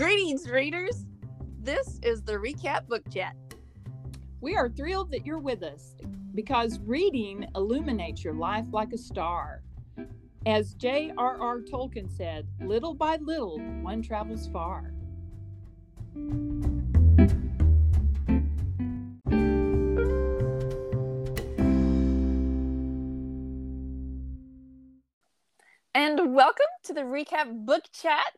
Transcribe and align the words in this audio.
Greetings, 0.00 0.48
readers. 0.48 1.04
This 1.58 2.00
is 2.02 2.22
the 2.22 2.32
Recap 2.32 2.88
Book 2.88 3.02
Chat. 3.12 3.36
We 4.40 4.56
are 4.56 4.70
thrilled 4.70 5.10
that 5.10 5.26
you're 5.26 5.38
with 5.38 5.62
us 5.62 5.94
because 6.34 6.80
reading 6.86 7.44
illuminates 7.54 8.24
your 8.24 8.32
life 8.32 8.64
like 8.72 8.94
a 8.94 8.96
star. 8.96 9.60
As 10.46 10.72
J.R.R. 10.72 11.60
Tolkien 11.60 12.10
said, 12.10 12.48
little 12.64 12.94
by 12.94 13.16
little, 13.16 13.58
one 13.82 14.00
travels 14.00 14.48
far. 14.48 14.94
And 25.94 26.34
welcome 26.34 26.64
to 26.84 26.94
the 26.94 27.02
Recap 27.02 27.66
Book 27.66 27.84
Chat. 27.92 28.32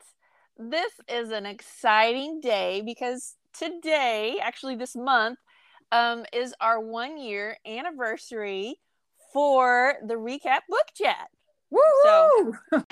This 0.71 0.93
is 1.09 1.31
an 1.33 1.45
exciting 1.45 2.41
day 2.41 2.83
because 2.87 3.35
today, 3.53 4.39
actually 4.41 4.77
this 4.77 4.95
month, 4.95 5.41
um, 5.91 6.25
is 6.33 6.55
our 6.61 6.79
one 6.81 7.19
year 7.19 7.57
anniversary 7.67 8.77
for 9.33 9.95
the 10.07 10.15
Recap 10.15 10.61
Book 10.69 10.87
Chat. 10.95 11.31
Woo! 11.71 11.81
So- 12.05 12.55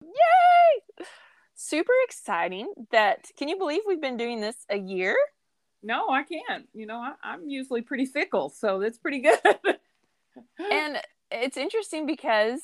Yay! 0.00 1.04
Super 1.54 1.92
exciting 2.04 2.72
that 2.92 3.26
can 3.36 3.48
you 3.48 3.58
believe 3.58 3.82
we've 3.86 4.00
been 4.00 4.16
doing 4.16 4.40
this 4.40 4.64
a 4.70 4.78
year? 4.78 5.16
No, 5.82 6.08
I 6.10 6.22
can't. 6.24 6.68
You 6.74 6.86
know, 6.86 6.96
I, 6.96 7.12
I'm 7.22 7.48
usually 7.48 7.82
pretty 7.82 8.06
fickle, 8.06 8.48
so 8.50 8.78
that's 8.78 8.98
pretty 8.98 9.20
good. 9.20 9.38
and 10.70 10.98
it's 11.30 11.56
interesting 11.56 12.06
because 12.06 12.60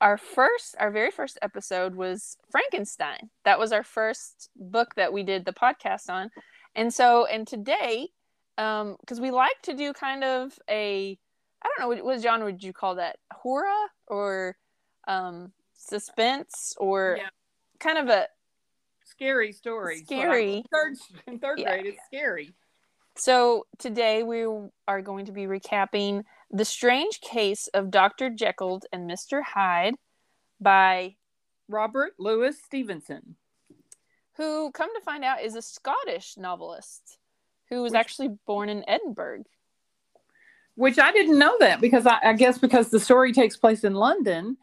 our 0.00 0.16
first 0.18 0.74
our 0.78 0.90
very 0.90 1.10
first 1.10 1.38
episode 1.40 1.94
was 1.94 2.36
frankenstein 2.50 3.30
that 3.44 3.58
was 3.58 3.72
our 3.72 3.82
first 3.82 4.50
book 4.56 4.94
that 4.96 5.12
we 5.12 5.22
did 5.22 5.44
the 5.44 5.52
podcast 5.52 6.10
on 6.10 6.30
and 6.74 6.92
so 6.92 7.24
and 7.26 7.46
today 7.46 8.08
um 8.58 8.96
because 9.00 9.20
we 9.20 9.30
like 9.30 9.60
to 9.62 9.74
do 9.74 9.92
kind 9.92 10.24
of 10.24 10.58
a 10.68 11.18
i 11.62 11.68
don't 11.68 11.80
know 11.80 11.88
what, 11.88 12.04
what 12.04 12.20
genre 12.20 12.46
would 12.46 12.62
you 12.62 12.72
call 12.72 12.96
that 12.96 13.16
horror 13.32 13.86
or 14.08 14.56
um 15.08 15.52
suspense 15.72 16.74
or 16.78 17.16
Yeah. 17.18 17.28
kind 17.80 17.98
of 17.98 18.08
a 18.08 18.26
scary 19.04 19.52
story. 19.52 19.98
Scary. 20.04 20.64
Third 20.72 20.94
in 21.26 21.38
third 21.38 21.58
Yeah. 21.58 21.68
grade, 21.76 21.86
it's 21.86 22.04
scary. 22.06 22.54
So 23.14 23.66
today 23.78 24.22
we 24.22 24.44
are 24.88 25.02
going 25.02 25.26
to 25.26 25.32
be 25.32 25.42
recapping 25.42 26.24
The 26.50 26.64
Strange 26.64 27.20
Case 27.20 27.68
of 27.74 27.90
Dr. 27.90 28.30
Jekyll 28.30 28.80
and 28.92 29.08
Mr. 29.10 29.42
Hyde 29.42 29.94
by 30.60 31.16
Robert 31.68 32.14
Louis 32.18 32.56
Stevenson. 32.62 33.36
who 34.36 34.70
come 34.72 34.88
to 34.94 35.00
find 35.04 35.24
out 35.24 35.42
is 35.42 35.54
a 35.54 35.60
Scottish 35.62 36.38
novelist 36.38 37.18
who 37.68 37.82
was 37.82 37.92
Which- 37.92 38.00
actually 38.00 38.28
born 38.46 38.70
in 38.70 38.82
Edinburgh. 38.88 39.44
which 40.74 40.98
I 40.98 41.12
didn't 41.12 41.38
know 41.38 41.54
that 41.60 41.82
because 41.82 42.06
I, 42.06 42.18
I 42.22 42.32
guess 42.32 42.56
because 42.56 42.88
the 42.88 42.98
story 42.98 43.32
takes 43.34 43.58
place 43.58 43.84
in 43.84 43.92
London, 43.92 44.56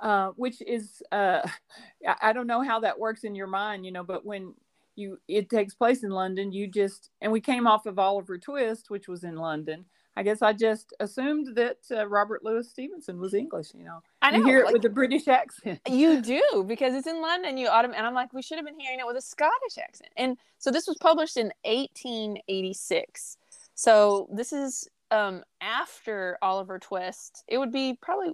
uh, 0.00 0.30
which 0.36 0.60
is 0.62 1.02
uh, 1.12 1.46
I, 2.22 2.32
don't 2.32 2.46
know 2.46 2.62
how 2.62 2.80
that 2.80 2.98
works 2.98 3.24
in 3.24 3.34
your 3.34 3.46
mind, 3.46 3.84
you 3.84 3.92
know, 3.92 4.04
but 4.04 4.24
when 4.24 4.54
you 4.94 5.18
it 5.28 5.50
takes 5.50 5.74
place 5.74 6.02
in 6.02 6.10
London, 6.10 6.52
you 6.52 6.66
just 6.66 7.10
and 7.20 7.32
we 7.32 7.40
came 7.40 7.66
off 7.66 7.86
of 7.86 7.98
Oliver 7.98 8.38
Twist, 8.38 8.90
which 8.90 9.08
was 9.08 9.24
in 9.24 9.36
London. 9.36 9.84
I 10.18 10.22
guess 10.22 10.40
I 10.40 10.54
just 10.54 10.94
assumed 10.98 11.56
that 11.56 11.76
uh, 11.90 12.08
Robert 12.08 12.42
Louis 12.42 12.66
Stevenson 12.66 13.20
was 13.20 13.34
English, 13.34 13.74
you 13.74 13.84
know. 13.84 14.02
I 14.22 14.30
know 14.30 14.38
you 14.38 14.46
hear 14.46 14.60
it 14.60 14.64
like, 14.64 14.72
with 14.72 14.84
a 14.86 14.90
British 14.90 15.28
accent. 15.28 15.78
you 15.88 16.22
do 16.22 16.64
because 16.66 16.94
it's 16.94 17.06
in 17.06 17.20
London. 17.20 17.58
You 17.58 17.68
autom- 17.68 17.92
and 17.94 18.06
I'm 18.06 18.14
like, 18.14 18.32
we 18.32 18.40
should 18.40 18.56
have 18.56 18.64
been 18.64 18.80
hearing 18.80 18.98
it 18.98 19.06
with 19.06 19.16
a 19.16 19.20
Scottish 19.20 19.76
accent. 19.78 20.10
And 20.16 20.38
so 20.56 20.70
this 20.70 20.86
was 20.86 20.96
published 20.96 21.36
in 21.36 21.52
1886. 21.64 23.36
So 23.74 24.26
this 24.32 24.54
is 24.54 24.88
um, 25.10 25.44
after 25.60 26.38
Oliver 26.40 26.78
Twist. 26.78 27.44
It 27.46 27.58
would 27.58 27.72
be 27.72 27.98
probably, 28.00 28.32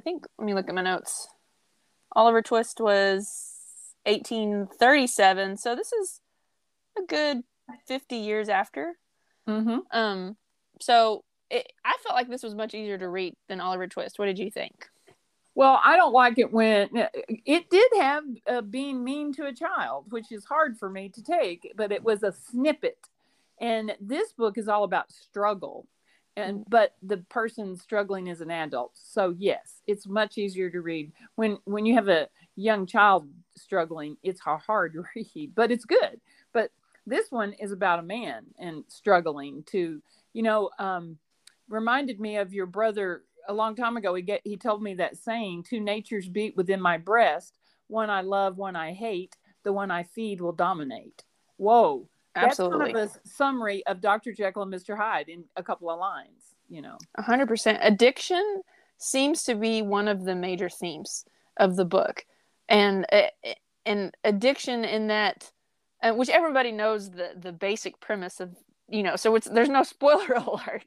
I 0.00 0.02
think. 0.02 0.26
Let 0.38 0.46
me 0.46 0.54
look 0.54 0.66
at 0.66 0.74
my 0.74 0.80
notes. 0.80 1.28
Oliver 2.16 2.40
Twist 2.40 2.80
was 2.80 3.58
1837. 4.04 5.58
So 5.58 5.76
this 5.76 5.92
is 5.92 6.22
a 6.98 7.02
good 7.02 7.42
50 7.86 8.16
years 8.16 8.48
after. 8.48 8.94
Mm-hmm. 9.46 9.80
Um, 9.92 10.38
so 10.80 11.22
it, 11.50 11.70
I 11.84 11.96
felt 12.02 12.14
like 12.14 12.30
this 12.30 12.42
was 12.42 12.54
much 12.54 12.72
easier 12.72 12.96
to 12.96 13.10
read 13.10 13.34
than 13.50 13.60
Oliver 13.60 13.88
Twist. 13.88 14.18
What 14.18 14.24
did 14.24 14.38
you 14.38 14.50
think? 14.50 14.88
Well, 15.54 15.78
I 15.84 15.96
don't 15.96 16.14
like 16.14 16.38
it 16.38 16.50
when 16.50 16.88
it 16.94 17.68
did 17.68 17.92
have 17.98 18.24
uh, 18.48 18.60
being 18.62 19.04
mean 19.04 19.34
to 19.34 19.48
a 19.48 19.52
child, 19.52 20.06
which 20.08 20.32
is 20.32 20.46
hard 20.46 20.78
for 20.78 20.88
me 20.88 21.10
to 21.10 21.22
take, 21.22 21.74
but 21.76 21.92
it 21.92 22.02
was 22.02 22.22
a 22.22 22.32
snippet. 22.32 23.10
And 23.60 23.94
this 24.00 24.32
book 24.32 24.56
is 24.56 24.66
all 24.66 24.84
about 24.84 25.12
struggle. 25.12 25.86
And 26.48 26.64
but 26.68 26.94
the 27.02 27.18
person 27.18 27.76
struggling 27.76 28.26
is 28.26 28.40
an 28.40 28.50
adult. 28.50 28.92
So 28.94 29.34
yes, 29.38 29.80
it's 29.86 30.06
much 30.06 30.38
easier 30.38 30.70
to 30.70 30.80
read. 30.80 31.12
When 31.36 31.58
when 31.64 31.86
you 31.86 31.94
have 31.94 32.08
a 32.08 32.28
young 32.56 32.86
child 32.86 33.28
struggling, 33.56 34.16
it's 34.22 34.40
hard 34.40 34.96
read, 35.14 35.52
but 35.54 35.70
it's 35.70 35.84
good. 35.84 36.20
But 36.52 36.70
this 37.06 37.30
one 37.30 37.52
is 37.54 37.72
about 37.72 37.98
a 37.98 38.02
man 38.02 38.46
and 38.58 38.84
struggling 38.88 39.64
to, 39.70 40.02
you 40.32 40.42
know, 40.42 40.70
um, 40.78 41.18
reminded 41.68 42.20
me 42.20 42.36
of 42.36 42.52
your 42.52 42.66
brother 42.66 43.22
a 43.48 43.54
long 43.54 43.74
time 43.74 43.96
ago. 43.96 44.14
He 44.14 44.22
get, 44.22 44.42
he 44.44 44.56
told 44.56 44.82
me 44.82 44.94
that 44.94 45.16
saying, 45.16 45.64
two 45.64 45.80
natures 45.80 46.28
beat 46.28 46.56
within 46.56 46.80
my 46.80 46.98
breast, 46.98 47.58
one 47.88 48.10
I 48.10 48.20
love, 48.20 48.58
one 48.58 48.76
I 48.76 48.92
hate, 48.92 49.36
the 49.64 49.72
one 49.72 49.90
I 49.90 50.02
feed 50.02 50.40
will 50.40 50.52
dominate. 50.52 51.24
Whoa. 51.56 52.08
Absolutely. 52.36 52.92
That's 52.92 52.92
kind 52.92 53.10
of 53.10 53.16
a 53.24 53.28
summary 53.28 53.86
of 53.86 54.00
Dr. 54.00 54.32
Jekyll 54.32 54.62
and 54.62 54.72
Mr. 54.72 54.96
Hyde 54.96 55.28
in 55.28 55.44
a 55.56 55.62
couple 55.62 55.90
of 55.90 55.98
lines, 55.98 56.54
you 56.68 56.80
know. 56.80 56.96
A 57.16 57.22
hundred 57.22 57.48
percent. 57.48 57.78
Addiction 57.82 58.62
seems 58.98 59.42
to 59.44 59.54
be 59.54 59.82
one 59.82 60.08
of 60.08 60.24
the 60.24 60.34
major 60.34 60.68
themes 60.68 61.24
of 61.56 61.76
the 61.76 61.84
book, 61.84 62.24
and 62.68 63.06
uh, 63.12 63.22
and 63.84 64.14
addiction 64.24 64.84
in 64.84 65.08
that, 65.08 65.50
uh, 66.02 66.12
which 66.12 66.28
everybody 66.28 66.70
knows 66.72 67.10
the 67.10 67.30
the 67.36 67.52
basic 67.52 68.00
premise 68.00 68.40
of 68.40 68.54
you 68.90 69.02
know. 69.02 69.16
So 69.16 69.34
it's 69.36 69.48
there's 69.48 69.68
no 69.68 69.82
spoiler 69.94 70.34
alert. 70.34 70.84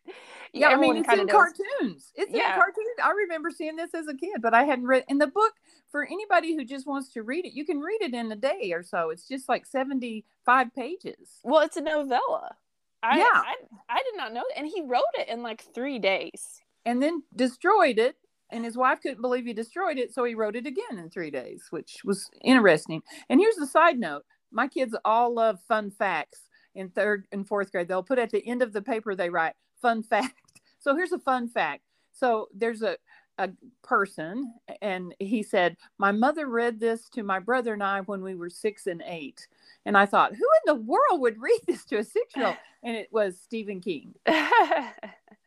Yeah, 0.53 0.67
I 0.69 0.75
mean, 0.75 0.97
it's 0.97 1.09
in 1.11 1.27
cartoons. 1.27 2.11
It's 2.15 2.31
Yeah. 2.31 2.53
in 2.53 2.55
cartoons. 2.59 2.87
I 3.03 3.11
remember 3.11 3.49
seeing 3.51 3.75
this 3.75 3.93
as 3.95 4.07
a 4.07 4.13
kid, 4.15 4.41
but 4.41 4.53
I 4.53 4.63
hadn't 4.65 4.85
read 4.87 5.05
in 5.07 5.17
the 5.17 5.27
book. 5.27 5.53
For 5.91 6.05
anybody 6.05 6.55
who 6.55 6.65
just 6.65 6.87
wants 6.87 7.09
to 7.13 7.23
read 7.23 7.45
it, 7.45 7.53
you 7.53 7.65
can 7.65 7.79
read 7.79 8.01
it 8.01 8.13
in 8.15 8.31
a 8.31 8.35
day 8.35 8.71
or 8.73 8.83
so. 8.83 9.09
It's 9.11 9.27
just 9.27 9.47
like 9.49 9.65
seventy-five 9.65 10.73
pages. 10.75 11.39
Well, 11.43 11.61
it's 11.61 11.77
a 11.77 11.81
novella. 11.81 12.55
I, 13.03 13.17
Yeah. 13.19 13.25
I 13.33 13.55
I 13.89 13.97
did 14.03 14.17
not 14.17 14.33
know, 14.33 14.43
and 14.55 14.67
he 14.67 14.81
wrote 14.83 15.03
it 15.19 15.27
in 15.29 15.41
like 15.43 15.63
three 15.73 15.99
days. 15.99 16.61
and 16.85 17.01
then 17.01 17.23
destroyed 17.35 17.97
it. 17.99 18.15
And 18.51 18.63
his 18.65 18.77
wife 18.77 19.01
couldn't 19.01 19.21
believe 19.21 19.45
he 19.45 19.53
destroyed 19.53 19.97
it, 19.97 20.13
so 20.13 20.23
he 20.25 20.35
wrote 20.35 20.55
it 20.55 20.67
again 20.67 20.99
in 20.99 21.09
three 21.09 21.31
days, 21.31 21.67
which 21.71 22.01
was 22.03 22.29
interesting. 22.43 23.01
And 23.29 23.39
here's 23.39 23.55
the 23.55 23.65
side 23.67 23.97
note: 23.99 24.25
my 24.51 24.67
kids 24.67 24.95
all 25.05 25.33
love 25.33 25.59
fun 25.67 25.89
facts 25.91 26.41
in 26.75 26.89
third 26.89 27.27
and 27.31 27.47
fourth 27.47 27.71
grade. 27.71 27.87
They'll 27.87 28.03
put 28.03 28.19
at 28.19 28.29
the 28.29 28.45
end 28.47 28.61
of 28.61 28.73
the 28.73 28.81
paper 28.81 29.15
they 29.15 29.29
write 29.29 29.55
"fun 29.81 30.03
fact." 30.03 30.35
So 30.79 30.97
here's 30.97 31.13
a 31.13 31.19
fun 31.19 31.47
fact. 31.47 31.83
So 32.11 32.49
there's 32.53 32.81
a 32.81 32.97
a 33.37 33.49
person, 33.83 34.53
and 34.81 35.15
he 35.19 35.41
said, 35.41 35.77
"My 35.97 36.11
mother 36.11 36.47
read 36.47 36.77
this 36.77 37.07
to 37.11 37.23
my 37.23 37.39
brother 37.39 37.71
and 37.71 37.81
I 37.81 38.01
when 38.01 38.21
we 38.21 38.35
were 38.35 38.49
six 38.49 38.87
and 38.87 39.01
eight. 39.05 39.47
And 39.85 39.97
I 39.97 40.05
thought, 40.05 40.35
who 40.35 40.43
in 40.43 40.65
the 40.65 40.81
world 40.81 41.21
would 41.21 41.41
read 41.41 41.61
this 41.67 41.85
to 41.85 41.99
a 41.99 42.03
six-year-old? 42.03 42.57
And 42.83 42.97
it 42.97 43.07
was 43.13 43.39
Stephen 43.39 43.79
King 43.79 44.13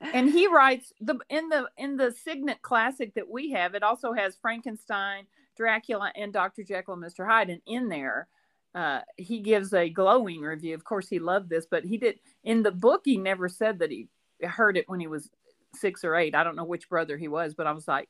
and 0.01 0.31
he 0.31 0.47
writes 0.47 0.93
the 1.01 1.19
in 1.29 1.49
the 1.49 1.69
in 1.77 1.97
the 1.97 2.13
signet 2.13 2.61
classic 2.63 3.15
that 3.15 3.29
we 3.29 3.51
have 3.51 3.75
it 3.75 3.83
also 3.83 4.13
has 4.13 4.37
frankenstein 4.37 5.27
dracula 5.57 6.13
and 6.17 6.33
dr 6.33 6.63
jekyll 6.65 6.95
and 6.95 7.03
mr 7.03 7.27
hyde 7.27 7.51
and 7.51 7.63
in 7.67 7.89
there 7.89 8.29
uh, 8.77 9.01
he 9.17 9.41
gives 9.41 9.73
a 9.73 9.89
glowing 9.89 10.41
review 10.41 10.75
of 10.75 10.85
course 10.85 11.09
he 11.09 11.19
loved 11.19 11.49
this 11.49 11.67
but 11.69 11.85
he 11.85 11.97
did 11.97 12.19
in 12.45 12.63
the 12.63 12.71
book 12.71 13.03
he 13.05 13.17
never 13.17 13.49
said 13.49 13.79
that 13.79 13.91
he 13.91 14.09
heard 14.43 14.77
it 14.77 14.89
when 14.89 15.01
he 15.01 15.07
was 15.07 15.31
six 15.75 16.05
or 16.05 16.15
eight 16.15 16.35
i 16.35 16.45
don't 16.45 16.57
know 16.57 16.65
which 16.65 16.89
brother 16.89 17.17
he 17.17 17.29
was 17.29 17.55
but 17.55 17.67
i 17.67 17.73
was 17.73 17.89
like 17.89 18.09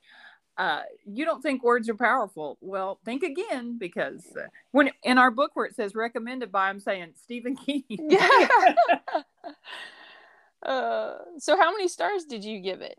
uh, 0.58 0.80
you 1.04 1.26
don't 1.26 1.42
think 1.42 1.62
words 1.62 1.86
are 1.90 1.94
powerful 1.94 2.56
well 2.62 2.98
think 3.04 3.22
again 3.22 3.76
because 3.76 4.24
uh, 4.38 4.46
when 4.70 4.90
in 5.02 5.18
our 5.18 5.30
book 5.30 5.50
where 5.52 5.66
it 5.66 5.76
says 5.76 5.94
recommended 5.94 6.50
by 6.50 6.68
i'm 6.68 6.80
saying 6.80 7.12
stephen 7.14 7.54
king 7.66 7.84
yeah. 7.88 8.48
uh, 10.66 11.14
so 11.38 11.56
how 11.56 11.70
many 11.70 11.88
stars 11.88 12.24
did 12.24 12.44
you 12.44 12.60
give 12.60 12.80
it? 12.80 12.98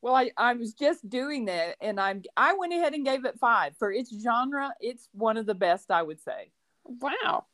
Well, 0.00 0.16
I, 0.16 0.32
I 0.36 0.54
was 0.54 0.72
just 0.72 1.08
doing 1.08 1.44
that 1.44 1.76
and 1.80 2.00
I'm 2.00 2.22
I 2.36 2.54
went 2.54 2.72
ahead 2.72 2.94
and 2.94 3.04
gave 3.04 3.24
it 3.24 3.38
five. 3.38 3.76
For 3.78 3.92
its 3.92 4.12
genre, 4.20 4.72
it's 4.80 5.08
one 5.12 5.36
of 5.36 5.46
the 5.46 5.54
best 5.54 5.90
I 5.90 6.02
would 6.02 6.20
say. 6.20 6.50
Wow. 6.84 7.46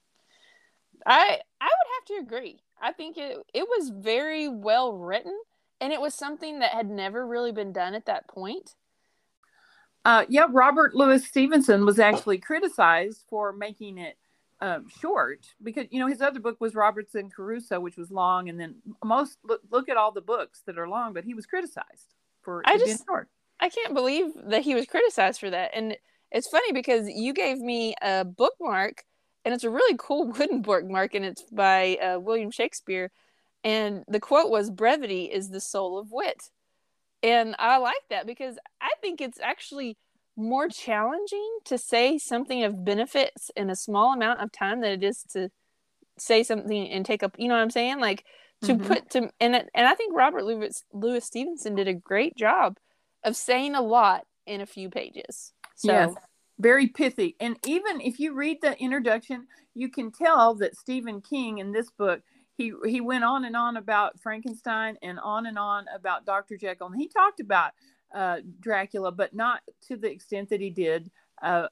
I 1.07 1.41
I 1.61 1.65
would 1.65 1.95
have 1.95 2.05
to 2.07 2.15
agree. 2.27 2.61
I 2.81 2.93
think 2.93 3.17
it 3.17 3.39
it 3.55 3.67
was 3.69 3.91
very 3.91 4.49
well 4.49 4.93
written 4.93 5.39
and 5.81 5.93
it 5.93 6.01
was 6.01 6.15
something 6.15 6.59
that 6.59 6.73
had 6.73 6.91
never 6.91 7.27
really 7.27 7.53
been 7.53 7.73
done 7.73 7.95
at 7.95 8.07
that 8.07 8.27
point. 8.29 8.75
Uh, 10.05 10.25
yeah, 10.29 10.47
Robert 10.51 10.95
Louis 10.95 11.25
Stevenson 11.25 11.85
was 11.85 11.99
actually 11.99 12.39
criticized 12.39 13.25
for 13.29 13.53
making 13.53 13.99
it 13.99 14.17
um, 14.61 14.87
short 15.01 15.47
because 15.63 15.87
you 15.91 16.01
know 16.01 16.07
his 16.07 16.21
other 16.21 16.41
book 16.41 16.61
was 16.61 16.75
Robinson 16.75 17.31
Crusoe, 17.31 17.81
which 17.81 17.97
was 17.97 18.11
long, 18.11 18.49
and 18.49 18.59
then 18.59 18.77
most 19.05 19.39
look, 19.45 19.61
look 19.71 19.89
at 19.89 19.97
all 19.97 20.11
the 20.11 20.21
books 20.21 20.63
that 20.67 20.79
are 20.79 20.89
long, 20.89 21.13
but 21.13 21.25
he 21.25 21.35
was 21.35 21.47
criticized 21.47 22.15
for 22.43 22.63
I 22.65 22.79
just 22.79 23.05
short. 23.07 23.29
I 23.61 23.69
can't 23.69 23.95
believe 23.95 24.27
that 24.47 24.63
he 24.63 24.75
was 24.75 24.87
criticized 24.87 25.41
for 25.41 25.51
that, 25.51 25.73
and 25.75 25.97
it's 26.31 26.49
funny 26.49 26.73
because 26.73 27.09
you 27.09 27.33
gave 27.33 27.59
me 27.59 27.95
a 28.03 28.25
bookmark, 28.25 29.05
and 29.45 29.55
it's 29.55 29.65
a 29.65 29.71
really 29.71 29.97
cool 29.99 30.27
wooden 30.39 30.63
bookmark, 30.63 31.15
and 31.15 31.25
it's 31.25 31.43
by 31.43 31.97
uh, 31.97 32.19
William 32.19 32.51
Shakespeare, 32.51 33.11
and 33.65 34.05
the 34.09 34.21
quote 34.21 34.51
was 34.51 34.71
"Brevity 34.71 35.25
is 35.25 35.51
the 35.51 35.61
soul 35.61 35.99
of 35.99 36.11
wit," 36.11 36.51
and 37.23 37.55
I 37.59 37.79
like 37.79 38.03
that 38.11 38.27
because 38.27 38.59
I 38.81 38.91
think 39.01 39.21
it's 39.21 39.41
actually 39.41 39.97
more 40.37 40.69
challenging 40.69 41.59
to 41.65 41.77
say 41.77 42.17
something 42.17 42.63
of 42.63 42.85
benefits 42.85 43.51
in 43.57 43.71
a 43.71 43.77
small 43.77 44.13
amount 44.13 44.41
of 44.41 44.53
time 44.53 44.81
than 44.81 44.93
it 44.93 45.03
is 45.03 45.25
to 45.25 45.51
say 46.17 46.45
something 46.45 46.89
and 46.91 47.05
take 47.05 47.25
up 47.25 47.35
you 47.39 47.49
know 47.49 47.55
what 47.55 47.61
i'm 47.61 47.71
saying? 47.71 47.99
Like 47.99 48.25
to 48.63 48.75
mm-hmm. 48.75 48.87
put 48.87 49.11
to 49.11 49.31
and 49.41 49.55
and 49.55 49.87
i 49.87 49.95
think 49.95 50.13
robert 50.17 50.45
louis 50.45 50.83
louis 50.93 51.25
stevenson 51.25 51.77
did 51.77 51.87
a 51.87 51.95
great 51.95 52.37
job 52.37 52.77
of 53.23 53.37
saying 53.37 53.75
a 53.75 53.81
lot 53.81 54.25
in 54.47 54.61
a 54.61 54.67
few 54.67 54.89
pages. 54.89 55.53
So 55.77 55.93
yes, 55.93 56.15
very 56.61 56.87
pithy 56.87 57.37
and 57.41 57.57
even 57.67 58.01
if 58.01 58.19
you 58.19 58.35
read 58.35 58.59
the 58.61 58.79
introduction 58.81 59.47
you 59.75 59.89
can 59.89 60.11
tell 60.11 60.55
that 60.55 60.77
stephen 60.77 61.21
king 61.21 61.59
in 61.59 61.73
this 61.73 61.91
book 61.91 62.21
he 62.57 62.73
he 62.87 63.01
went 63.01 63.25
on 63.25 63.45
and 63.45 63.57
on 63.57 63.77
about 63.77 64.19
frankenstein 64.21 64.97
and 65.03 65.21
on 65.21 65.47
and 65.47 65.59
on 65.59 65.87
about 65.95 66.27
dr 66.27 66.57
jekyll 66.57 66.89
and 66.89 67.01
he 67.01 67.09
talked 67.09 67.41
about 67.41 67.73
uh, 68.15 68.39
Dracula, 68.61 69.13
but 69.13 69.35
not 69.35 69.63
to 69.89 69.97
the 69.97 70.11
extent 70.11 70.49
that 70.51 70.61
he 70.61 70.71
did. 70.71 71.11
Uh, 71.43 71.69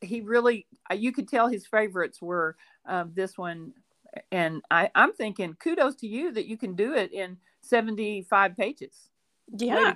he 0.00 0.20
really, 0.20 0.66
uh, 0.90 0.94
you 0.94 1.12
could 1.12 1.28
tell 1.28 1.48
his 1.48 1.66
favorites 1.66 2.20
were 2.20 2.56
uh, 2.88 3.04
this 3.12 3.36
one. 3.38 3.72
And 4.30 4.62
I, 4.70 4.90
I'm 4.94 5.12
thinking, 5.12 5.54
kudos 5.54 5.96
to 5.96 6.06
you 6.06 6.32
that 6.32 6.46
you 6.46 6.56
can 6.56 6.74
do 6.74 6.94
it 6.94 7.12
in 7.12 7.36
75 7.62 8.56
pages. 8.56 9.10
Yeah. 9.56 9.94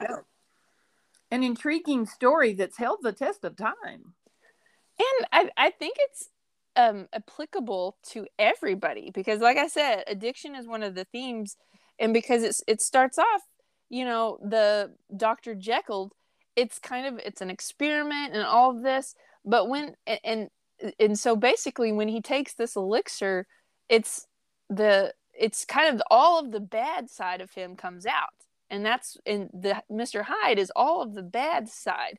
An 1.31 1.43
intriguing 1.43 2.06
story 2.06 2.55
that's 2.55 2.76
held 2.76 3.00
the 3.02 3.12
test 3.12 3.44
of 3.44 3.56
time. 3.56 4.14
And 4.99 5.27
I, 5.33 5.50
I 5.56 5.71
think 5.71 5.97
it's 5.99 6.29
um, 6.77 7.09
applicable 7.12 7.97
to 8.11 8.27
everybody 8.39 9.11
because, 9.12 9.41
like 9.41 9.56
I 9.56 9.69
said, 9.69 10.05
addiction 10.06 10.55
is 10.55 10.67
one 10.67 10.83
of 10.83 10.95
the 10.95 11.05
themes. 11.05 11.56
And 11.99 12.12
because 12.12 12.43
it's, 12.43 12.62
it 12.67 12.81
starts 12.81 13.19
off 13.19 13.43
you 13.91 14.05
know 14.05 14.39
the 14.43 14.93
dr 15.17 15.55
jekyll 15.55 16.12
it's 16.59 16.81
kind 16.81 17.06
of 17.06 17.25
it's 17.25 17.41
an 17.41 17.50
experiment 17.50 18.35
and 18.35 18.43
all 18.43 18.73
of 18.77 18.83
this. 18.83 19.15
But 19.45 19.69
when 19.69 19.95
and 20.25 20.49
and 20.99 21.19
so 21.19 21.37
basically 21.37 21.93
when 21.93 22.09
he 22.09 22.21
takes 22.21 22.55
this 22.55 22.75
elixir 22.75 23.47
it's 23.89 24.27
the 24.69 25.15
it's 25.33 25.65
kind 25.65 25.95
of 25.95 26.03
all 26.11 26.41
of 26.41 26.50
the 26.50 26.61
bad 26.61 27.11
side 27.11 27.41
of 27.41 27.53
him 27.53 27.77
comes 27.77 28.06
out. 28.06 28.31
And 28.71 28.85
that's 28.85 29.17
in 29.25 29.50
the 29.53 29.83
mr 29.91 30.25
hyde 30.27 30.59
is 30.59 30.73
all 30.75 31.00
of 31.00 31.15
the 31.15 31.23
bad 31.23 31.69
side. 31.69 32.19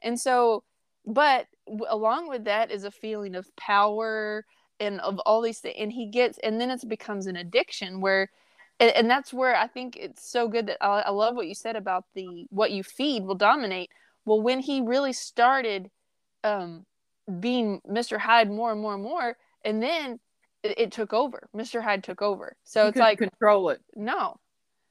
And 0.00 0.20
so 0.20 0.62
but 1.06 1.46
along 1.88 2.28
with 2.28 2.44
that 2.44 2.70
is 2.70 2.84
a 2.84 2.90
feeling 2.90 3.34
of 3.34 3.54
power 3.56 4.44
and 4.78 5.00
of 5.00 5.18
all 5.20 5.40
these 5.40 5.58
things 5.58 5.76
and 5.78 5.92
he 5.92 6.06
gets 6.06 6.38
and 6.42 6.60
then 6.60 6.70
it 6.70 6.88
becomes 6.88 7.26
an 7.26 7.36
addiction 7.36 8.00
where 8.00 8.30
and, 8.80 8.90
and 8.92 9.10
that's 9.10 9.32
where 9.32 9.54
I 9.54 9.66
think 9.66 9.96
it's 9.96 10.28
so 10.28 10.48
good 10.48 10.66
that 10.66 10.78
I, 10.80 11.02
I 11.02 11.10
love 11.10 11.36
what 11.36 11.46
you 11.46 11.54
said 11.54 11.76
about 11.76 12.04
the 12.14 12.46
what 12.50 12.72
you 12.72 12.82
feed 12.82 13.24
will 13.24 13.34
dominate. 13.34 13.90
Well, 14.24 14.40
when 14.40 14.60
he 14.60 14.80
really 14.80 15.12
started 15.12 15.90
um, 16.42 16.86
being 17.38 17.80
Mr. 17.88 18.18
Hyde 18.18 18.50
more 18.50 18.72
and 18.72 18.80
more 18.80 18.94
and 18.94 19.02
more, 19.02 19.36
and 19.64 19.82
then 19.82 20.18
it, 20.62 20.78
it 20.78 20.92
took 20.92 21.12
over. 21.12 21.48
Mr. 21.54 21.82
Hyde 21.82 22.02
took 22.02 22.22
over. 22.22 22.56
So 22.64 22.86
it's 22.86 22.96
like 22.98 23.18
control 23.18 23.68
it. 23.70 23.80
No. 23.94 24.36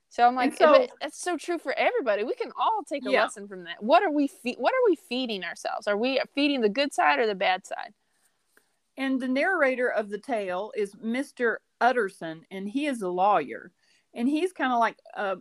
So 0.10 0.26
I'm 0.26 0.36
like, 0.36 0.58
so, 0.58 0.74
it, 0.74 0.92
that's 1.02 1.22
so 1.22 1.38
true 1.38 1.60
for 1.60 1.72
everybody. 1.74 2.24
We 2.24 2.34
can 2.34 2.52
all 2.60 2.82
take 2.88 3.06
a 3.06 3.12
yeah. 3.12 3.24
lesson 3.24 3.48
from 3.48 3.64
that. 3.66 3.82
What 3.82 4.04
are 4.04 4.12
we 4.12 4.28
fe- 4.28 4.56
What 4.58 4.74
are 4.74 4.90
we 4.90 4.96
feeding 4.96 5.44
ourselves? 5.44 5.88
Are 5.88 5.98
we 5.98 6.20
feeding 6.34 6.62
the 6.62 6.70
good 6.70 6.94
side 6.94 7.20
or 7.20 7.28
the 7.28 7.36
bad 7.36 7.66
side? 7.66 7.94
And 8.98 9.22
the 9.22 9.28
narrator 9.28 9.90
of 9.90 10.10
the 10.10 10.18
tale 10.18 10.72
is 10.76 10.96
Mr. 10.96 11.58
Utterson, 11.80 12.46
and 12.50 12.68
he 12.68 12.88
is 12.88 13.02
a 13.02 13.08
lawyer 13.08 13.72
and 14.14 14.28
he's 14.28 14.54
kind 14.54 14.74
of 14.74 14.80
like 14.80 14.98
a 15.16 15.38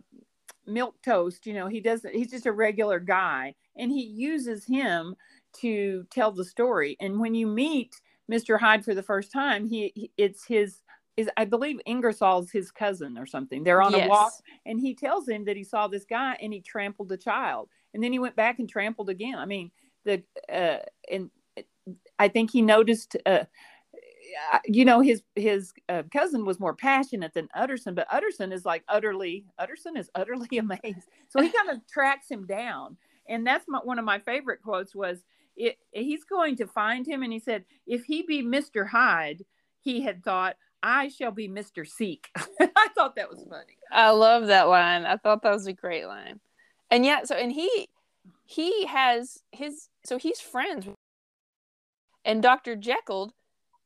milk 0.65 0.95
toast 1.03 1.45
you 1.45 1.53
know 1.53 1.67
he 1.67 1.79
doesn't 1.79 2.13
he's 2.13 2.29
just 2.29 2.45
a 2.45 2.51
regular 2.51 2.99
guy 2.99 3.53
and 3.75 3.91
he 3.91 4.03
uses 4.03 4.65
him 4.65 5.15
to 5.53 6.05
tell 6.11 6.31
the 6.31 6.45
story 6.45 6.95
and 6.99 7.19
when 7.19 7.33
you 7.33 7.47
meet 7.47 7.99
mr 8.31 8.59
hyde 8.59 8.85
for 8.85 8.93
the 8.93 9.01
first 9.01 9.31
time 9.31 9.67
he, 9.67 9.91
he 9.95 10.11
it's 10.17 10.45
his 10.45 10.81
is 11.19 11.29
I 11.37 11.45
believe 11.45 11.79
Ingersoll's 11.85 12.51
his 12.51 12.71
cousin 12.71 13.17
or 13.17 13.25
something. 13.25 13.63
They're 13.63 13.81
on 13.81 13.91
yes. 13.91 14.05
a 14.05 14.09
walk 14.09 14.33
and 14.65 14.79
he 14.79 14.95
tells 14.95 15.27
him 15.27 15.45
that 15.45 15.57
he 15.57 15.63
saw 15.63 15.87
this 15.87 16.05
guy 16.05 16.37
and 16.41 16.53
he 16.53 16.61
trampled 16.61 17.11
a 17.11 17.17
child. 17.17 17.69
And 17.93 18.03
then 18.03 18.13
he 18.13 18.19
went 18.19 18.35
back 18.35 18.59
and 18.59 18.69
trampled 18.69 19.09
again. 19.09 19.35
I 19.37 19.45
mean, 19.45 19.71
the 20.05 20.23
uh 20.51 20.77
and 21.11 21.29
I 22.17 22.27
think 22.27 22.51
he 22.51 22.61
noticed 22.61 23.17
uh 23.25 23.45
you 24.65 24.85
know 24.85 25.01
his 25.01 25.23
his 25.35 25.73
uh, 25.89 26.03
cousin 26.11 26.45
was 26.45 26.59
more 26.59 26.73
passionate 26.73 27.33
than 27.33 27.49
Utterson, 27.53 27.95
but 27.95 28.07
Utterson 28.11 28.51
is 28.51 28.65
like 28.65 28.83
utterly 28.87 29.45
Utterson 29.57 29.97
is 29.97 30.09
utterly 30.15 30.57
amazed. 30.57 31.09
So 31.29 31.41
he 31.41 31.49
kind 31.49 31.69
of 31.69 31.85
tracks 31.87 32.29
him 32.29 32.45
down, 32.45 32.97
and 33.27 33.45
that's 33.45 33.65
my, 33.67 33.79
one 33.79 33.99
of 33.99 34.05
my 34.05 34.19
favorite 34.19 34.61
quotes 34.61 34.95
was 34.95 35.23
it, 35.55 35.77
he's 35.91 36.23
going 36.23 36.55
to 36.57 36.67
find 36.67 37.07
him, 37.07 37.23
and 37.23 37.33
he 37.33 37.39
said, 37.39 37.65
"If 37.85 38.05
he 38.05 38.21
be 38.23 38.41
Mister 38.41 38.85
Hyde, 38.85 39.43
he 39.81 40.01
had 40.01 40.23
thought." 40.23 40.55
I 40.81 41.09
shall 41.09 41.31
be 41.31 41.47
Mr. 41.47 41.87
Seek. 41.87 42.29
I 42.37 42.87
thought 42.95 43.15
that 43.15 43.29
was 43.29 43.45
funny. 43.49 43.77
I 43.91 44.11
love 44.11 44.47
that 44.47 44.67
line. 44.67 45.05
I 45.05 45.17
thought 45.17 45.41
that 45.43 45.53
was 45.53 45.67
a 45.67 45.73
great 45.73 46.05
line. 46.05 46.39
And 46.89 47.05
yeah, 47.05 47.23
so 47.23 47.35
and 47.35 47.51
he 47.51 47.89
he 48.45 48.85
has 48.85 49.39
his 49.51 49.89
so 50.03 50.17
he's 50.17 50.39
friends 50.39 50.87
and 52.25 52.41
Dr. 52.41 52.75
Jekyll 52.75 53.33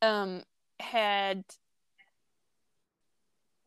um, 0.02 0.44
had 0.80 1.46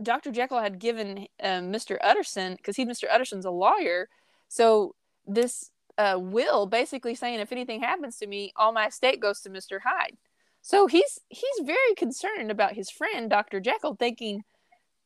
Dr. 0.02 0.30
Jekyll 0.30 0.60
had 0.60 0.78
given 0.78 1.26
um, 1.42 1.72
Mr. 1.72 1.96
Utterson 2.02 2.54
because 2.56 2.76
he 2.76 2.84
Mr. 2.84 3.04
Utterson's 3.10 3.46
a 3.46 3.50
lawyer, 3.50 4.08
so 4.48 4.94
this 5.26 5.70
uh, 5.96 6.18
will 6.20 6.66
basically 6.66 7.14
saying 7.14 7.40
if 7.40 7.52
anything 7.52 7.80
happens 7.80 8.18
to 8.18 8.26
me, 8.26 8.52
all 8.56 8.72
my 8.72 8.88
estate 8.88 9.20
goes 9.20 9.40
to 9.40 9.50
Mr. 9.50 9.78
Hyde. 9.84 10.18
So 10.66 10.88
he's 10.88 11.20
he's 11.28 11.64
very 11.64 11.94
concerned 11.96 12.50
about 12.50 12.72
his 12.72 12.90
friend 12.90 13.30
Dr. 13.30 13.60
Jekyll, 13.60 13.94
thinking 13.94 14.42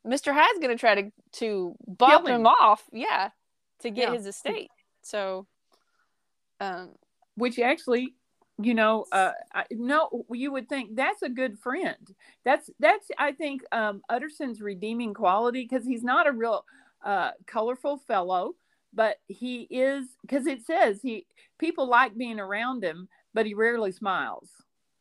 Mr. 0.06 0.32
Hyde's 0.32 0.58
going 0.58 0.74
to 0.74 0.80
try 0.80 0.94
to 0.94 1.12
to 1.32 1.74
bump 1.86 2.26
him. 2.26 2.36
him. 2.36 2.46
off, 2.46 2.84
yeah, 2.94 3.28
to 3.80 3.90
get 3.90 4.08
yeah. 4.08 4.14
his 4.14 4.26
estate. 4.26 4.70
So, 5.02 5.46
um, 6.60 6.92
which 7.34 7.58
actually 7.58 8.14
you 8.58 8.72
know 8.72 9.04
uh 9.12 9.32
I, 9.54 9.64
no 9.70 10.24
you 10.30 10.50
would 10.50 10.66
think 10.66 10.96
that's 10.96 11.22
a 11.22 11.30
good 11.30 11.58
friend 11.58 12.14
that's 12.44 12.68
that's 12.78 13.08
i 13.16 13.32
think 13.32 13.62
um 13.72 14.02
utterson's 14.10 14.60
redeeming 14.60 15.14
quality 15.14 15.66
because 15.66 15.86
he's 15.86 16.02
not 16.02 16.26
a 16.26 16.32
real 16.32 16.66
uh 17.02 17.30
colorful 17.46 17.96
fellow 17.96 18.52
but 18.92 19.16
he 19.28 19.66
is 19.70 20.04
because 20.20 20.46
it 20.46 20.60
says 20.66 21.00
he 21.00 21.24
people 21.58 21.88
like 21.88 22.18
being 22.18 22.38
around 22.38 22.84
him 22.84 23.08
but 23.32 23.46
he 23.46 23.54
rarely 23.54 23.92
smiles 23.92 24.50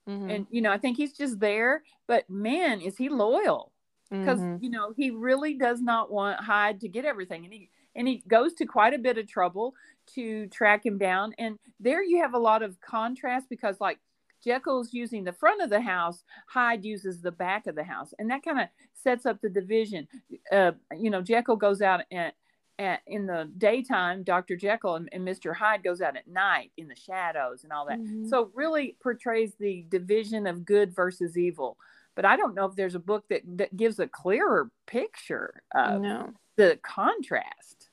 mm-hmm. 0.09 0.29
and 0.29 0.47
you 0.49 0.61
know 0.61 0.71
i 0.71 0.77
think 0.77 0.97
he's 0.97 1.13
just 1.13 1.39
there 1.39 1.83
but 2.07 2.29
man 2.29 2.81
is 2.81 2.97
he 2.97 3.09
loyal 3.09 3.71
because 4.09 4.39
mm-hmm. 4.39 4.63
you 4.63 4.69
know 4.69 4.91
he 4.97 5.11
really 5.11 5.53
does 5.53 5.81
not 5.81 6.11
want 6.11 6.39
hyde 6.39 6.79
to 6.79 6.87
get 6.87 7.05
everything 7.05 7.45
and 7.45 7.53
he 7.53 7.69
and 7.95 8.07
he 8.07 8.23
goes 8.27 8.53
to 8.53 8.65
quite 8.65 8.93
a 8.93 8.99
bit 8.99 9.17
of 9.17 9.27
trouble 9.27 9.73
to 10.15 10.47
track 10.47 10.85
him 10.85 10.97
down. 10.97 11.33
And 11.37 11.57
there 11.79 12.03
you 12.03 12.21
have 12.21 12.33
a 12.33 12.39
lot 12.39 12.63
of 12.63 12.79
contrast 12.81 13.47
because, 13.49 13.79
like, 13.79 13.99
Jekyll's 14.43 14.93
using 14.93 15.25
the 15.25 15.33
front 15.33 15.61
of 15.61 15.69
the 15.69 15.81
house, 15.81 16.23
Hyde 16.47 16.85
uses 16.85 17.21
the 17.21 17.31
back 17.31 17.67
of 17.67 17.75
the 17.75 17.83
house, 17.83 18.13
and 18.17 18.29
that 18.29 18.43
kind 18.43 18.59
of 18.61 18.67
sets 18.93 19.25
up 19.25 19.41
the 19.41 19.49
division. 19.49 20.07
Uh, 20.51 20.71
you 20.97 21.09
know, 21.09 21.21
Jekyll 21.21 21.57
goes 21.57 21.81
out 21.81 22.01
at, 22.11 22.35
at, 22.79 23.01
in 23.05 23.27
the 23.27 23.51
daytime, 23.57 24.23
Dr. 24.23 24.55
Jekyll 24.55 24.95
and, 24.95 25.09
and, 25.11 25.27
Mr. 25.27 25.53
Hyde 25.53 25.83
goes 25.83 26.01
out 26.01 26.15
at 26.15 26.27
night 26.27 26.71
in 26.77 26.87
the 26.87 26.95
shadows 26.95 27.63
and 27.63 27.73
all 27.73 27.85
that. 27.87 27.99
Mm-hmm. 27.99 28.29
So 28.29 28.49
really 28.53 28.95
portrays 29.03 29.53
the 29.59 29.85
division 29.89 30.47
of 30.47 30.65
good 30.65 30.95
versus 30.95 31.37
evil. 31.37 31.77
But 32.15 32.25
I 32.25 32.37
don't 32.37 32.55
know 32.55 32.65
if 32.65 32.75
there's 32.75 32.95
a 32.95 32.99
book 32.99 33.25
that, 33.29 33.41
that 33.57 33.75
gives 33.75 33.99
a 33.99 34.07
clearer 34.07 34.71
picture 34.87 35.61
of 35.75 36.01
no. 36.01 36.33
the 36.55 36.79
contrast 36.81 37.89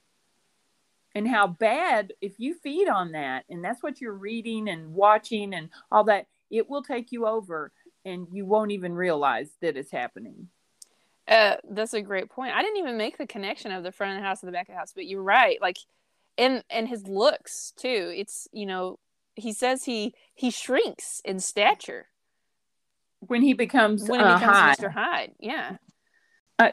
and 1.16 1.26
how 1.26 1.46
bad 1.46 2.12
if 2.20 2.34
you 2.38 2.54
feed 2.54 2.88
on 2.88 3.12
that 3.12 3.44
and 3.48 3.64
that's 3.64 3.82
what 3.82 4.00
you're 4.00 4.12
reading 4.12 4.68
and 4.68 4.92
watching 4.94 5.54
and 5.54 5.70
all 5.90 6.04
that 6.04 6.26
it 6.50 6.68
will 6.68 6.82
take 6.82 7.10
you 7.10 7.26
over 7.26 7.72
and 8.04 8.26
you 8.30 8.44
won't 8.44 8.70
even 8.70 8.92
realize 8.92 9.48
that 9.62 9.76
it's 9.76 9.90
happening 9.90 10.48
Uh, 11.28 11.56
that's 11.70 11.94
a 11.94 12.02
great 12.02 12.30
point. 12.30 12.54
I 12.54 12.62
didn't 12.62 12.78
even 12.78 12.96
make 12.96 13.18
the 13.18 13.26
connection 13.26 13.72
of 13.72 13.82
the 13.82 13.92
front 13.92 14.12
of 14.12 14.22
the 14.22 14.26
house 14.26 14.42
and 14.42 14.48
the 14.48 14.52
back 14.52 14.68
of 14.68 14.74
the 14.74 14.78
house, 14.78 14.92
but 14.94 15.06
you're 15.06 15.22
right. 15.22 15.58
Like, 15.60 15.78
and 16.38 16.62
and 16.70 16.88
his 16.88 17.06
looks 17.06 17.72
too. 17.76 18.12
It's 18.14 18.46
you 18.52 18.66
know 18.66 18.98
he 19.34 19.52
says 19.52 19.84
he 19.84 20.14
he 20.34 20.50
shrinks 20.50 21.20
in 21.24 21.40
stature 21.40 22.06
when 23.20 23.42
he 23.42 23.52
becomes 23.52 24.08
when 24.08 24.20
he 24.20 24.26
uh, 24.26 24.38
becomes 24.38 24.56
Hyde. 24.56 24.78
Mr. 24.78 24.92
Hyde. 24.92 25.32
Yeah. 25.38 25.76
uh, 26.58 26.70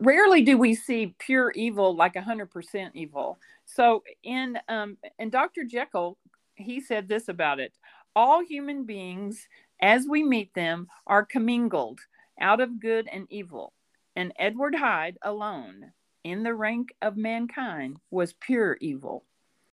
rarely 0.00 0.42
do 0.42 0.58
we 0.58 0.74
see 0.74 1.14
pure 1.18 1.50
evil 1.52 1.94
like 1.94 2.14
100% 2.14 2.90
evil 2.94 3.38
so 3.64 4.02
in 4.22 4.58
um 4.68 4.96
in 5.18 5.30
dr 5.30 5.64
jekyll 5.64 6.18
he 6.54 6.80
said 6.80 7.08
this 7.08 7.28
about 7.28 7.60
it 7.60 7.72
all 8.16 8.44
human 8.44 8.84
beings 8.84 9.46
as 9.80 10.06
we 10.08 10.22
meet 10.22 10.52
them 10.54 10.88
are 11.06 11.24
commingled 11.24 12.00
out 12.40 12.60
of 12.60 12.80
good 12.80 13.08
and 13.12 13.26
evil 13.30 13.72
and 14.16 14.32
edward 14.38 14.74
hyde 14.74 15.18
alone 15.22 15.92
in 16.24 16.42
the 16.42 16.54
rank 16.54 16.94
of 17.02 17.16
mankind 17.16 17.96
was 18.10 18.34
pure 18.34 18.76
evil 18.80 19.24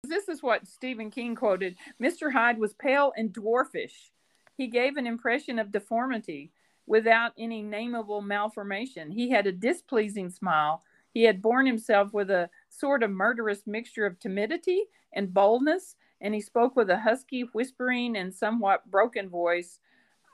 this 0.04 0.30
is 0.30 0.42
what 0.42 0.68
stephen 0.68 1.12
king 1.12 1.36
quoted 1.36 1.76
mr 2.02 2.32
hyde 2.32 2.58
was 2.58 2.74
pale 2.74 3.14
and 3.16 3.34
dwarfish 3.34 4.12
he 4.60 4.68
gave 4.68 4.98
an 4.98 5.08
impression 5.08 5.58
of 5.58 5.72
deformity 5.72 6.52
without 6.86 7.32
any 7.38 7.64
nameable 7.64 8.22
malformation. 8.22 9.10
He 9.10 9.30
had 9.30 9.48
a 9.48 9.54
displeasing 9.54 10.30
smile. 10.30 10.84
He 11.14 11.24
had 11.24 11.42
borne 11.42 11.66
himself 11.66 12.12
with 12.14 12.30
a 12.30 12.50
sort 12.68 13.02
of 13.02 13.10
murderous 13.10 13.66
mixture 13.66 14.06
of 14.06 14.20
timidity 14.20 14.84
and 15.14 15.34
boldness, 15.34 15.96
and 16.20 16.34
he 16.34 16.42
spoke 16.42 16.76
with 16.76 16.90
a 16.90 17.00
husky, 17.00 17.44
whispering, 17.54 18.18
and 18.18 18.34
somewhat 18.34 18.90
broken 18.92 19.30
voice. 19.30 19.80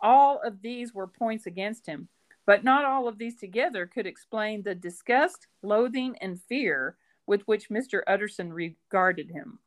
All 0.01 0.41
of 0.43 0.61
these 0.61 0.91
were 0.91 1.07
points 1.07 1.45
against 1.45 1.85
him, 1.85 2.07
but 2.45 2.63
not 2.63 2.85
all 2.85 3.07
of 3.07 3.17
these 3.17 3.35
together 3.35 3.85
could 3.85 4.05
explain 4.05 4.61
the 4.61 4.75
disgust, 4.75 5.47
loathing, 5.61 6.15
and 6.21 6.41
fear 6.41 6.97
with 7.27 7.41
which 7.47 7.69
Mr. 7.69 8.01
Utterson 8.07 8.53
regarded 8.53 9.31
him. 9.31 9.59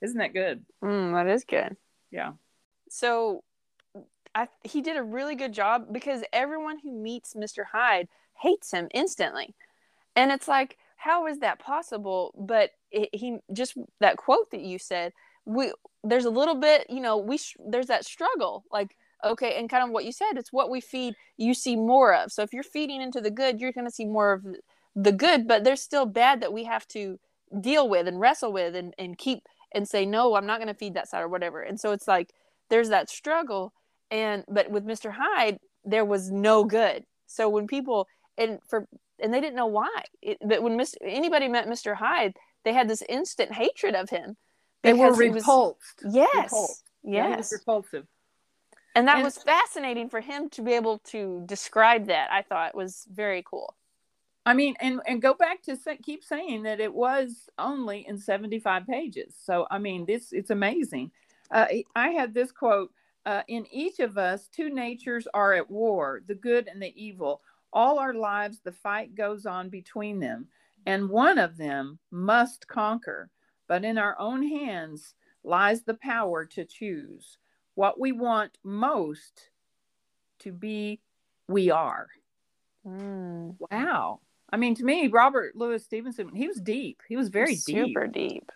Isn't 0.00 0.18
that 0.18 0.32
good? 0.32 0.64
Mm, 0.82 1.12
that 1.14 1.30
is 1.32 1.44
good. 1.44 1.76
Yeah. 2.10 2.32
So 2.88 3.42
I, 4.34 4.48
he 4.62 4.80
did 4.80 4.96
a 4.96 5.02
really 5.02 5.34
good 5.34 5.52
job 5.52 5.92
because 5.92 6.22
everyone 6.32 6.78
who 6.78 6.92
meets 6.92 7.34
Mr. 7.34 7.64
Hyde 7.72 8.08
hates 8.40 8.72
him 8.72 8.88
instantly. 8.92 9.54
And 10.16 10.30
it's 10.32 10.48
like, 10.48 10.78
how 10.96 11.26
is 11.26 11.38
that 11.40 11.58
possible? 11.58 12.32
But 12.36 12.70
it, 12.90 13.10
he 13.12 13.38
just 13.52 13.74
that 14.00 14.16
quote 14.16 14.50
that 14.50 14.60
you 14.60 14.78
said, 14.78 15.12
we 15.44 15.72
there's 16.02 16.24
a 16.24 16.30
little 16.30 16.54
bit, 16.54 16.88
you 16.88 17.00
know, 17.00 17.18
we 17.18 17.38
there's 17.66 17.86
that 17.86 18.04
struggle, 18.04 18.64
like 18.72 18.96
okay, 19.24 19.56
and 19.58 19.68
kind 19.70 19.82
of 19.84 19.90
what 19.90 20.04
you 20.04 20.12
said, 20.12 20.32
it's 20.36 20.52
what 20.52 20.70
we 20.70 20.80
feed, 20.80 21.14
you 21.36 21.54
see 21.54 21.76
more 21.76 22.14
of. 22.14 22.32
So 22.32 22.42
if 22.42 22.52
you're 22.52 22.62
feeding 22.62 23.00
into 23.02 23.20
the 23.20 23.30
good, 23.30 23.60
you're 23.60 23.72
going 23.72 23.86
to 23.86 23.90
see 23.90 24.04
more 24.04 24.32
of 24.32 24.46
the 24.94 25.12
good, 25.12 25.48
but 25.48 25.64
there's 25.64 25.80
still 25.82 26.06
bad 26.06 26.40
that 26.40 26.52
we 26.52 26.64
have 26.64 26.86
to 26.88 27.18
deal 27.60 27.88
with 27.88 28.06
and 28.08 28.20
wrestle 28.20 28.52
with 28.52 28.74
and 28.74 28.94
and 28.98 29.16
keep 29.18 29.40
and 29.72 29.88
say 29.88 30.06
no, 30.06 30.34
I'm 30.36 30.46
not 30.46 30.58
going 30.58 30.68
to 30.68 30.74
feed 30.74 30.94
that 30.94 31.08
side 31.08 31.22
or 31.22 31.28
whatever. 31.28 31.60
And 31.60 31.78
so 31.80 31.92
it's 31.92 32.06
like 32.08 32.30
there's 32.70 32.88
that 32.90 33.08
struggle 33.10 33.72
and 34.10 34.44
but 34.48 34.70
with 34.70 34.84
Mr. 34.86 35.12
Hyde 35.12 35.58
there 35.84 36.04
was 36.04 36.30
no 36.30 36.64
good. 36.64 37.04
So 37.26 37.48
when 37.48 37.66
people 37.66 38.08
and 38.38 38.58
for 38.68 38.86
and 39.20 39.32
they 39.32 39.40
didn't 39.40 39.56
know 39.56 39.66
why. 39.66 40.02
It, 40.22 40.38
but 40.44 40.62
when 40.62 40.76
Mr. 40.78 40.94
anybody 41.02 41.46
met 41.48 41.68
Mr. 41.68 41.94
Hyde, 41.94 42.34
they 42.64 42.72
had 42.72 42.88
this 42.88 43.02
instant 43.08 43.52
hatred 43.52 43.94
of 43.94 44.10
him. 44.10 44.36
They 44.82 44.92
were 44.92 45.06
he 45.20 45.28
was- 45.30 45.34
repulsed. 45.42 46.02
yes. 46.08 46.44
Repulsed. 46.50 46.82
Yeah, 47.04 47.22
he 47.30 47.36
was 47.36 47.38
Yes. 47.38 47.52
repulsive. 47.52 48.06
And 48.94 49.08
that 49.08 49.16
and- 49.16 49.24
was 49.24 49.38
fascinating 49.38 50.08
for 50.08 50.20
him 50.20 50.48
to 50.50 50.62
be 50.62 50.72
able 50.72 50.98
to 50.98 51.42
describe 51.46 52.06
that. 52.06 52.30
I 52.32 52.42
thought 52.42 52.74
was 52.74 53.06
very 53.12 53.42
cool. 53.42 53.74
I 54.46 54.52
mean, 54.52 54.74
and 54.80 55.00
and 55.06 55.22
go 55.22 55.32
back 55.32 55.62
to 55.62 55.76
say, 55.76 55.96
keep 55.96 56.22
saying 56.22 56.64
that 56.64 56.80
it 56.80 56.92
was 56.92 57.48
only 57.58 58.06
in 58.06 58.18
seventy 58.18 58.58
five 58.58 58.86
pages. 58.86 59.34
So 59.42 59.66
I 59.70 59.78
mean, 59.78 60.04
this 60.04 60.32
it's 60.32 60.50
amazing. 60.50 61.10
Uh, 61.50 61.66
I 61.96 62.08
had 62.10 62.34
this 62.34 62.52
quote: 62.52 62.92
uh, 63.24 63.42
"In 63.48 63.66
each 63.70 64.00
of 64.00 64.18
us, 64.18 64.48
two 64.48 64.68
natures 64.68 65.26
are 65.32 65.54
at 65.54 65.70
war: 65.70 66.22
the 66.26 66.34
good 66.34 66.68
and 66.68 66.82
the 66.82 66.92
evil. 67.02 67.40
All 67.72 67.98
our 67.98 68.14
lives, 68.14 68.60
the 68.60 68.72
fight 68.72 69.14
goes 69.14 69.46
on 69.46 69.68
between 69.68 70.20
them, 70.20 70.46
and 70.86 71.08
one 71.08 71.38
of 71.38 71.56
them 71.56 71.98
must 72.10 72.68
conquer. 72.68 73.30
But 73.66 73.84
in 73.84 73.96
our 73.96 74.16
own 74.18 74.46
hands 74.46 75.14
lies 75.42 75.82
the 75.82 75.94
power 75.94 76.44
to 76.44 76.64
choose 76.66 77.38
what 77.74 77.98
we 77.98 78.12
want 78.12 78.56
most 78.62 79.50
to 80.40 80.52
be. 80.52 81.00
We 81.48 81.70
are." 81.70 82.08
Mm, 82.86 83.56
Wow. 83.70 84.20
I 84.50 84.56
mean, 84.56 84.74
to 84.76 84.84
me, 84.84 85.08
Robert 85.08 85.56
Louis 85.56 85.82
Stevenson, 85.82 86.34
he 86.34 86.46
was 86.46 86.60
deep. 86.60 87.02
He 87.08 87.16
was 87.16 87.28
very 87.28 87.54
deep. 87.54 87.64
super 87.64 88.06
deep. 88.06 88.52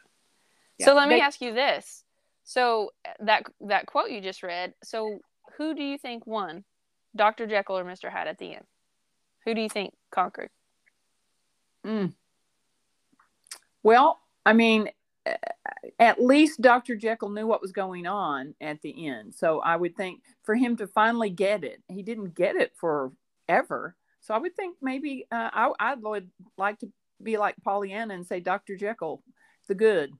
Yeah. 0.78 0.86
So 0.86 0.94
let 0.94 1.08
me 1.08 1.16
They- 1.16 1.20
ask 1.22 1.40
you 1.40 1.52
this. 1.52 2.04
So 2.44 2.92
that 3.20 3.44
that 3.62 3.86
quote 3.86 4.10
you 4.10 4.20
just 4.20 4.42
read. 4.42 4.74
So 4.82 5.20
who 5.56 5.74
do 5.74 5.82
you 5.82 5.98
think 5.98 6.26
won, 6.26 6.64
Dr. 7.16 7.46
Jekyll 7.46 7.78
or 7.78 7.84
Mr. 7.84 8.10
Hyde 8.10 8.28
at 8.28 8.38
the 8.38 8.54
end? 8.54 8.66
Who 9.44 9.54
do 9.54 9.60
you 9.60 9.68
think 9.68 9.94
conquered? 10.10 10.50
Mm. 11.84 12.14
Well, 13.82 14.20
I 14.46 14.52
mean, 14.52 14.90
uh, 15.26 15.36
at 15.98 16.20
least 16.22 16.60
Dr. 16.60 16.96
Jekyll 16.96 17.30
knew 17.30 17.46
what 17.46 17.62
was 17.62 17.72
going 17.72 18.06
on 18.06 18.54
at 18.60 18.80
the 18.82 19.08
end. 19.08 19.34
So 19.34 19.60
I 19.60 19.76
would 19.76 19.96
think 19.96 20.22
for 20.42 20.54
him 20.54 20.76
to 20.78 20.86
finally 20.86 21.30
get 21.30 21.64
it, 21.64 21.82
he 21.88 22.02
didn't 22.02 22.34
get 22.34 22.56
it 22.56 22.72
forever. 22.76 23.94
So 24.20 24.34
I 24.34 24.38
would 24.38 24.56
think 24.56 24.76
maybe 24.82 25.26
uh, 25.30 25.50
I, 25.52 25.72
I 25.78 25.94
would 25.94 26.30
like 26.56 26.78
to 26.80 26.90
be 27.22 27.36
like 27.38 27.54
Pollyanna 27.64 28.14
and 28.14 28.26
say 28.26 28.40
Dr. 28.40 28.76
Jekyll, 28.76 29.22
the 29.68 29.74
good. 29.74 30.12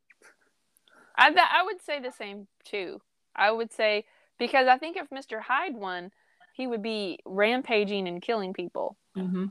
I 1.17 1.29
th- 1.31 1.41
I 1.41 1.65
would 1.65 1.83
say 1.83 2.00
the 2.00 2.12
same 2.12 2.47
too. 2.65 3.00
I 3.35 3.50
would 3.50 3.73
say 3.73 4.05
because 4.38 4.69
I 4.69 4.79
think 4.79 4.97
if 4.97 5.11
Mr. 5.11 5.41
Hyde 5.41 5.75
won, 5.75 6.11
he 6.55 6.67
would 6.67 6.83
be 6.83 7.19
rampaging 7.25 8.07
and 8.09 8.23
killing 8.23 8.53
people 8.53 8.97
Mm-hmm. 9.17 9.47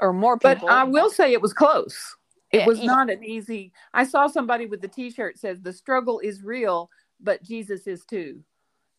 or 0.00 0.12
more 0.14 0.36
But. 0.38 0.64
I 0.64 0.84
will 0.84 1.10
say 1.10 1.32
it 1.32 1.42
was 1.42 1.52
close. 1.52 2.16
It 2.52 2.66
was 2.66 2.82
not 2.82 3.10
an 3.10 3.22
easy. 3.24 3.72
I 3.94 4.04
saw 4.04 4.26
somebody 4.26 4.66
with 4.66 4.80
the 4.80 4.88
T-shirt 4.88 5.38
says 5.38 5.60
the 5.60 5.72
struggle 5.72 6.18
is 6.20 6.42
real, 6.42 6.90
but 7.20 7.42
Jesus 7.42 7.86
is 7.86 8.04
too. 8.04 8.42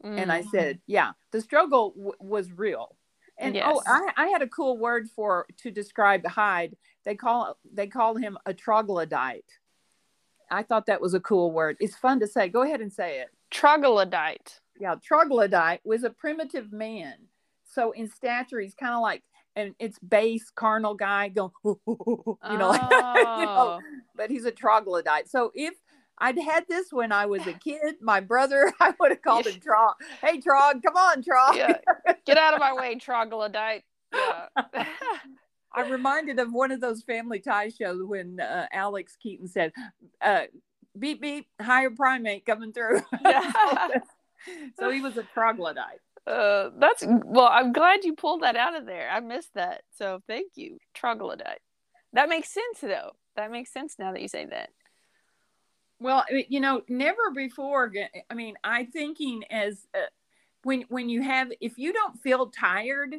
And 0.03 0.31
I 0.31 0.41
Mm. 0.41 0.49
said, 0.51 0.81
yeah, 0.87 1.11
the 1.31 1.41
struggle 1.41 1.91
w- 1.91 2.13
was 2.19 2.51
real. 2.51 2.95
And 3.37 3.57
oh, 3.57 3.81
I, 3.87 4.11
I 4.17 4.27
had 4.27 4.41
a 4.41 4.47
cool 4.47 4.77
word 4.77 5.09
for 5.09 5.47
to 5.57 5.71
describe 5.71 6.25
Hyde. 6.25 6.75
They 7.05 7.15
call 7.15 7.57
they 7.73 7.87
call 7.87 8.15
him 8.15 8.37
a 8.45 8.53
troglodyte. 8.53 9.45
I 10.51 10.63
thought 10.63 10.85
that 10.87 11.01
was 11.01 11.13
a 11.13 11.19
cool 11.19 11.51
word. 11.51 11.77
It's 11.79 11.95
fun 11.95 12.19
to 12.19 12.27
say. 12.27 12.49
Go 12.49 12.61
ahead 12.63 12.81
and 12.81 12.91
say 12.91 13.19
it. 13.21 13.29
troglodyte. 13.49 14.59
Yeah, 14.79 14.95
troglodyte 15.01 15.81
was 15.85 16.03
a 16.03 16.09
primitive 16.09 16.71
man. 16.71 17.15
So 17.63 17.91
in 17.91 18.07
stature, 18.09 18.59
he's 18.59 18.75
kind 18.75 18.93
of 18.93 19.01
like 19.01 19.23
and 19.55 19.75
it's 19.79 19.99
base 19.99 20.49
carnal 20.55 20.93
guy 20.95 21.27
going, 21.29 21.51
you 21.65 21.77
know, 21.87 22.69
like, 22.69 22.81
you 22.91 23.45
know, 23.45 23.77
Oh. 23.77 23.79
but 24.15 24.29
he's 24.29 24.45
a 24.45 24.51
troglodyte. 24.51 25.29
So 25.29 25.51
if 25.55 25.73
I'd 26.17 26.37
had 26.39 26.65
this 26.69 26.93
when 26.93 27.11
I 27.11 27.25
was 27.25 27.45
a 27.47 27.53
kid, 27.53 27.95
my 28.01 28.19
brother, 28.19 28.71
I 28.79 28.93
would 28.99 29.11
have 29.11 29.21
called 29.21 29.47
him 29.47 29.59
Trog. 29.59 29.93
Hey, 30.21 30.39
Trog, 30.39 30.81
come 30.83 30.95
on, 30.95 31.23
Trog. 31.23 31.55
Yeah. 31.55 31.77
Get 32.25 32.37
out 32.37 32.53
of 32.53 32.59
my 32.59 32.73
way, 32.73 32.95
troglodyte. 32.99 33.83
Yeah. 34.13 34.45
I'm 35.73 35.89
reminded 35.91 36.37
of 36.39 36.51
one 36.51 36.71
of 36.71 36.81
those 36.81 37.01
Family 37.01 37.39
Tie 37.39 37.69
shows 37.69 38.03
when 38.05 38.39
uh, 38.41 38.67
Alex 38.73 39.15
Keaton 39.21 39.47
said, 39.47 39.71
uh, 40.21 40.41
"Beep 40.99 41.21
beep, 41.21 41.47
higher 41.61 41.89
primate 41.89 42.45
coming 42.45 42.73
through." 42.73 43.01
Yeah. 43.23 43.51
so 44.77 44.89
he 44.91 44.99
was 45.01 45.15
a 45.17 45.23
troglodyte. 45.33 46.01
Uh, 46.27 46.69
that's 46.77 47.03
well. 47.07 47.49
I'm 47.51 47.73
glad 47.73 48.03
you 48.03 48.15
pulled 48.15 48.43
that 48.43 48.55
out 48.55 48.75
of 48.75 48.85
there. 48.85 49.09
I 49.09 49.19
missed 49.21 49.53
that, 49.55 49.81
so 49.97 50.21
thank 50.27 50.51
you, 50.55 50.77
troglodyte. 50.93 51.61
That 52.13 52.29
makes 52.29 52.53
sense, 52.53 52.79
though. 52.81 53.11
That 53.35 53.51
makes 53.51 53.73
sense 53.73 53.95
now 53.97 54.11
that 54.11 54.21
you 54.21 54.27
say 54.27 54.45
that. 54.45 54.69
Well, 55.99 56.25
you 56.49 56.59
know, 56.59 56.81
never 56.87 57.31
before. 57.35 57.91
I 58.29 58.33
mean, 58.33 58.55
I 58.63 58.85
thinking 58.85 59.43
as 59.49 59.87
uh, 59.95 60.07
when 60.63 60.83
when 60.89 61.09
you 61.09 61.21
have 61.21 61.51
if 61.59 61.77
you 61.77 61.93
don't 61.93 62.19
feel 62.21 62.47
tired. 62.47 63.15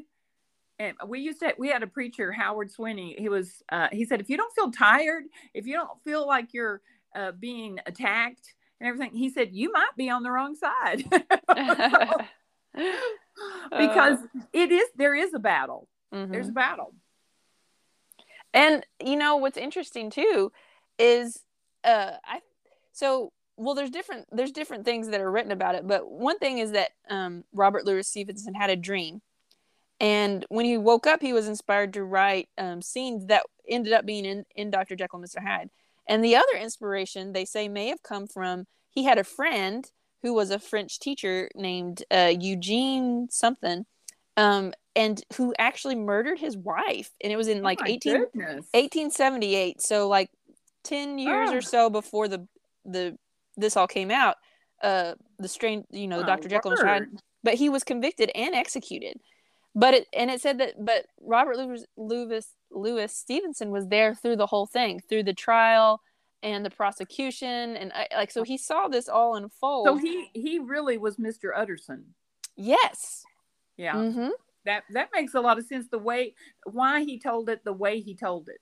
And 0.78 0.96
we 1.06 1.20
used 1.20 1.40
to 1.40 1.54
we 1.58 1.68
had 1.68 1.82
a 1.82 1.86
preacher 1.86 2.32
Howard 2.32 2.70
Swinney. 2.72 3.18
He 3.18 3.28
was 3.28 3.62
uh, 3.70 3.88
he 3.92 4.04
said 4.04 4.20
if 4.20 4.28
you 4.28 4.36
don't 4.36 4.52
feel 4.54 4.70
tired, 4.72 5.24
if 5.54 5.66
you 5.66 5.74
don't 5.74 6.02
feel 6.02 6.26
like 6.26 6.52
you're 6.52 6.80
uh, 7.14 7.32
being 7.32 7.78
attacked 7.86 8.54
and 8.80 8.88
everything, 8.88 9.14
he 9.14 9.30
said 9.30 9.50
you 9.52 9.70
might 9.70 9.94
be 9.96 10.10
on 10.10 10.22
the 10.24 10.30
wrong 10.30 10.56
side. 10.56 11.04
because 12.74 14.18
it 14.52 14.72
is 14.72 14.88
there 14.96 15.14
is 15.14 15.34
a 15.34 15.38
battle. 15.38 15.88
Mhm. 16.12 16.30
There's 16.30 16.48
a 16.48 16.52
battle. 16.52 16.94
And 18.54 18.84
you 19.04 19.16
know 19.16 19.36
what's 19.36 19.56
interesting 19.56 20.10
too 20.10 20.52
is 20.98 21.42
uh 21.84 22.12
I 22.24 22.40
so 22.92 23.32
well 23.56 23.74
there's 23.74 23.90
different 23.90 24.26
there's 24.30 24.52
different 24.52 24.84
things 24.84 25.08
that 25.08 25.20
are 25.20 25.30
written 25.30 25.52
about 25.52 25.74
it, 25.74 25.86
but 25.86 26.10
one 26.10 26.38
thing 26.38 26.58
is 26.58 26.72
that 26.72 26.90
um 27.08 27.44
Robert 27.52 27.84
Louis 27.84 28.06
Stevenson 28.06 28.54
had 28.54 28.70
a 28.70 28.76
dream. 28.76 29.22
And 30.00 30.44
when 30.48 30.64
he 30.64 30.76
woke 30.76 31.06
up, 31.06 31.22
he 31.22 31.32
was 31.32 31.46
inspired 31.46 31.92
to 31.92 32.02
write 32.02 32.48
um, 32.58 32.82
scenes 32.82 33.26
that 33.26 33.44
ended 33.68 33.92
up 33.92 34.04
being 34.04 34.24
in, 34.24 34.44
in 34.56 34.68
Dr. 34.68 34.96
Jekyll 34.96 35.20
and 35.20 35.28
Mr. 35.28 35.40
Hyde. 35.40 35.70
And 36.08 36.24
the 36.24 36.34
other 36.34 36.58
inspiration 36.60 37.32
they 37.32 37.44
say 37.44 37.68
may 37.68 37.86
have 37.86 38.02
come 38.02 38.26
from 38.26 38.66
he 38.90 39.04
had 39.04 39.18
a 39.18 39.24
friend 39.24 39.88
who 40.22 40.34
was 40.34 40.50
a 40.50 40.58
French 40.58 40.98
teacher 40.98 41.48
named 41.54 42.04
uh, 42.10 42.32
Eugene 42.38 43.28
something, 43.30 43.84
um, 44.36 44.72
and 44.94 45.22
who 45.34 45.54
actually 45.58 45.94
murdered 45.94 46.38
his 46.38 46.56
wife. 46.56 47.10
And 47.22 47.32
it 47.32 47.36
was 47.36 47.48
in 47.48 47.58
Oh 47.58 47.62
like 47.62 47.80
18, 47.84 48.12
goodness. 48.12 48.66
1878. 48.72 49.82
So 49.82 50.08
like 50.08 50.30
10 50.84 51.18
years 51.18 51.50
Ah. 51.50 51.54
or 51.56 51.60
so 51.60 51.90
before 51.90 52.28
the, 52.28 52.46
the, 52.84 53.16
this 53.56 53.76
all 53.76 53.86
came 53.86 54.10
out, 54.10 54.36
uh, 54.82 55.14
the 55.38 55.48
strange, 55.48 55.86
you 55.90 56.08
know, 56.08 56.20
My 56.20 56.26
Dr. 56.26 56.48
Jekyll 56.48 56.72
and. 56.72 56.80
Hyde 56.88 57.08
but 57.44 57.54
he 57.54 57.68
was 57.68 57.84
convicted 57.84 58.30
and 58.34 58.54
executed. 58.54 59.20
But 59.74 59.94
it 59.94 60.06
and 60.12 60.30
it 60.30 60.40
said 60.40 60.58
that 60.58 60.74
but 60.78 61.06
Robert 61.20 61.56
Louis 61.56 61.84
Louis, 61.96 62.46
Louis 62.70 63.12
Stevenson 63.12 63.70
was 63.70 63.88
there 63.88 64.14
through 64.14 64.36
the 64.36 64.46
whole 64.46 64.66
thing, 64.66 65.00
through 65.08 65.24
the 65.24 65.32
trial 65.32 66.00
and 66.42 66.64
the 66.64 66.70
prosecution, 66.70 67.76
and 67.76 67.92
I, 67.92 68.08
like 68.16 68.30
so 68.30 68.42
he 68.42 68.58
saw 68.58 68.88
this 68.88 69.08
all 69.08 69.36
unfold. 69.36 69.86
So 69.86 69.96
he 69.96 70.28
he 70.34 70.58
really 70.58 70.98
was 70.98 71.16
Mr. 71.16 71.50
Utterson. 71.54 72.14
yes, 72.56 73.24
Yeah. 73.76 73.94
hmm 73.94 74.28
That 74.64 74.84
that 74.90 75.10
makes 75.14 75.34
a 75.34 75.40
lot 75.40 75.58
of 75.58 75.66
sense. 75.66 75.88
The 75.88 75.98
way 75.98 76.34
why 76.64 77.04
he 77.04 77.18
told 77.18 77.48
it, 77.48 77.64
the 77.64 77.72
way 77.72 78.00
he 78.00 78.14
told 78.14 78.48
it, 78.48 78.60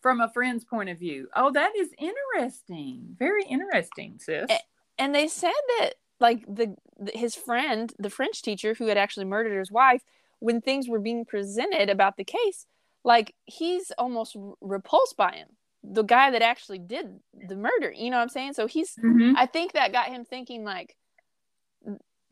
from 0.00 0.20
a 0.20 0.30
friend's 0.32 0.64
point 0.64 0.88
of 0.88 0.98
view. 0.98 1.28
Oh, 1.34 1.50
that 1.52 1.74
is 1.76 1.90
interesting. 1.98 3.16
Very 3.18 3.44
interesting, 3.44 4.18
sis. 4.18 4.46
Eh, 4.48 4.58
and 4.98 5.14
they 5.14 5.28
said 5.28 5.52
that 5.78 5.94
like 6.20 6.44
the, 6.46 6.76
his 7.14 7.34
friend, 7.34 7.92
the 7.98 8.10
French 8.10 8.42
teacher 8.42 8.74
who 8.74 8.86
had 8.86 8.98
actually 8.98 9.24
murdered 9.24 9.58
his 9.58 9.70
wife, 9.72 10.02
when 10.38 10.60
things 10.60 10.88
were 10.88 10.98
being 10.98 11.24
presented 11.24 11.88
about 11.88 12.16
the 12.16 12.24
case, 12.24 12.66
like 13.04 13.34
he's 13.46 13.90
almost 13.98 14.36
repulsed 14.60 15.16
by 15.16 15.32
him, 15.32 15.48
the 15.82 16.02
guy 16.02 16.30
that 16.30 16.42
actually 16.42 16.78
did 16.78 17.20
the 17.48 17.56
murder. 17.56 17.90
You 17.92 18.10
know 18.10 18.16
what 18.18 18.22
I'm 18.24 18.28
saying? 18.28 18.52
So 18.54 18.66
he's 18.66 18.94
Mhm. 18.96 19.34
I 19.36 19.46
think 19.46 19.72
that 19.72 19.92
got 19.92 20.08
him 20.08 20.24
thinking 20.24 20.62
like, 20.64 20.96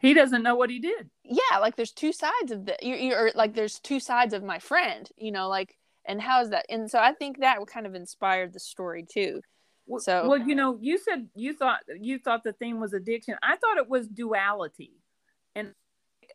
He 0.00 0.14
doesn't 0.14 0.42
know 0.44 0.54
what 0.54 0.70
he 0.70 0.78
did. 0.78 1.10
yeah, 1.24 1.58
like 1.60 1.74
there's 1.76 1.92
two 1.92 2.12
sides 2.12 2.52
of 2.52 2.66
the 2.66 2.76
you 2.82 2.94
you're 2.94 3.32
like 3.34 3.54
there's 3.54 3.80
two 3.80 3.98
sides 4.00 4.32
of 4.32 4.44
my 4.44 4.58
friend, 4.60 5.08
you 5.16 5.32
know, 5.32 5.48
like 5.48 5.76
and 6.04 6.22
how 6.22 6.40
is 6.40 6.50
that? 6.50 6.66
And 6.68 6.90
so 6.90 6.98
I 7.00 7.12
think 7.12 7.38
that 7.40 7.58
kind 7.66 7.86
of 7.86 7.94
inspired 7.94 8.52
the 8.52 8.60
story 8.60 9.04
too. 9.10 9.40
Well- 9.86 10.00
So- 10.00 10.28
well, 10.28 10.38
you 10.38 10.54
know, 10.54 10.78
you 10.80 10.98
said 10.98 11.28
you 11.34 11.52
thought 11.54 11.80
you 12.00 12.18
thought 12.18 12.44
the 12.44 12.52
theme 12.52 12.78
was 12.80 12.92
addiction. 12.92 13.36
I 13.42 13.56
thought 13.56 13.78
it 13.78 13.88
was 13.88 14.06
duality, 14.06 14.92
and 15.56 15.74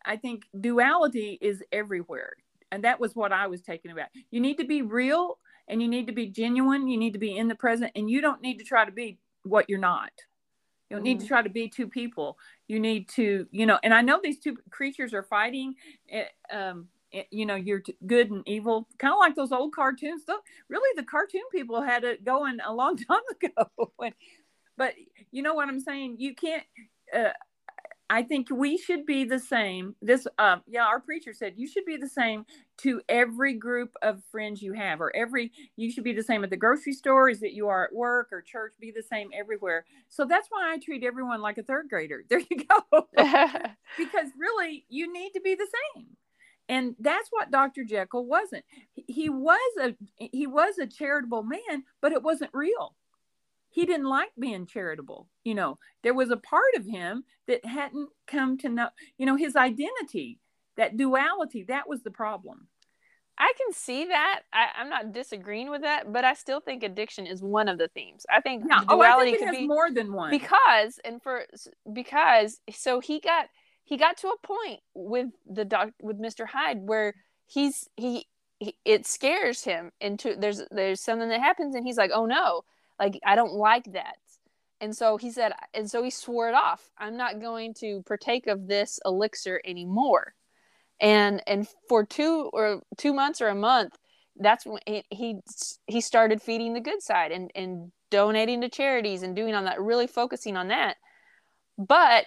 I 0.05 0.17
think 0.17 0.43
duality 0.59 1.37
is 1.39 1.63
everywhere, 1.71 2.33
and 2.71 2.83
that 2.83 2.99
was 2.99 3.15
what 3.15 3.31
I 3.31 3.47
was 3.47 3.61
taking 3.61 3.91
about. 3.91 4.09
You 4.31 4.41
need 4.41 4.57
to 4.57 4.65
be 4.65 4.81
real, 4.81 5.39
and 5.67 5.81
you 5.81 5.87
need 5.87 6.07
to 6.07 6.13
be 6.13 6.27
genuine. 6.27 6.87
You 6.87 6.97
need 6.97 7.13
to 7.13 7.19
be 7.19 7.37
in 7.37 7.47
the 7.47 7.55
present, 7.55 7.91
and 7.95 8.09
you 8.09 8.21
don't 8.21 8.41
need 8.41 8.59
to 8.59 8.65
try 8.65 8.85
to 8.85 8.91
be 8.91 9.17
what 9.43 9.69
you're 9.69 9.79
not. 9.79 10.11
You 10.89 10.97
don't 10.97 11.03
need 11.03 11.19
to 11.21 11.27
try 11.27 11.41
to 11.41 11.49
be 11.49 11.69
two 11.69 11.87
people. 11.87 12.37
You 12.67 12.79
need 12.79 13.09
to, 13.09 13.47
you 13.51 13.65
know, 13.65 13.79
and 13.83 13.93
I 13.93 14.01
know 14.01 14.19
these 14.21 14.39
two 14.39 14.57
creatures 14.69 15.13
are 15.13 15.23
fighting. 15.23 15.75
eh, 16.09 16.25
Um, 16.51 16.87
eh, 17.11 17.23
you 17.31 17.45
know, 17.45 17.55
you're 17.55 17.81
good 18.05 18.29
and 18.29 18.43
evil, 18.47 18.87
kind 18.99 19.13
of 19.13 19.19
like 19.19 19.35
those 19.35 19.51
old 19.51 19.73
cartoons. 19.73 20.23
Though, 20.25 20.41
really, 20.69 20.89
the 20.95 21.03
cartoon 21.03 21.41
people 21.51 21.81
had 21.81 22.03
it 22.03 22.23
going 22.23 22.59
a 22.63 22.73
long 22.73 22.97
time 23.09 23.21
ago. 23.41 23.91
But 24.75 24.95
you 25.31 25.43
know 25.43 25.53
what 25.53 25.69
I'm 25.69 25.79
saying? 25.79 26.15
You 26.19 26.33
can't. 26.35 26.63
Uh, 27.15 27.29
I 28.09 28.23
think 28.23 28.49
we 28.51 28.77
should 28.77 29.05
be 29.05 29.23
the 29.23 29.39
same. 29.39 29.95
This, 30.01 30.27
um, 30.37 30.61
yeah, 30.67 30.85
our 30.85 30.99
preacher 30.99 31.33
said 31.33 31.53
you 31.55 31.67
should 31.67 31.85
be 31.85 31.97
the 31.97 32.09
same 32.09 32.45
to 32.79 33.01
every 33.09 33.53
group 33.53 33.93
of 34.01 34.21
friends 34.31 34.61
you 34.61 34.73
have, 34.73 35.01
or 35.01 35.15
every. 35.15 35.51
You 35.77 35.91
should 35.91 36.03
be 36.03 36.13
the 36.13 36.23
same 36.23 36.43
at 36.43 36.49
the 36.49 36.57
grocery 36.57 36.93
store 36.93 37.29
as 37.29 37.39
that 37.39 37.53
you 37.53 37.67
are 37.67 37.85
at 37.85 37.93
work 37.93 38.29
or 38.31 38.41
church. 38.41 38.73
Be 38.79 38.91
the 38.91 39.03
same 39.03 39.29
everywhere. 39.33 39.85
So 40.09 40.25
that's 40.25 40.47
why 40.49 40.71
I 40.71 40.77
treat 40.77 41.03
everyone 41.03 41.41
like 41.41 41.57
a 41.57 41.63
third 41.63 41.89
grader. 41.89 42.23
There 42.29 42.39
you 42.39 42.65
go 42.65 43.07
because 43.97 44.29
really 44.37 44.85
you 44.89 45.11
need 45.11 45.31
to 45.33 45.41
be 45.41 45.55
the 45.55 45.67
same 45.95 46.07
and 46.69 46.95
that's 46.99 47.29
what 47.29 47.51
dr 47.51 47.83
jekyll 47.83 48.25
wasn't 48.25 48.63
he 48.95 49.29
was 49.29 49.59
a 49.81 49.95
he 50.17 50.47
was 50.47 50.77
a 50.77 50.87
charitable 50.87 51.43
man 51.43 51.83
but 52.01 52.11
it 52.11 52.23
wasn't 52.23 52.49
real 52.53 52.95
he 53.73 53.85
didn't 53.85 54.07
like 54.07 54.31
being 54.39 54.65
charitable 54.65 55.27
you 55.43 55.55
know 55.55 55.77
there 56.03 56.13
was 56.13 56.29
a 56.29 56.37
part 56.37 56.75
of 56.77 56.85
him 56.85 57.23
that 57.47 57.65
hadn't 57.65 58.09
come 58.27 58.57
to 58.57 58.69
know 58.69 58.89
you 59.17 59.25
know 59.25 59.35
his 59.35 59.55
identity 59.55 60.39
that 60.77 60.97
duality 60.97 61.63
that 61.63 61.87
was 61.87 62.03
the 62.03 62.11
problem 62.11 62.67
I 63.37 63.51
can 63.57 63.73
see 63.73 64.05
that. 64.05 64.41
I, 64.53 64.67
I'm 64.77 64.89
not 64.89 65.11
disagreeing 65.11 65.71
with 65.71 65.81
that, 65.81 66.13
but 66.13 66.23
I 66.23 66.33
still 66.33 66.59
think 66.59 66.83
addiction 66.83 67.25
is 67.25 67.41
one 67.41 67.67
of 67.67 67.77
the 67.77 67.87
themes. 67.87 68.25
I 68.29 68.41
think 68.41 68.63
yeah 68.67 68.81
oh 68.87 69.01
i 69.01 69.07
duality 69.07 69.31
think 69.31 69.43
could 69.43 69.57
be 69.57 69.67
more 69.67 69.91
than 69.91 70.13
one 70.13 70.29
because 70.29 70.99
and 71.03 71.21
for 71.21 71.45
because 71.91 72.59
so 72.71 72.99
he 72.99 73.19
got 73.19 73.47
he 73.83 73.97
got 73.97 74.17
to 74.17 74.27
a 74.27 74.47
point 74.47 74.79
with 74.93 75.29
the 75.49 75.65
doc 75.65 75.89
with 76.01 76.21
Mr. 76.21 76.47
Hyde 76.47 76.79
where 76.81 77.13
he's 77.45 77.89
he, 77.97 78.27
he 78.59 78.77
it 78.85 79.05
scares 79.05 79.63
him 79.63 79.91
into 79.99 80.35
there's 80.37 80.61
there's 80.71 81.01
something 81.01 81.29
that 81.29 81.41
happens 81.41 81.75
and 81.75 81.85
he's 81.85 81.97
like 81.97 82.11
oh 82.13 82.25
no 82.25 82.63
like 82.99 83.19
I 83.25 83.35
don't 83.35 83.53
like 83.53 83.91
that. 83.93 84.17
And 84.81 84.95
so 84.95 85.17
he 85.17 85.31
said 85.31 85.53
and 85.73 85.89
so 85.89 86.03
he 86.03 86.09
swore 86.09 86.49
it 86.49 86.55
off. 86.55 86.89
I'm 86.97 87.17
not 87.17 87.41
going 87.41 87.73
to 87.75 88.03
partake 88.05 88.47
of 88.47 88.67
this 88.67 88.99
elixir 89.05 89.61
anymore. 89.65 90.33
And 90.99 91.41
and 91.47 91.67
for 91.89 92.05
two 92.05 92.49
or 92.53 92.81
two 92.97 93.13
months 93.13 93.41
or 93.41 93.47
a 93.47 93.55
month 93.55 93.97
that's 94.37 94.65
when 94.65 94.79
he 95.11 95.39
he, 95.87 96.01
started 96.01 96.41
feeding 96.41 96.73
the 96.73 96.79
good 96.79 97.01
side 97.01 97.31
and 97.31 97.51
and 97.55 97.91
donating 98.09 98.61
to 98.61 98.69
charities 98.69 99.23
and 99.23 99.35
doing 99.35 99.53
on 99.53 99.65
that 99.65 99.79
really 99.79 100.07
focusing 100.07 100.57
on 100.57 100.69
that. 100.69 100.97
But 101.77 102.25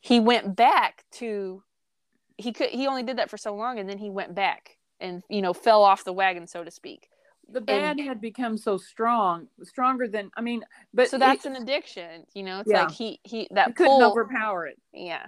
he 0.00 0.20
went 0.20 0.56
back 0.56 1.04
to 1.12 1.62
he 2.38 2.52
could 2.52 2.70
he 2.70 2.86
only 2.86 3.02
did 3.02 3.18
that 3.18 3.30
for 3.30 3.36
so 3.36 3.54
long 3.54 3.78
and 3.78 3.88
then 3.88 3.98
he 3.98 4.10
went 4.10 4.34
back 4.34 4.78
and 4.98 5.22
you 5.28 5.42
know 5.42 5.52
fell 5.52 5.82
off 5.82 6.04
the 6.04 6.12
wagon 6.12 6.46
so 6.46 6.64
to 6.64 6.70
speak 6.70 7.09
the 7.52 7.60
bad 7.60 7.98
had 8.00 8.20
become 8.20 8.56
so 8.56 8.76
strong 8.76 9.48
stronger 9.62 10.06
than 10.06 10.30
i 10.36 10.40
mean 10.40 10.62
but 10.94 11.08
so 11.10 11.18
that's 11.18 11.44
it, 11.44 11.50
an 11.50 11.62
addiction 11.62 12.24
you 12.34 12.42
know 12.42 12.60
it's 12.60 12.70
Yeah. 12.70 12.82
like 12.82 12.92
he 12.92 13.20
he 13.24 13.38
he 13.40 13.48
that 13.52 13.74
couldn't 13.76 13.98
pull 13.98 14.10
overpower 14.10 14.66
it 14.66 14.78
yeah 14.92 15.26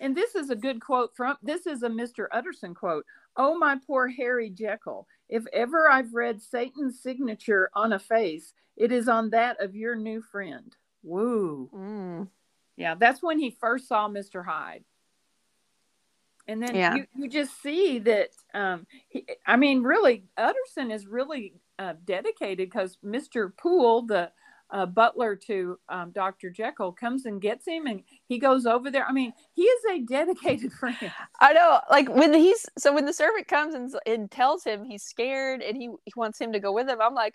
And 0.00 0.16
this 0.16 0.34
is 0.36 0.50
a 0.50 0.56
good 0.56 0.80
quote 0.80 1.10
from 1.16 1.36
this 1.42 1.66
is 1.66 1.82
a 1.82 1.88
Mr. 1.88 2.26
Utterson 2.30 2.72
quote. 2.74 3.04
Oh, 3.36 3.58
my 3.58 3.76
poor 3.86 4.06
Harry 4.08 4.48
Jekyll. 4.50 5.06
If 5.28 5.44
ever 5.52 5.90
I've 5.90 6.14
read 6.14 6.40
Satan's 6.40 7.02
signature 7.02 7.68
on 7.74 7.92
a 7.92 7.98
face, 7.98 8.52
it 8.76 8.92
is 8.92 9.08
on 9.08 9.30
that 9.30 9.60
of 9.60 9.74
your 9.74 9.96
new 9.96 10.22
friend. 10.22 10.74
Woo. 11.02 11.68
mm. 11.74 12.28
Yeah, 12.76 12.94
that's 12.94 13.22
when 13.24 13.40
he 13.40 13.50
first 13.50 13.88
saw 13.88 14.08
Mr. 14.08 14.44
Hyde. 14.44 14.84
And 16.48 16.62
then 16.62 16.74
Yeah. 16.76 16.96
you, 16.96 17.06
you 17.14 17.28
just 17.28 17.60
see 17.62 17.98
that, 18.00 18.30
um, 18.54 18.86
he, 19.08 19.26
I 19.46 19.56
mean, 19.56 19.82
really, 19.82 20.24
Utterson 20.36 20.90
is 20.90 21.06
really 21.06 21.54
uh, 21.78 21.94
dedicated 22.04 22.70
because 22.70 22.98
Mr. 23.04 23.54
Poole, 23.56 24.02
the 24.02 24.32
uh, 24.70 24.86
butler 24.86 25.36
to 25.36 25.78
um, 25.88 26.10
Dr. 26.10 26.50
Jekyll, 26.50 26.92
comes 26.92 27.26
and 27.26 27.40
gets 27.40 27.66
him 27.66 27.86
and 27.86 28.02
he 28.26 28.38
goes 28.38 28.66
over 28.66 28.90
there. 28.90 29.06
I 29.06 29.12
mean, 29.12 29.32
he 29.52 29.62
is 29.62 29.84
a 29.92 30.00
dedicated 30.00 30.72
friend. 30.80 30.96
I 31.40 31.52
know, 31.52 31.80
like 31.90 32.08
when 32.08 32.32
he's 32.34 32.66
so 32.78 32.92
when 32.94 33.04
the 33.04 33.12
servant 33.12 33.46
comes 33.48 33.74
and, 33.74 33.94
and 34.06 34.30
tells 34.30 34.64
him 34.64 34.84
he's 34.84 35.02
scared 35.02 35.62
and 35.62 35.76
he, 35.76 35.90
he 36.04 36.12
wants 36.16 36.40
him 36.40 36.52
to 36.52 36.60
go 36.60 36.72
with 36.72 36.88
him, 36.88 37.00
I'm 37.00 37.14
like, 37.14 37.34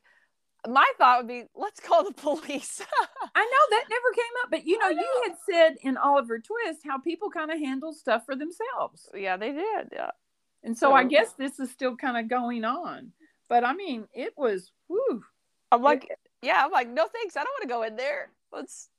my 0.67 0.85
thought 0.97 1.19
would 1.19 1.27
be, 1.27 1.43
let's 1.55 1.79
call 1.79 2.03
the 2.03 2.13
police. 2.13 2.81
I 3.35 3.43
know 3.43 3.77
that 3.77 3.85
never 3.89 4.13
came 4.15 4.23
up, 4.43 4.51
but 4.51 4.65
you 4.65 4.77
know, 4.77 4.87
I 4.87 4.91
you 4.91 5.23
had 5.25 5.35
said 5.49 5.77
in 5.81 5.97
Oliver 5.97 6.39
Twist 6.39 6.81
how 6.85 6.99
people 6.99 7.29
kind 7.29 7.51
of 7.51 7.59
handle 7.59 7.93
stuff 7.93 8.25
for 8.25 8.35
themselves. 8.35 9.09
yeah, 9.13 9.37
they 9.37 9.51
did. 9.51 9.89
Yeah. 9.91 10.11
And 10.63 10.77
so 10.77 10.93
I 10.93 11.03
guess 11.03 11.33
this 11.33 11.59
is 11.59 11.69
still 11.71 11.97
kind 11.97 12.17
of 12.17 12.29
going 12.29 12.63
on. 12.63 13.11
But 13.49 13.65
I 13.65 13.73
mean, 13.73 14.07
it 14.13 14.33
was, 14.37 14.71
whew. 14.87 15.23
I'm 15.71 15.81
like, 15.81 16.07
yeah, 16.41 16.61
I'm 16.63 16.71
like, 16.71 16.89
no 16.89 17.07
thanks. 17.07 17.35
I 17.35 17.43
don't 17.43 17.53
want 17.53 17.63
to 17.63 17.67
go 17.67 17.83
in 17.83 17.95
there. 17.95 18.29
Let's 18.51 18.89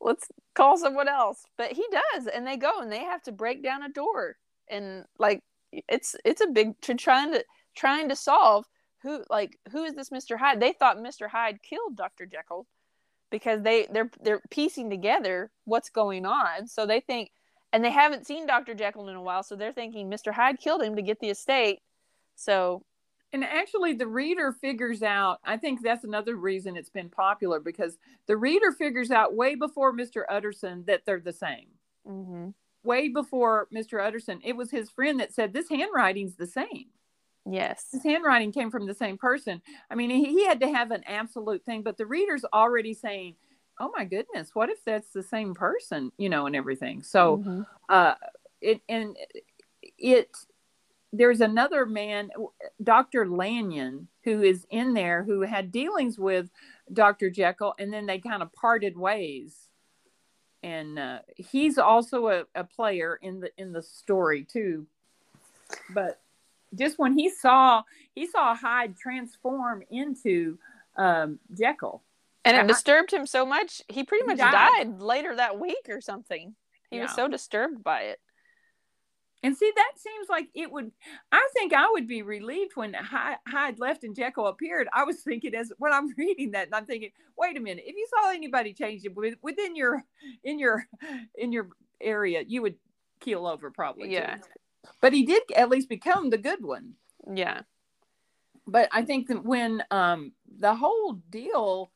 let's 0.00 0.28
call 0.54 0.76
someone 0.76 1.08
else. 1.08 1.44
But 1.56 1.72
he 1.72 1.84
does, 1.90 2.26
and 2.26 2.46
they 2.46 2.56
go 2.56 2.80
and 2.80 2.92
they 2.92 3.00
have 3.00 3.22
to 3.22 3.32
break 3.32 3.62
down 3.62 3.82
a 3.82 3.88
door, 3.88 4.36
and 4.68 5.04
like 5.18 5.42
it's 5.72 6.14
it's 6.24 6.40
a 6.40 6.48
big 6.48 6.80
to 6.82 6.94
trying 6.94 7.32
to 7.32 7.44
trying 7.74 8.08
to 8.08 8.16
solve 8.16 8.66
who 9.06 9.24
like 9.30 9.58
who 9.72 9.84
is 9.84 9.94
this 9.94 10.10
Mr. 10.10 10.38
Hyde? 10.38 10.60
They 10.60 10.72
thought 10.72 10.98
Mr. 10.98 11.28
Hyde 11.28 11.62
killed 11.62 11.96
Dr. 11.96 12.26
Jekyll 12.26 12.66
because 13.30 13.62
they 13.62 13.86
they're 13.92 14.10
they're 14.22 14.42
piecing 14.50 14.90
together 14.90 15.50
what's 15.64 15.90
going 15.90 16.26
on. 16.26 16.66
So 16.68 16.86
they 16.86 17.00
think, 17.00 17.30
and 17.72 17.84
they 17.84 17.90
haven't 17.90 18.26
seen 18.26 18.46
Dr. 18.46 18.74
Jekyll 18.74 19.08
in 19.08 19.16
a 19.16 19.22
while, 19.22 19.42
so 19.44 19.56
they're 19.56 19.72
thinking 19.72 20.10
Mr. 20.10 20.32
Hyde 20.32 20.58
killed 20.58 20.82
him 20.82 20.96
to 20.96 21.02
get 21.02 21.20
the 21.20 21.30
estate. 21.30 21.80
So 22.36 22.84
And 23.32 23.44
actually, 23.44 23.92
the 23.94 24.06
reader 24.08 24.52
figures 24.52 25.02
out, 25.02 25.38
I 25.44 25.56
think 25.58 25.82
that's 25.82 26.04
another 26.04 26.36
reason 26.36 26.76
it's 26.76 26.90
been 26.90 27.10
popular 27.10 27.60
because 27.60 27.98
the 28.26 28.36
reader 28.36 28.72
figures 28.72 29.10
out 29.10 29.34
way 29.36 29.54
before 29.54 29.92
Mr. 29.94 30.24
Utterson 30.28 30.84
that 30.86 31.02
they're 31.06 31.20
the 31.20 31.32
same. 31.32 31.68
mhm. 32.06 32.54
way 32.84 33.08
before 33.08 33.68
Mr. 33.74 34.00
Utterson, 34.04 34.40
it 34.44 34.56
was 34.56 34.70
his 34.70 34.90
friend 34.90 35.20
that 35.20 35.32
said 35.34 35.52
this 35.52 35.68
handwriting's 35.68 36.36
the 36.36 36.46
same. 36.46 36.86
Yes. 37.48 37.86
His 37.92 38.02
handwriting 38.02 38.52
came 38.52 38.70
from 38.70 38.86
the 38.86 38.94
same 38.94 39.16
person. 39.16 39.62
I 39.90 39.94
mean, 39.94 40.10
he, 40.10 40.24
he 40.24 40.44
had 40.46 40.60
to 40.60 40.68
have 40.68 40.90
an 40.90 41.04
absolute 41.06 41.64
thing, 41.64 41.82
but 41.82 41.96
the 41.96 42.06
reader's 42.06 42.44
already 42.52 42.92
saying, 42.92 43.36
"Oh 43.78 43.92
my 43.96 44.04
goodness, 44.04 44.50
what 44.54 44.68
if 44.68 44.84
that's 44.84 45.10
the 45.12 45.22
same 45.22 45.54
person?" 45.54 46.10
You 46.18 46.28
know, 46.28 46.46
and 46.46 46.56
everything. 46.56 47.02
So, 47.02 47.38
Mm-hmm. 47.38 47.62
uh, 47.88 48.14
it 48.60 48.80
and 48.88 49.16
it. 49.82 50.36
There's 51.12 51.40
another 51.40 51.86
man, 51.86 52.30
Dr. 52.82 53.26
Lanyon, 53.28 54.08
who 54.24 54.42
is 54.42 54.66
in 54.70 54.92
there 54.92 55.22
who 55.22 55.42
had 55.42 55.72
dealings 55.72 56.18
with 56.18 56.50
Dr. 56.92 57.30
Jekyll, 57.30 57.74
and 57.78 57.92
then 57.92 58.06
they 58.06 58.18
kind 58.18 58.42
of 58.42 58.52
parted 58.52 58.98
ways. 58.98 59.68
And 60.62 60.98
uh, 60.98 61.20
he's 61.36 61.78
also 61.78 62.26
a, 62.28 62.44
a 62.56 62.64
player 62.64 63.18
in 63.22 63.38
the 63.40 63.50
in 63.56 63.72
the 63.72 63.82
story 63.82 64.44
too. 64.44 64.86
But 65.94 66.20
just 66.76 66.98
when 66.98 67.16
he 67.18 67.28
saw 67.30 67.82
he 68.14 68.26
saw 68.26 68.54
Hyde 68.54 68.96
transform 68.96 69.82
into 69.90 70.58
um, 70.96 71.38
Jekyll, 71.56 72.02
And 72.44 72.56
I- 72.56 72.60
it 72.62 72.68
disturbed 72.68 73.10
him 73.12 73.26
so 73.26 73.44
much, 73.44 73.82
he 73.88 74.04
pretty 74.04 74.24
He 74.24 74.28
much 74.28 74.38
died. 74.38 74.52
died. 74.86 75.00
later 75.00 75.34
that 75.36 75.58
week 75.58 75.86
or 75.88 76.00
something. 76.00 76.54
He 76.90 77.00
was 77.00 77.12
so 77.14 77.28
disturbed 77.28 77.82
by 77.84 78.02
it. 78.02 78.20
and 79.42 79.54
see 79.56 79.70
that 79.76 79.92
seems 79.96 80.28
like 80.28 80.48
it 80.54 80.72
would. 80.72 80.90
I 81.30 81.46
think 81.52 81.72
I 81.72 81.88
would 81.90 82.06
be 82.08 82.22
relieved 82.22 82.74
when 82.74 82.94
Hy- 82.94 83.36
Hyde 83.46 83.78
left 83.78 84.02
and 84.02 84.16
Jekyll 84.16 84.46
appeared. 84.46 84.88
I 84.92 85.04
was 85.04 85.20
thinking 85.20 85.54
as 85.54 85.72
when 85.78 85.92
I'm 85.92 86.08
reading 86.16 86.52
that, 86.52 86.66
and 86.66 86.74
I'm 86.74 86.86
thinking, 86.86 87.10
wait 87.36 87.56
a 87.56 87.60
minute, 87.60 87.84
if 87.86 87.94
you 87.94 88.06
saw 88.08 88.30
anybody 88.30 88.72
change 88.72 89.04
it 89.04 89.14
within 89.42 89.76
your 89.76 90.02
in 90.42 90.58
your 90.58 90.86
in 91.36 91.52
your 91.52 91.68
area, 92.00 92.42
you 92.46 92.62
would 92.62 92.76
keel 93.20 93.46
over 93.46 93.70
probably. 93.70 94.08
too. 94.08 94.14
But 95.00 95.12
he 95.12 95.24
did 95.24 95.42
at 95.56 95.68
least 95.70 95.88
become 95.88 96.30
the 96.30 96.38
good 96.38 96.64
one. 96.64 96.94
Yeah. 97.32 97.62
but 98.66 98.88
I 98.92 99.02
think 99.02 99.28
that 99.28 99.44
when 99.44 99.82
um, 99.90 100.32
the 100.58 100.74
whole 100.74 101.14
deal, 101.30 101.90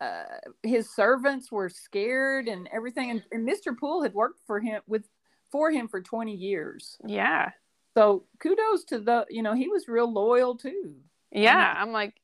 uh, 0.00 0.24
his 0.62 0.94
servants 0.94 1.50
were 1.52 1.68
scared 1.68 2.48
and 2.48 2.68
everything, 2.72 3.10
and, 3.10 3.22
and 3.32 3.48
Mr. 3.48 3.76
Poole 3.76 4.02
had 4.02 4.14
worked 4.14 4.40
for 4.46 4.60
him 4.60 4.80
with 4.86 5.04
for 5.50 5.70
him 5.70 5.88
for 5.88 6.00
twenty 6.00 6.34
years. 6.34 6.96
Yeah. 7.06 7.50
So 7.96 8.24
kudos 8.40 8.84
to 8.86 8.98
the 8.98 9.26
you 9.30 9.42
know 9.42 9.54
he 9.54 9.68
was 9.68 9.86
real 9.88 10.12
loyal 10.12 10.56
too. 10.56 10.96
Yeah. 11.30 11.74
I'm 11.76 11.92
like, 11.92 12.14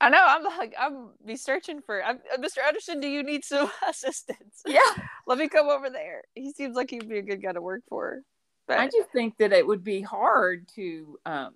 I 0.00 0.08
know. 0.08 0.24
I'm 0.24 0.42
like, 0.44 0.74
I'm 0.78 1.10
be 1.24 1.36
searching 1.36 1.80
for 1.82 2.02
I'm, 2.04 2.16
uh, 2.32 2.38
Mr. 2.38 2.58
Anderson. 2.66 3.00
Do 3.00 3.08
you 3.08 3.22
need 3.22 3.44
some 3.44 3.70
assistance? 3.88 4.62
Yeah, 4.66 4.80
Let 5.26 5.38
me 5.38 5.48
come 5.48 5.68
over 5.68 5.90
there. 5.90 6.22
He 6.34 6.52
seems 6.52 6.74
like 6.76 6.90
he'd 6.90 7.08
be 7.08 7.18
a 7.18 7.22
good 7.22 7.42
guy 7.42 7.52
to 7.52 7.60
work 7.60 7.82
for. 7.88 8.22
But 8.66 8.78
I 8.78 8.86
just 8.86 9.10
think 9.12 9.36
that 9.38 9.52
it 9.52 9.66
would 9.66 9.84
be 9.84 10.00
hard 10.00 10.68
to 10.76 11.18
um 11.26 11.54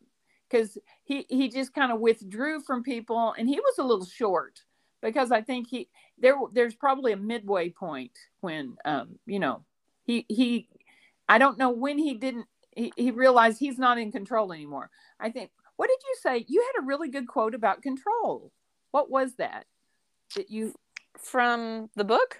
because 0.49 0.79
he 1.05 1.27
he 1.29 1.49
just 1.49 1.75
kind 1.75 1.93
of 1.93 2.01
withdrew 2.01 2.61
from 2.61 2.83
people 2.83 3.35
and 3.39 3.49
he 3.49 3.59
was 3.61 3.79
a 3.79 3.85
little 3.85 4.05
short 4.05 4.61
because 5.03 5.31
I 5.31 5.43
think 5.43 5.69
he 5.69 5.89
there 6.19 6.37
there's 6.53 6.75
probably 6.75 7.13
a 7.13 7.17
midway 7.17 7.71
point 7.71 8.13
when 8.41 8.77
um 8.85 9.19
you 9.27 9.39
know 9.39 9.65
he 10.05 10.25
he 10.29 10.69
I 11.29 11.39
don't 11.39 11.59
know 11.59 11.71
when 11.71 11.99
he 11.99 12.15
didn't 12.15 12.47
he, 12.75 12.93
he 12.97 13.11
realized 13.11 13.59
he's 13.59 13.79
not 13.79 13.99
in 13.99 14.13
control 14.13 14.53
anymore. 14.53 14.91
I 15.19 15.31
think 15.31 15.51
what 15.77 15.89
did 15.89 15.99
you 16.07 16.17
say? 16.23 16.45
You 16.49 16.65
had 16.75 16.83
a 16.83 16.87
really 16.87 17.09
good 17.09 17.29
quote 17.29 17.55
about 17.55 17.83
control. 17.83 18.53
What 18.91 19.11
was 19.11 19.35
that? 19.37 19.67
That 20.35 20.51
you 20.51 20.75
from 21.19 21.91
the 21.97 22.05
book, 22.05 22.39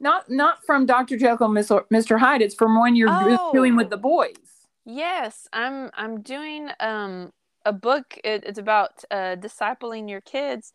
not 0.00 0.30
not 0.30 0.64
from 0.64 0.86
Dr. 0.86 1.16
Jekyll 1.16 1.46
and 1.46 1.56
Mr. 1.56 2.18
Hyde, 2.18 2.42
it's 2.42 2.54
from 2.54 2.78
one 2.78 2.96
you're 2.96 3.08
Oh. 3.10 3.50
doing 3.52 3.76
with 3.76 3.90
the 3.90 3.96
boys. 3.96 4.36
yes, 4.84 5.46
I'm. 5.52 5.90
I'm 5.94 6.22
doing 6.22 6.70
um 6.80 7.32
a 7.66 7.72
book. 7.72 8.18
It, 8.24 8.44
it's 8.44 8.58
about 8.58 9.04
uh, 9.10 9.36
discipling 9.36 10.08
your 10.08 10.22
kids, 10.22 10.72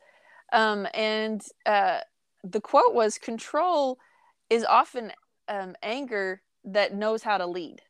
um, 0.53 0.87
and 0.93 1.41
uh, 1.65 1.99
the 2.43 2.61
quote 2.61 2.93
was, 2.93 3.17
"Control 3.17 3.97
is 4.49 4.63
often 4.63 5.11
um, 5.47 5.75
anger 5.81 6.41
that 6.63 6.93
knows 6.93 7.23
how 7.23 7.37
to 7.39 7.47
lead." 7.47 7.81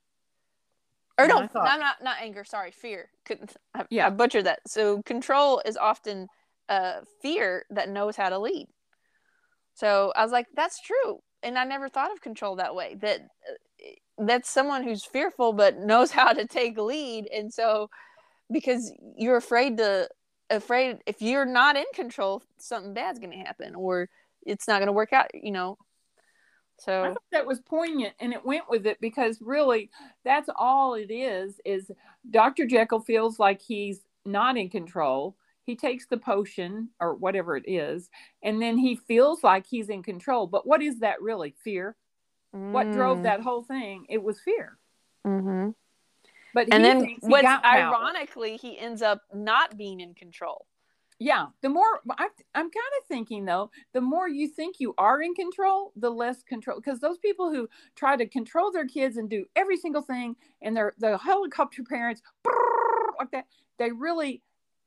Or 1.18 1.28
no, 1.28 1.48
thought- 1.48 1.66
not 1.66 1.80
not 1.80 1.96
not 2.04 2.18
anger. 2.22 2.44
Sorry, 2.46 2.72
fear. 2.72 3.10
Couldn't 3.26 3.56
I, 3.74 3.86
Yeah. 3.90 4.08
I 4.08 4.10
butchered 4.10 4.46
that. 4.46 4.60
So 4.68 5.02
control 5.04 5.62
is 5.66 5.76
often 5.78 6.28
uh, 6.70 7.02
fear 7.22 7.66
that 7.70 7.90
knows 7.90 8.16
how 8.16 8.30
to 8.30 8.40
lead. 8.40 8.68
So 9.74 10.14
I 10.16 10.24
was 10.24 10.32
like, 10.32 10.48
that's 10.56 10.80
true, 10.82 11.20
and 11.46 11.58
I 11.58 11.64
never 11.64 11.88
thought 11.88 12.12
of 12.12 12.22
control 12.22 12.58
that 12.58 12.76
way. 12.76 12.96
That 13.00 13.22
uh, 13.22 13.88
that's 14.18 14.50
someone 14.50 14.84
who's 14.84 15.06
fearful 15.06 15.54
but 15.54 15.78
knows 15.80 16.12
how 16.20 16.34
to 16.34 16.46
take 16.46 16.78
lead, 16.78 17.28
and 17.34 17.54
so 17.54 17.90
because 18.52 18.92
you're 19.18 19.38
afraid 19.38 19.78
to 19.78 20.10
afraid 20.50 20.98
if 21.06 21.22
you're 21.22 21.46
not 21.46 21.78
in 21.78 21.86
control, 21.94 22.44
something 22.58 22.94
bad's 22.94 23.20
going 23.20 23.32
to 23.32 23.38
happen, 23.38 23.76
or 23.76 24.10
it's 24.46 24.68
not 24.68 24.80
going 24.80 24.88
to 24.88 24.94
work 24.94 25.14
out. 25.14 25.28
You 25.34 25.52
know. 25.52 25.78
I 27.02 27.08
So 27.08 27.14
thought 27.14 27.24
that 27.32 27.46
was 27.46 27.62
poignant 27.62 28.16
and 28.20 28.34
it 28.34 28.46
went 28.46 28.70
with 28.70 28.86
it 28.86 29.00
because 29.00 29.40
really 29.42 29.90
that's 30.26 30.50
all 30.58 30.96
it 30.96 31.10
is 31.10 31.62
is 31.64 31.90
Dr. 32.30 32.66
Jekyll 32.66 33.00
feels 33.00 33.40
like 33.40 33.62
he's 33.62 34.02
not 34.26 34.58
in 34.58 34.70
control. 34.70 35.38
He 35.66 35.76
takes 35.76 36.06
the 36.06 36.18
potion 36.18 36.90
or 37.00 37.16
whatever 37.16 37.58
it 37.58 37.68
is 37.68 38.10
and 38.44 38.62
then 38.62 38.78
he 38.78 38.96
feels 38.96 39.44
like 39.44 39.66
he's 39.66 39.90
in 39.90 40.04
control. 40.04 40.48
But 40.48 40.68
what 40.68 40.82
is 40.82 41.00
that 41.00 41.22
really? 41.22 41.56
Fear. 41.64 41.96
What 42.52 42.92
drove 42.94 43.24
that 43.24 43.42
whole 43.42 43.64
thing? 43.64 44.06
It 44.08 44.24
was 44.24 44.40
fear. 44.40 44.78
Mm-hmm. 45.28 45.72
But 46.54 46.70
And 46.72 46.86
he 46.86 46.90
then 46.90 47.18
what's 47.20 47.46
ironically, 47.46 48.56
he 48.56 48.80
ends 48.80 49.02
up 49.02 49.24
not 49.34 49.76
being 49.78 50.00
in 50.00 50.14
control. 50.14 50.66
Yeah, 51.20 51.48
the 51.62 51.70
more 51.70 52.02
I, 52.12 52.28
I'm 52.54 52.70
kind 52.70 52.94
of 53.00 53.08
thinking 53.08 53.46
though, 53.46 53.72
the 53.94 54.02
more 54.02 54.28
you 54.30 54.48
think 54.48 54.80
you 54.80 54.94
are 54.98 55.22
in 55.22 55.34
control, 55.34 55.92
the 55.96 56.10
less 56.10 56.44
control. 56.44 56.78
Because 56.78 57.00
those 57.00 57.18
people 57.18 57.52
who 57.52 57.70
try 57.96 58.16
to 58.16 58.26
control 58.26 58.72
their 58.72 58.88
kids 58.88 59.18
and 59.18 59.30
do 59.30 59.46
every 59.56 59.78
single 59.78 60.02
thing, 60.02 60.36
and 60.62 60.76
they're 60.76 60.94
the 60.98 61.18
helicopter 61.18 61.84
parents 61.84 62.22
like 63.18 63.32
that, 63.32 63.48
they 63.78 63.92
really 63.92 64.42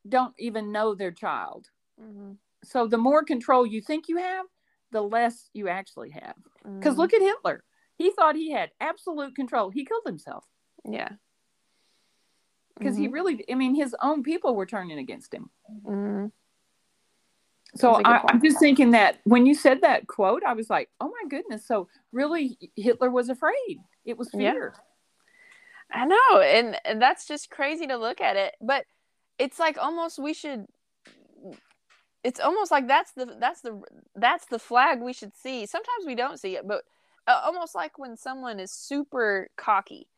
don't 0.08 0.34
even 0.38 0.72
know 0.72 0.94
their 0.94 1.12
child. 1.12 1.68
Mm-hmm. 2.00 2.32
So 2.64 2.86
the 2.86 2.98
more 2.98 3.22
control 3.22 3.66
you 3.66 3.80
think 3.80 4.08
you 4.08 4.18
have, 4.18 4.46
the 4.90 5.02
less 5.02 5.48
you 5.52 5.68
actually 5.68 6.10
have. 6.10 6.34
Because 6.62 6.98
look 6.98 7.14
at 7.14 7.22
Hitler. 7.22 7.64
He 7.96 8.10
thought 8.10 8.36
he 8.36 8.50
had 8.52 8.70
absolute 8.80 9.34
control. 9.34 9.70
He 9.70 9.84
killed 9.84 10.04
himself 10.06 10.44
yeah, 10.84 11.10
because 12.76 12.96
he 12.96 13.08
really. 13.08 13.44
I 13.50 13.54
mean, 13.54 13.74
his 13.74 13.94
own 14.02 14.22
people 14.22 14.54
were 14.54 14.66
turning 14.66 14.98
against 14.98 15.34
him. 15.34 15.50
hmm 15.84 16.26
So 17.74 17.88
That's 17.88 18.00
a 18.00 18.02
good 18.04 18.12
I. 18.12 18.22
I'm 18.28 18.42
just 18.42 18.60
thinking 18.60 18.92
that 18.92 19.18
when 19.24 19.46
you 19.46 19.54
said 19.54 19.80
that 19.82 20.06
quote, 20.06 20.42
I 20.44 20.52
was 20.52 20.70
like, 20.70 20.90
oh 21.00 21.08
my 21.08 21.28
goodness. 21.28 21.66
So 21.66 21.88
really, 22.12 22.58
Hitler 22.76 23.10
was 23.10 23.28
afraid. 23.28 23.78
It 24.04 24.16
was 24.16 24.30
Yeah. 24.32 24.52
fear. 24.52 24.74
I 25.90 26.04
know, 26.04 26.40
and, 26.40 26.78
and 26.84 27.00
that's 27.00 27.26
just 27.26 27.48
crazy 27.50 27.86
to 27.86 27.96
look 27.96 28.20
at 28.20 28.36
it. 28.36 28.54
But 28.60 28.84
it's 29.38 29.58
like 29.58 29.78
almost 29.78 30.18
we 30.18 30.34
should. 30.34 30.66
It's 32.24 32.40
almost 32.40 32.70
like 32.70 32.88
that's 32.88 33.12
the 33.12 33.36
that's 33.40 33.60
the 33.60 33.80
that's 34.16 34.46
the 34.46 34.58
flag 34.58 35.00
we 35.00 35.12
should 35.12 35.34
see. 35.36 35.66
Sometimes 35.66 36.04
we 36.06 36.14
don't 36.14 36.38
see 36.38 36.56
it, 36.56 36.66
but 36.66 36.82
uh, 37.26 37.40
almost 37.44 37.74
like 37.74 37.98
when 37.98 38.16
someone 38.16 38.58
is 38.58 38.72
super 38.72 39.48
cocky. 39.56 40.08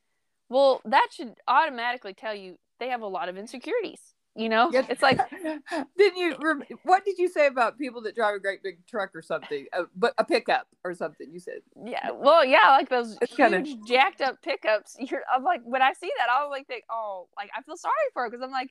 Well, 0.49 0.81
that 0.85 1.09
should 1.13 1.35
automatically 1.47 2.15
tell 2.15 2.35
you 2.35 2.57
they 2.81 2.89
have 2.89 3.03
a 3.03 3.07
lot 3.07 3.29
of 3.29 3.37
insecurities. 3.37 4.01
You 4.37 4.49
know, 4.49 4.71
Yes. 4.73 4.87
it's 4.89 5.03
like 5.03 5.19
didn't 5.99 6.17
you? 6.17 6.37
What 6.85 7.05
did 7.05 7.19
you 7.19 7.29
say 7.29 7.47
about 7.49 7.77
people 7.79 8.01
that 8.03 8.15
drive 8.15 8.37
a 8.37 8.39
great 8.39 8.63
big 8.63 8.87
truck 8.87 9.11
or 9.15 9.23
something? 9.23 9.67
A, 9.75 9.83
but 9.95 10.15
a 10.19 10.25
pickup 10.25 10.67
or 10.85 10.95
something? 10.95 11.29
You 11.31 11.41
said. 11.41 11.59
Yeah, 11.85 12.11
well, 12.13 12.45
yeah, 12.45 12.69
like 12.71 12.89
those 12.89 13.19
It's 13.21 13.35
huge 13.35 13.51
kinda- 13.51 13.77
jacked 13.87 14.21
up 14.23 14.41
pickups. 14.41 14.97
You're, 15.01 15.23
I'm 15.33 15.43
like, 15.45 15.61
when 15.65 15.83
I 15.83 15.93
see 15.95 16.11
that, 16.19 16.29
I 16.31 16.43
was 16.45 16.51
like, 16.51 16.67
think, 16.69 16.85
oh, 16.89 17.29
like 17.37 17.51
I 17.57 17.61
feel 17.63 17.77
sorry 17.77 17.93
for 18.15 18.23
her 18.23 18.31
because 18.31 18.43
I'm 18.43 18.53
like, 18.53 18.71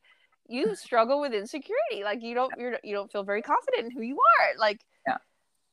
you 0.49 0.75
struggle 0.75 1.21
with 1.21 1.33
insecurity. 1.33 2.03
Like 2.03 2.21
you 2.21 2.35
don't, 2.35 2.51
you're, 2.57 2.79
you 2.83 2.95
don't 2.95 3.11
feel 3.11 3.23
very 3.23 3.41
confident 3.41 3.85
in 3.85 3.91
who 3.91 4.01
you 4.01 4.15
are. 4.39 4.59
Like, 4.59 4.81
Yeah. 5.07 5.17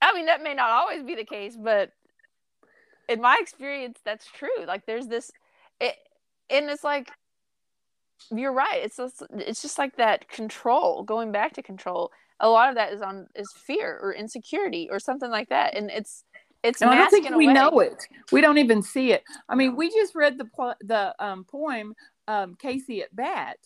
I 0.03 0.13
mean, 0.15 0.27
that 0.27 0.43
may 0.43 0.55
not 0.55 0.71
always 0.71 1.03
be 1.03 1.15
the 1.15 1.25
case, 1.25 1.57
but 1.57 1.91
in 3.09 3.21
my 3.21 3.39
experience, 3.41 3.99
that's 4.05 4.27
true. 4.27 4.65
Like, 4.67 4.85
there's 4.87 5.07
this, 5.07 5.31
it, 5.81 5.95
and 6.51 6.69
it's 6.69 6.85
like, 6.85 7.11
you're 8.31 8.53
right. 8.53 8.83
It's 8.83 8.97
just, 8.97 9.23
it's 9.31 9.63
just 9.63 9.79
like 9.79 9.97
that 9.97 10.29
control. 10.29 11.03
Going 11.03 11.33
back 11.33 11.53
to 11.55 11.63
control, 11.63 12.11
a 12.41 12.49
lot 12.49 12.69
of 12.69 12.75
that 12.75 12.93
is 12.93 13.01
on 13.03 13.27
is 13.35 13.53
fear 13.57 13.99
or 14.03 14.13
insecurity 14.13 14.89
or 14.91 14.99
something 14.99 15.31
like 15.31 15.49
that, 15.49 15.77
and 15.77 15.91
it's. 15.91 16.25
It's 16.63 16.83
And 16.83 16.91
I 16.91 16.97
don't 16.97 17.11
think 17.11 17.29
we 17.37 17.45
away. 17.45 17.53
know 17.53 17.79
it. 17.81 18.09
We 18.33 18.41
don't 18.41 18.59
even 18.59 18.83
see 18.83 19.13
it. 19.13 19.23
I 19.49 19.55
mean, 19.55 19.77
we 19.77 19.89
just 19.91 20.17
read 20.17 20.37
the 20.37 20.75
the 20.81 21.15
um, 21.25 21.45
poem 21.45 21.95
um, 22.27 22.57
"Casey 22.57 23.03
at 23.03 23.15
Bat," 23.15 23.59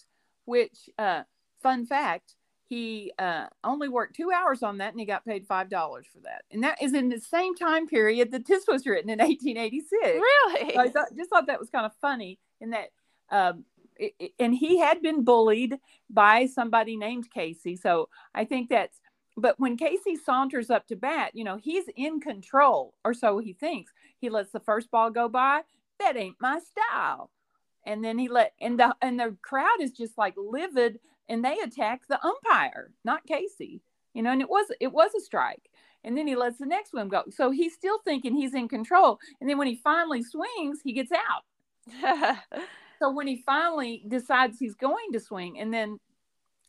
which, 0.44 0.88
uh, 0.98 1.22
fun 1.62 1.86
fact, 1.86 2.34
he 2.70 3.12
uh, 3.18 3.46
only 3.64 3.88
worked 3.88 4.14
two 4.14 4.30
hours 4.30 4.62
on 4.62 4.78
that 4.78 4.92
and 4.92 5.00
he 5.00 5.04
got 5.04 5.24
paid 5.24 5.44
five 5.44 5.68
dollars 5.68 6.06
for 6.10 6.20
that. 6.20 6.44
And 6.52 6.62
that 6.62 6.80
is 6.80 6.94
in 6.94 7.08
the 7.08 7.20
same 7.20 7.56
time 7.56 7.88
period 7.88 8.30
that 8.30 8.46
this 8.46 8.64
was 8.68 8.86
written 8.86 9.10
in 9.10 9.18
1886 9.18 10.00
really? 10.02 10.74
So 10.74 10.80
i 10.80 10.88
thought, 10.88 11.08
just 11.16 11.30
thought 11.30 11.48
that 11.48 11.58
was 11.58 11.68
kind 11.68 11.84
of 11.84 11.92
funny 12.00 12.38
in 12.60 12.70
that 12.70 12.90
um, 13.32 13.64
it, 13.96 14.14
it, 14.20 14.32
and 14.38 14.54
he 14.54 14.78
had 14.78 15.02
been 15.02 15.24
bullied 15.24 15.78
by 16.08 16.46
somebody 16.46 16.96
named 16.96 17.28
casey. 17.30 17.74
So 17.74 18.08
i 18.36 18.44
think 18.44 18.70
that's 18.70 19.00
but 19.36 19.58
when 19.58 19.76
casey 19.76 20.14
saunters 20.14 20.70
up 20.70 20.86
to 20.86 20.96
bat 20.96 21.32
you 21.34 21.42
know 21.42 21.56
he's 21.56 21.86
in 21.96 22.20
control 22.20 22.94
or 23.04 23.14
so 23.14 23.38
he 23.38 23.52
thinks. 23.52 23.92
He 24.20 24.30
lets 24.30 24.52
the 24.52 24.60
first 24.60 24.92
ball 24.92 25.10
go 25.10 25.28
by. 25.28 25.62
That 25.98 26.16
ain't 26.16 26.36
my 26.40 26.60
style 26.60 27.30
and 27.84 28.04
then 28.04 28.18
he 28.18 28.28
let 28.28 28.52
and 28.60 28.78
the 28.78 28.94
and 29.02 29.18
the 29.18 29.36
crowd 29.42 29.80
is 29.80 29.92
just 29.92 30.18
like 30.18 30.34
livid 30.36 31.00
and 31.28 31.44
they 31.44 31.58
attack 31.60 32.02
the 32.08 32.24
umpire, 32.24 32.90
not 33.04 33.26
Casey. 33.26 33.80
You 34.14 34.22
know, 34.22 34.32
and 34.32 34.40
it 34.42 34.48
was 34.50 34.66
it 34.80 34.92
was 34.92 35.14
a 35.14 35.20
strike. 35.20 35.70
And 36.02 36.16
then 36.16 36.26
he 36.26 36.34
lets 36.34 36.58
the 36.58 36.66
next 36.66 36.94
one 36.94 37.08
go. 37.08 37.24
So 37.30 37.50
he's 37.50 37.74
still 37.74 37.98
thinking 38.04 38.34
he's 38.34 38.54
in 38.54 38.68
control. 38.68 39.18
And 39.40 39.48
then 39.48 39.58
when 39.58 39.66
he 39.66 39.76
finally 39.76 40.22
swings, 40.22 40.80
he 40.82 40.92
gets 40.94 41.12
out. 41.12 42.38
so 42.98 43.10
when 43.10 43.26
he 43.26 43.42
finally 43.44 44.02
decides 44.08 44.58
he's 44.58 44.74
going 44.74 45.12
to 45.12 45.20
swing, 45.20 45.58
and 45.58 45.72
then 45.72 45.98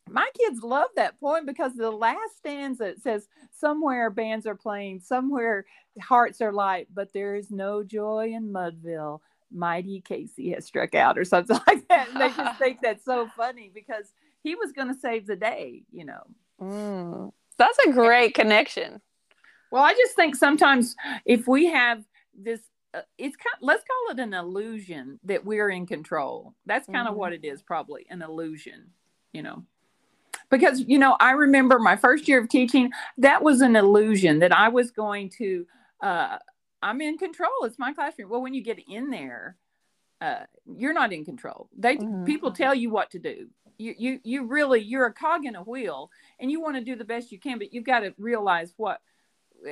my 0.08 0.28
kids 0.36 0.62
love 0.62 0.88
that 0.96 1.18
poem 1.18 1.46
because 1.46 1.74
the 1.74 1.90
last 1.90 2.36
stanza 2.36 2.88
it 2.88 3.02
says, 3.02 3.28
Somewhere 3.50 4.10
bands 4.10 4.46
are 4.46 4.54
playing, 4.54 5.00
somewhere 5.00 5.64
hearts 6.00 6.40
are 6.40 6.52
light, 6.52 6.88
but 6.92 7.12
there 7.12 7.34
is 7.34 7.50
no 7.50 7.82
joy 7.82 8.32
in 8.34 8.52
Mudville. 8.52 9.20
Mighty 9.54 10.00
Casey 10.00 10.50
has 10.50 10.64
struck 10.64 10.94
out, 10.94 11.18
or 11.18 11.24
something 11.24 11.58
like 11.66 11.86
that. 11.88 12.08
And 12.08 12.20
they 12.20 12.28
just 12.28 12.58
think 12.58 12.78
that's 12.82 13.04
so 13.04 13.28
funny 13.36 13.70
because 13.72 14.12
he 14.42 14.54
was 14.54 14.72
going 14.72 14.88
to 14.88 14.98
save 14.98 15.26
the 15.26 15.36
day, 15.36 15.82
you 15.92 16.04
know. 16.04 16.22
Mm, 16.60 17.32
that's 17.58 17.78
a 17.86 17.92
great 17.92 18.34
connection. 18.34 19.00
Well, 19.70 19.82
I 19.82 19.94
just 19.94 20.14
think 20.14 20.36
sometimes 20.36 20.96
if 21.24 21.48
we 21.48 21.66
have 21.66 22.04
this, 22.36 22.60
uh, 22.94 23.00
it's 23.16 23.36
kind. 23.36 23.56
Let's 23.60 23.84
call 23.84 24.16
it 24.16 24.20
an 24.20 24.34
illusion 24.34 25.18
that 25.24 25.44
we're 25.44 25.70
in 25.70 25.86
control. 25.86 26.54
That's 26.66 26.86
kind 26.86 26.98
mm-hmm. 26.98 27.08
of 27.08 27.16
what 27.16 27.32
it 27.32 27.44
is, 27.44 27.62
probably 27.62 28.06
an 28.10 28.22
illusion, 28.22 28.90
you 29.32 29.42
know. 29.42 29.64
Because 30.50 30.80
you 30.80 30.98
know, 30.98 31.16
I 31.20 31.32
remember 31.32 31.78
my 31.78 31.96
first 31.96 32.28
year 32.28 32.38
of 32.38 32.50
teaching. 32.50 32.90
That 33.16 33.42
was 33.42 33.62
an 33.62 33.76
illusion 33.76 34.40
that 34.40 34.52
I 34.52 34.68
was 34.68 34.90
going 34.90 35.30
to. 35.38 35.66
Uh, 36.02 36.38
I'm 36.82 37.00
in 37.00 37.18
control. 37.18 37.50
It's 37.62 37.78
my 37.78 37.92
classroom. 37.92 38.28
Well, 38.28 38.42
when 38.42 38.54
you 38.54 38.62
get 38.62 38.78
in 38.88 39.10
there, 39.10 39.56
uh, 40.20 40.40
you're 40.66 40.92
not 40.92 41.12
in 41.12 41.24
control. 41.24 41.68
They 41.76 41.96
mm-hmm. 41.96 42.24
people 42.24 42.52
tell 42.52 42.74
you 42.74 42.90
what 42.90 43.10
to 43.10 43.18
do 43.18 43.48
you 43.82 43.94
you 43.98 44.20
you 44.22 44.46
really 44.46 44.80
you're 44.80 45.06
a 45.06 45.12
cog 45.12 45.44
in 45.44 45.56
a 45.56 45.62
wheel 45.62 46.10
and 46.38 46.50
you 46.50 46.60
want 46.60 46.76
to 46.76 46.84
do 46.84 46.96
the 46.96 47.04
best 47.04 47.32
you 47.32 47.38
can 47.38 47.58
but 47.58 47.72
you've 47.72 47.84
got 47.84 48.00
to 48.00 48.14
realize 48.18 48.72
what 48.76 49.00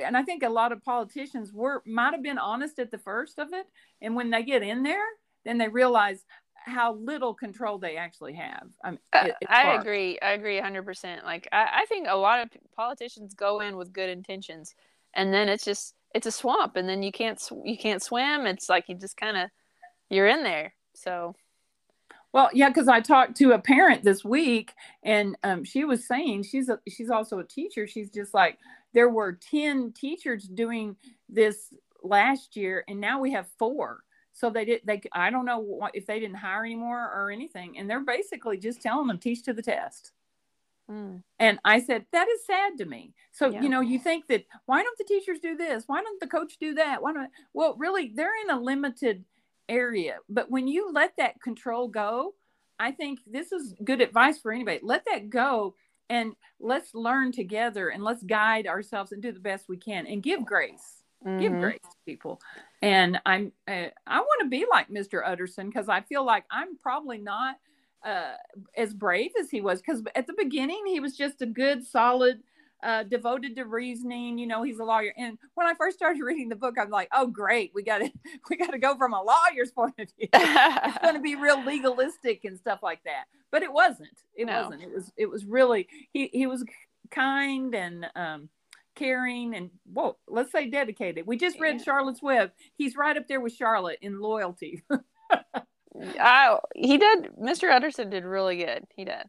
and 0.03 0.15
i 0.17 0.23
think 0.23 0.43
a 0.43 0.49
lot 0.49 0.71
of 0.71 0.83
politicians 0.83 1.51
were 1.51 1.81
might 1.85 2.13
have 2.13 2.23
been 2.23 2.37
honest 2.37 2.79
at 2.79 2.91
the 2.91 2.97
first 2.97 3.39
of 3.39 3.53
it 3.53 3.67
and 4.01 4.15
when 4.15 4.29
they 4.29 4.43
get 4.43 4.61
in 4.61 4.83
there 4.83 5.05
then 5.45 5.57
they 5.57 5.67
realize 5.67 6.25
how 6.55 6.93
little 6.93 7.33
control 7.33 7.79
they 7.79 7.97
actually 7.97 8.33
have 8.33 8.67
i, 8.83 8.91
mean, 8.91 8.99
it, 9.13 9.35
I 9.47 9.73
agree 9.73 10.19
i 10.21 10.31
agree 10.31 10.59
100% 10.59 11.23
like 11.23 11.47
I, 11.51 11.81
I 11.81 11.85
think 11.87 12.07
a 12.07 12.15
lot 12.15 12.41
of 12.41 12.49
politicians 12.75 13.33
go 13.33 13.61
in 13.61 13.77
with 13.77 13.93
good 13.93 14.09
intentions 14.09 14.75
and 15.13 15.33
then 15.33 15.49
it's 15.49 15.65
just 15.65 15.95
it's 16.13 16.27
a 16.27 16.31
swamp 16.31 16.75
and 16.75 16.87
then 16.87 17.03
you 17.03 17.11
can't 17.11 17.41
you 17.63 17.77
can't 17.77 18.03
swim 18.03 18.45
it's 18.45 18.69
like 18.69 18.85
you 18.87 18.95
just 18.95 19.17
kind 19.17 19.37
of 19.37 19.49
you're 20.09 20.27
in 20.27 20.43
there 20.43 20.73
so 20.93 21.35
well, 22.33 22.49
yeah, 22.53 22.69
because 22.69 22.87
I 22.87 23.01
talked 23.01 23.35
to 23.37 23.51
a 23.51 23.59
parent 23.59 24.03
this 24.03 24.23
week, 24.23 24.73
and 25.03 25.35
um, 25.43 25.65
she 25.65 25.83
was 25.83 26.07
saying 26.07 26.43
she's 26.43 26.69
a, 26.69 26.79
she's 26.87 27.09
also 27.09 27.39
a 27.39 27.43
teacher. 27.43 27.87
She's 27.87 28.09
just 28.09 28.33
like 28.33 28.57
there 28.93 29.09
were 29.09 29.33
ten 29.33 29.91
teachers 29.91 30.45
doing 30.45 30.95
this 31.27 31.73
last 32.03 32.55
year, 32.55 32.85
and 32.87 33.01
now 33.01 33.19
we 33.19 33.33
have 33.33 33.47
four. 33.59 34.03
So 34.31 34.49
they 34.49 34.63
did. 34.63 34.81
They 34.85 35.01
I 35.11 35.29
don't 35.29 35.45
know 35.45 35.59
what, 35.59 35.93
if 35.93 36.05
they 36.05 36.21
didn't 36.21 36.37
hire 36.37 36.63
anymore 36.63 37.11
or 37.13 37.31
anything, 37.31 37.77
and 37.77 37.89
they're 37.89 37.99
basically 37.99 38.57
just 38.57 38.81
telling 38.81 39.07
them 39.07 39.17
teach 39.17 39.43
to 39.43 39.53
the 39.53 39.61
test. 39.61 40.13
Mm. 40.89 41.23
And 41.39 41.59
I 41.63 41.79
said 41.79 42.05
that 42.11 42.27
is 42.27 42.45
sad 42.45 42.77
to 42.79 42.85
me. 42.85 43.13
So 43.31 43.49
yeah. 43.49 43.61
you 43.61 43.69
know, 43.69 43.81
you 43.81 43.99
think 43.99 44.27
that 44.27 44.45
why 44.65 44.83
don't 44.83 44.97
the 44.97 45.05
teachers 45.05 45.39
do 45.39 45.55
this? 45.55 45.83
Why 45.87 46.01
don't 46.01 46.19
the 46.19 46.27
coach 46.27 46.57
do 46.59 46.73
that? 46.75 47.01
Why 47.01 47.13
don't? 47.13 47.29
Well, 47.53 47.75
really, 47.77 48.11
they're 48.13 48.41
in 48.43 48.49
a 48.49 48.59
limited 48.59 49.23
area. 49.69 50.17
But 50.29 50.51
when 50.51 50.67
you 50.67 50.91
let 50.91 51.15
that 51.17 51.41
control 51.41 51.87
go, 51.87 52.35
I 52.79 52.91
think 52.91 53.19
this 53.25 53.51
is 53.51 53.73
good 53.83 54.01
advice 54.01 54.39
for 54.39 54.51
anybody. 54.51 54.79
Let 54.81 55.05
that 55.05 55.29
go 55.29 55.75
and 56.09 56.35
let's 56.59 56.93
learn 56.93 57.31
together 57.31 57.89
and 57.89 58.03
let's 58.03 58.23
guide 58.23 58.67
ourselves 58.67 59.13
and 59.13 59.21
do 59.21 59.31
the 59.31 59.39
best 59.39 59.69
we 59.69 59.77
can 59.77 60.05
and 60.07 60.21
give 60.21 60.45
grace. 60.45 61.03
Mm-hmm. 61.25 61.39
Give 61.39 61.51
grace 61.53 61.79
to 61.83 61.97
people. 62.05 62.41
And 62.81 63.19
I'm 63.25 63.51
uh, 63.67 63.89
I 64.07 64.19
want 64.19 64.41
to 64.41 64.49
be 64.49 64.65
like 64.69 64.89
Mr. 64.89 65.21
Utterson 65.25 65.67
because 65.67 65.87
I 65.87 66.01
feel 66.01 66.25
like 66.25 66.45
I'm 66.49 66.77
probably 66.77 67.19
not 67.19 67.55
uh, 68.03 68.33
as 68.75 68.93
brave 68.93 69.31
as 69.39 69.49
he 69.49 69.61
was 69.61 69.81
because 69.81 70.03
at 70.15 70.27
the 70.27 70.33
beginning 70.37 70.83
he 70.85 70.99
was 70.99 71.15
just 71.15 71.41
a 71.41 71.45
good 71.45 71.85
solid 71.85 72.41
uh, 72.83 73.03
devoted 73.03 73.55
to 73.55 73.65
reasoning. 73.65 74.37
You 74.37 74.47
know, 74.47 74.63
he's 74.63 74.79
a 74.79 74.83
lawyer. 74.83 75.13
And 75.17 75.37
when 75.55 75.67
I 75.67 75.73
first 75.75 75.97
started 75.97 76.23
reading 76.23 76.49
the 76.49 76.55
book, 76.55 76.75
I'm 76.79 76.89
like, 76.89 77.09
oh, 77.13 77.27
great, 77.27 77.71
we 77.73 77.83
got 77.83 77.99
to 77.99 78.11
we 78.49 78.57
got 78.57 78.71
to 78.71 78.79
go 78.79 78.97
from 78.97 79.13
a 79.13 79.21
lawyer's 79.21 79.71
point 79.71 79.93
of 79.99 80.07
view. 80.17 80.27
it's 80.33 80.97
going 80.99 81.15
to 81.15 81.21
be 81.21 81.35
real 81.35 81.61
legalistic 81.65 82.45
and 82.45 82.57
stuff 82.57 82.79
like 82.81 83.03
that. 83.03 83.25
But 83.51 83.63
it 83.63 83.71
wasn't. 83.71 84.09
It 84.35 84.45
no. 84.45 84.63
wasn't. 84.63 84.83
It 84.83 84.93
was. 84.93 85.11
It 85.17 85.29
was 85.29 85.45
really. 85.45 85.87
He 86.11 86.29
he 86.33 86.47
was 86.47 86.63
kind 87.09 87.75
and 87.75 88.07
um, 88.15 88.49
caring 88.95 89.55
and 89.55 89.69
whoa, 89.91 90.17
let's 90.27 90.51
say 90.51 90.69
dedicated. 90.69 91.27
We 91.27 91.37
just 91.37 91.59
read 91.59 91.77
yeah. 91.77 91.83
Charlotte's 91.83 92.21
Web. 92.21 92.51
He's 92.75 92.95
right 92.95 93.17
up 93.17 93.27
there 93.27 93.41
with 93.41 93.53
Charlotte 93.53 93.99
in 94.01 94.19
loyalty. 94.19 94.81
I, 96.19 96.57
he 96.75 96.97
did. 96.97 97.29
Mr. 97.41 97.71
Utterson 97.71 98.09
did 98.09 98.23
really 98.23 98.57
good. 98.57 98.85
He 98.95 99.05
did. 99.05 99.23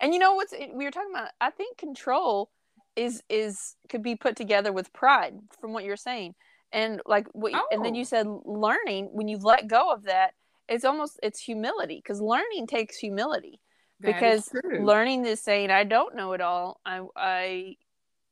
And 0.00 0.14
you 0.14 0.18
know 0.18 0.34
what's 0.34 0.54
we 0.74 0.84
were 0.84 0.90
talking 0.90 1.12
about? 1.12 1.30
I 1.40 1.50
think 1.50 1.76
control 1.76 2.50
is 2.96 3.22
is 3.28 3.76
could 3.88 4.02
be 4.02 4.16
put 4.16 4.36
together 4.36 4.72
with 4.72 4.92
pride 4.92 5.34
from 5.60 5.72
what 5.72 5.84
you're 5.84 5.96
saying 5.96 6.34
and 6.72 7.00
like 7.06 7.26
what 7.32 7.52
oh. 7.54 7.66
and 7.70 7.84
then 7.84 7.94
you 7.94 8.02
oh. 8.02 8.04
said 8.04 8.26
learning 8.44 9.08
when 9.12 9.28
you 9.28 9.38
let 9.38 9.68
go 9.68 9.92
of 9.92 10.04
that 10.04 10.32
it's 10.68 10.84
almost 10.84 11.18
it's 11.22 11.40
humility 11.40 11.96
because 11.96 12.20
learning 12.20 12.66
takes 12.66 12.96
humility 12.96 13.60
that 14.00 14.14
because 14.14 14.50
learning 14.80 15.24
is 15.24 15.40
saying 15.40 15.70
i 15.70 15.84
don't 15.84 16.16
know 16.16 16.32
it 16.32 16.40
all 16.40 16.80
i 16.84 17.00
i 17.16 17.76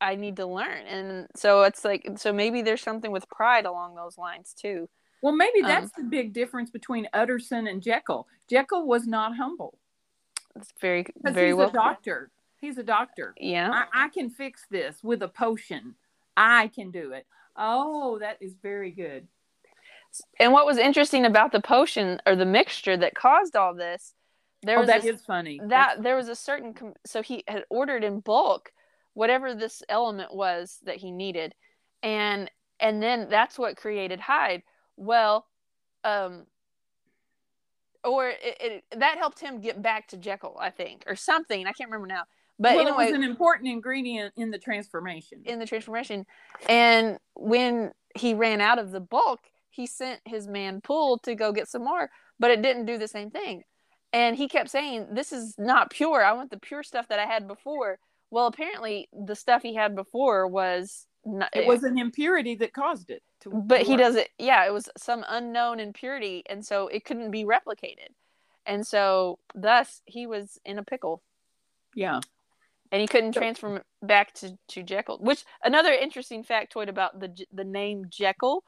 i 0.01 0.15
need 0.15 0.37
to 0.37 0.47
learn 0.47 0.87
and 0.87 1.27
so 1.37 1.63
it's 1.63 1.85
like 1.85 2.09
so 2.17 2.33
maybe 2.33 2.63
there's 2.63 2.83
something 2.83 3.11
with 3.11 3.29
pride 3.29 3.67
along 3.67 3.95
those 3.95 4.19
lines 4.19 4.55
too 4.55 4.89
well 5.23 5.35
maybe 5.35 5.61
that's 5.63 5.93
um, 5.99 6.05
the 6.05 6.05
big 6.05 6.33
difference 6.33 6.71
between 6.71 7.09
utterson 7.13 7.67
and 7.67 7.83
jekyll 7.83 8.27
jekyll 8.49 8.87
was 8.87 9.07
not 9.07 9.37
humble 9.37 9.79
it's 10.57 10.73
very 10.81 11.07
very 11.23 11.55
well 11.55 11.69
He's 11.69 11.75
a 11.75 11.79
doctor 11.79 12.31
He's 12.61 12.79
a 12.79 12.83
doctor. 12.83 13.35
Yeah. 13.39 13.71
I, 13.73 14.07
I 14.07 14.09
can 14.09 14.31
fix 14.31 14.67
this 14.71 14.99
with 15.03 15.23
a 15.23 15.29
potion. 15.29 15.95
I 16.37 16.69
can 16.69 16.91
do 16.91 17.13
it. 17.13 17.27
Oh, 17.57 18.19
that 18.19 18.39
is 18.41 18.55
very 18.63 18.91
good. 18.91 19.27
And 20.41 20.53
what 20.53 20.67
was 20.67 20.79
interesting 20.79 21.25
about 21.25 21.53
the 21.53 21.61
potion 21.61 22.21
or 22.27 22.35
the 22.35 22.47
mixture 22.47 22.97
that 22.97 23.15
caused 23.15 23.57
all 23.57 23.75
this, 23.75 24.15
there 24.63 24.79
oh, 24.79 24.81
was 24.81 24.89
that 24.89 25.05
a, 25.05 25.09
is 25.09 25.23
funny. 25.25 25.59
That 25.59 25.69
That's 25.69 26.03
there 26.03 26.17
was 26.17 26.29
a 26.29 26.35
certain 26.35 26.75
so 27.07 27.23
he 27.23 27.45
had 27.47 27.65
ordered 27.71 28.03
in 28.03 28.21
bulk 28.21 28.73
whatever 29.15 29.55
this 29.55 29.83
element 29.89 30.35
was 30.35 30.79
that 30.85 30.97
he 30.97 31.11
needed, 31.11 31.55
and 32.03 32.51
and 32.81 33.03
then 33.03 33.29
that's 33.29 33.59
what 33.59 33.77
created 33.77 34.19
Hyde. 34.19 34.63
Well, 34.99 35.47
um, 36.03 36.47
or 38.05 38.29
it, 38.29 38.37
it, 38.43 38.85
that 38.97 39.19
helped 39.19 39.41
him 39.41 39.61
get 39.61 39.81
back 39.81 40.09
to 40.09 40.17
Jekyll, 40.17 40.57
I 40.61 40.71
think, 40.71 41.05
or 41.07 41.17
something. 41.17 41.67
I 41.67 41.73
can't 41.73 41.89
remember 41.91 42.09
now. 42.09 42.25
But 42.59 42.75
well, 42.75 42.89
anyway, 42.89 43.05
it 43.05 43.13
was 43.13 43.17
an 43.17 43.23
important 43.23 43.69
ingredient 43.69 44.35
in 44.37 44.51
the 44.51 44.59
transformation. 44.59 45.43
In 45.45 45.61
the 45.61 45.67
transformation, 45.67 46.27
and 46.69 47.19
when 47.35 47.93
he 48.17 48.35
ran 48.35 48.61
out 48.61 48.81
of 48.81 48.91
the 48.91 49.01
bulk, 49.01 49.41
he 49.71 49.87
sent 49.87 50.21
his 50.25 50.49
man 50.49 50.81
Poole 50.81 51.19
to 51.19 51.37
go 51.37 51.53
get 51.53 51.69
some 51.69 51.85
more, 51.85 52.11
but 52.41 52.51
it 52.51 52.63
didn't 52.63 52.87
do 52.87 52.99
the 52.99 53.07
same 53.07 53.31
thing. 53.31 53.63
And 54.13 54.37
he 54.37 54.49
kept 54.49 54.71
saying, 54.71 55.09
"This 55.13 55.33
is 55.33 55.55
not 55.57 55.91
pure. 55.91 56.25
I 56.25 56.33
want 56.33 56.51
the 56.51 56.59
pure 56.59 56.83
stuff 56.83 57.07
that 57.09 57.21
I 57.21 57.27
had 57.27 57.47
before." 57.47 58.01
Well, 58.31 58.47
apparently, 58.47 59.09
the 59.13 59.37
stuff 59.37 59.63
he 59.63 59.75
had 59.75 59.95
before 59.95 60.49
was 60.49 61.07
not, 61.25 61.51
it 61.55 61.65
eh, 61.65 61.67
was 61.67 61.85
an 61.85 61.99
impurity 61.99 62.55
that 62.57 62.73
caused 62.73 63.11
it. 63.11 63.23
To, 63.41 63.51
but 63.51 63.81
to 63.81 63.85
he 63.85 63.97
does 63.97 64.17
it. 64.17 64.31
Yeah, 64.39 64.67
it 64.67 64.73
was 64.73 64.89
some 64.97 65.25
unknown 65.29 65.81
impurity, 65.81 66.43
and 66.49 66.65
so 66.65 66.89
it 66.89 67.05
couldn't 67.05 67.31
be 67.31 67.45
replicated, 67.45 68.11
and 68.67 68.87
so 68.87 69.39
thus 69.55 70.03
he 70.07 70.27
was 70.27 70.59
in 70.65 70.79
a 70.79 70.85
pickle. 70.85 71.23
Yeah 71.95 72.21
and 72.91 73.01
he 73.01 73.07
couldn't 73.07 73.33
transform 73.33 73.81
back 74.03 74.33
to, 74.35 74.57
to 74.69 74.83
Jekyll. 74.83 75.19
Which 75.19 75.45
another 75.63 75.93
interesting 75.93 76.45
factoid 76.45 76.89
about 76.89 77.21
the 77.21 77.35
the 77.53 77.65
name 77.65 78.07
Jekyll. 78.09 78.65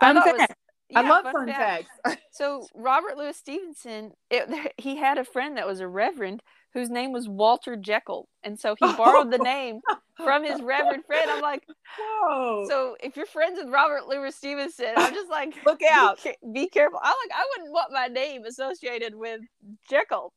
Fun 0.00 0.16
fact. 0.16 0.38
Was, 0.38 0.48
I 0.96 1.08
love 1.08 1.24
fun 1.24 1.32
fun 1.32 1.48
fact. 1.48 1.88
facts. 2.04 2.22
So 2.32 2.66
Robert 2.74 3.18
Louis 3.18 3.36
Stevenson, 3.36 4.12
it, 4.30 4.72
he 4.78 4.96
had 4.96 5.18
a 5.18 5.24
friend 5.24 5.56
that 5.56 5.66
was 5.66 5.80
a 5.80 5.88
reverend 5.88 6.42
whose 6.72 6.90
name 6.90 7.12
was 7.12 7.28
Walter 7.28 7.76
Jekyll, 7.76 8.28
and 8.44 8.58
so 8.58 8.74
he 8.74 8.86
borrowed 8.96 9.30
the 9.30 9.38
name 9.38 9.80
from 10.16 10.44
his 10.44 10.60
reverend 10.62 11.04
friend. 11.04 11.30
I'm 11.30 11.40
like, 11.40 11.66
Whoa. 11.98 12.66
so 12.68 12.96
if 13.02 13.16
you're 13.16 13.26
friends 13.26 13.58
with 13.62 13.72
Robert 13.72 14.06
Louis 14.06 14.34
Stevenson, 14.34 14.92
I'm 14.96 15.14
just 15.14 15.30
like, 15.30 15.54
Look 15.66 15.80
out. 15.90 16.18
ca- 16.22 16.36
Be, 16.52 16.68
careful. 16.68 17.00
I 17.02 17.08
like, 17.08 17.36
I 17.38 17.44
wouldn't 17.56 17.72
want 17.72 17.92
my 17.92 18.06
name 18.06 18.44
associated 18.44 19.14
with 19.14 19.40
Jekyll. 19.88 20.32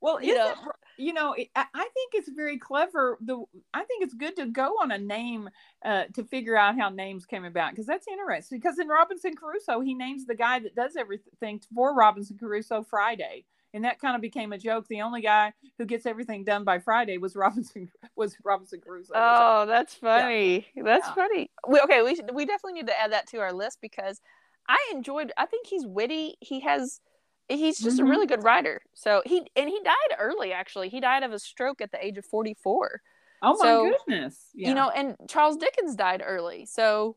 Well, 0.00 0.22
you 0.22 0.34
know. 0.34 0.52
you 0.98 1.14
know, 1.14 1.34
I 1.56 1.64
I 1.74 1.88
think 1.94 2.12
it's 2.12 2.28
very 2.28 2.58
clever. 2.58 3.16
The 3.22 3.42
I 3.72 3.82
think 3.84 4.02
it's 4.04 4.12
good 4.12 4.36
to 4.36 4.46
go 4.46 4.74
on 4.82 4.90
a 4.90 4.98
name 4.98 5.48
uh, 5.82 6.04
to 6.14 6.22
figure 6.24 6.54
out 6.56 6.78
how 6.78 6.90
names 6.90 7.24
came 7.24 7.46
about 7.46 7.70
because 7.70 7.86
that's 7.86 8.06
interesting. 8.06 8.58
Because 8.58 8.78
in 8.78 8.88
Robinson 8.88 9.34
Crusoe, 9.34 9.80
he 9.80 9.94
names 9.94 10.26
the 10.26 10.34
guy 10.34 10.58
that 10.58 10.74
does 10.74 10.96
everything 10.96 11.62
for 11.74 11.94
Robinson 11.94 12.36
Crusoe 12.36 12.82
Friday, 12.82 13.46
and 13.76 13.84
that 13.84 14.00
kind 14.00 14.16
of 14.16 14.22
became 14.22 14.52
a 14.52 14.58
joke. 14.58 14.88
The 14.88 15.02
only 15.02 15.20
guy 15.20 15.52
who 15.78 15.84
gets 15.84 16.06
everything 16.06 16.44
done 16.44 16.64
by 16.64 16.78
Friday 16.78 17.18
was 17.18 17.36
Robinson 17.44 17.90
was 18.16 18.34
Robinson 18.42 18.80
Crusoe. 18.80 19.12
Oh, 19.14 19.66
that's 19.66 19.94
funny. 19.94 20.66
That's 20.74 21.06
Yeah. 21.06 21.14
funny. 21.14 21.50
We, 21.68 21.80
okay, 21.80 22.02
we 22.02 22.16
should, 22.16 22.30
we 22.34 22.46
definitely 22.46 22.72
need 22.80 22.86
to 22.88 22.98
add 23.00 23.12
that 23.12 23.28
to 23.28 23.38
our 23.38 23.52
list 23.52 23.78
because 23.80 24.20
I 24.66 24.78
enjoyed. 24.92 25.30
I 25.36 25.46
think 25.46 25.66
he's 25.66 25.86
witty. 25.86 26.36
He 26.40 26.60
has. 26.60 27.00
He's 27.48 27.78
just 27.78 27.98
Mhm. 27.98 28.02
a 28.02 28.04
really 28.06 28.26
good 28.26 28.42
writer. 28.42 28.80
So 28.94 29.22
he 29.24 29.46
and 29.54 29.68
he 29.68 29.80
died 29.84 30.16
early. 30.18 30.52
Actually, 30.52 30.88
he 30.88 30.98
died 31.00 31.22
of 31.22 31.32
a 31.32 31.38
stroke 31.38 31.80
at 31.80 31.92
the 31.92 32.04
age 32.04 32.18
of 32.18 32.24
forty 32.24 32.54
four. 32.54 33.02
oh 33.42 33.56
my 33.58 33.64
so, 33.64 33.90
goodness! 34.08 34.48
Yeah. 34.54 34.70
You 34.70 34.74
know, 34.74 34.90
and 34.90 35.16
Charles 35.28 35.56
Dickens 35.56 35.94
died 35.94 36.22
early. 36.26 36.64
So, 36.66 37.16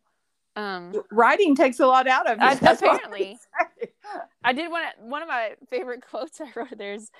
um, 0.55 0.93
writing 1.11 1.55
takes 1.55 1.79
a 1.79 1.87
lot 1.87 2.07
out 2.07 2.29
of 2.29 2.39
you. 2.39 2.45
I- 2.45 2.55
That's 2.61 2.81
all 2.83 2.89
I 2.91 2.95
apparently. 2.95 3.37
I 4.43 4.53
did 4.53 4.71
one. 4.71 4.83
One 4.99 5.21
of 5.21 5.27
my 5.27 5.53
favorite 5.69 6.03
quotes 6.09 6.41
I 6.41 6.45
wrote. 6.55 6.77
There's, 6.77 7.11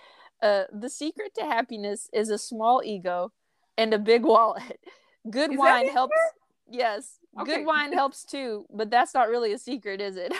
uh, 0.42 0.63
the 0.74 0.89
secret 0.89 1.34
to 1.36 1.46
happiness 1.46 2.10
is 2.13 2.30
a 2.30 2.38
small 2.38 2.82
ego 2.84 3.32
and 3.78 3.94
a 3.94 4.00
big 4.00 4.24
wallet. 4.24 4.80
Good 5.30 5.54
Is 5.54 5.58
wine 5.60 5.88
in 5.88 5.92
helps. 5.94 6.15
Yes, 6.72 7.18
Okay. 7.39 7.58
good 7.58 7.65
wine 7.65 7.94
helps 7.94 8.24
too, 8.24 8.65
but 8.72 8.89
that's 8.92 9.13
not 9.13 9.30
really 9.30 9.54
a 9.54 9.58
secret, 9.58 10.02
is 10.02 10.15
it? 10.18 10.34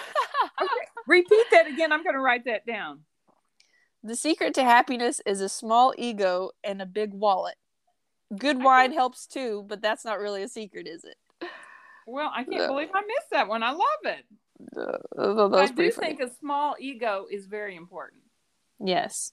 Repeat 1.08 1.46
that 1.52 1.68
again. 1.68 1.92
I'm 1.92 2.04
going 2.04 2.14
to 2.16 2.20
write 2.22 2.46
that 2.46 2.66
down. 2.66 3.02
the 4.04 4.16
secret 4.16 4.54
to 4.56 4.64
happiness 4.64 5.22
is 5.26 5.42
a 5.42 5.50
small 5.50 5.94
ego 5.98 6.52
and 6.64 6.82
a 6.82 6.86
big 6.86 7.14
wallet. 7.14 7.56
Good 8.38 8.62
wine 8.64 8.92
helps 8.94 9.26
too, 9.26 9.66
but 9.68 9.82
that's 9.82 10.06
not 10.06 10.20
really 10.20 10.44
a 10.44 10.48
secret, 10.48 10.88
is 10.88 11.04
it? 11.04 11.16
Well, 12.10 12.32
I 12.34 12.44
can't 12.44 12.62
Yeah. 12.62 12.68
believe 12.68 12.90
I 12.94 13.02
missed 13.02 13.30
that 13.32 13.48
one. 13.48 13.62
I 13.62 13.72
love 13.72 14.04
it. 14.06 14.26
Uh, 14.76 14.98
that 15.16 15.50
was 15.52 15.72
I 15.72 15.74
do 15.74 15.92
funny. 15.92 16.18
think 16.18 16.20
a 16.22 16.34
small 16.36 16.76
ego 16.80 17.28
is 17.32 17.46
very 17.46 17.76
important 17.76 18.24
Yes. 18.80 19.32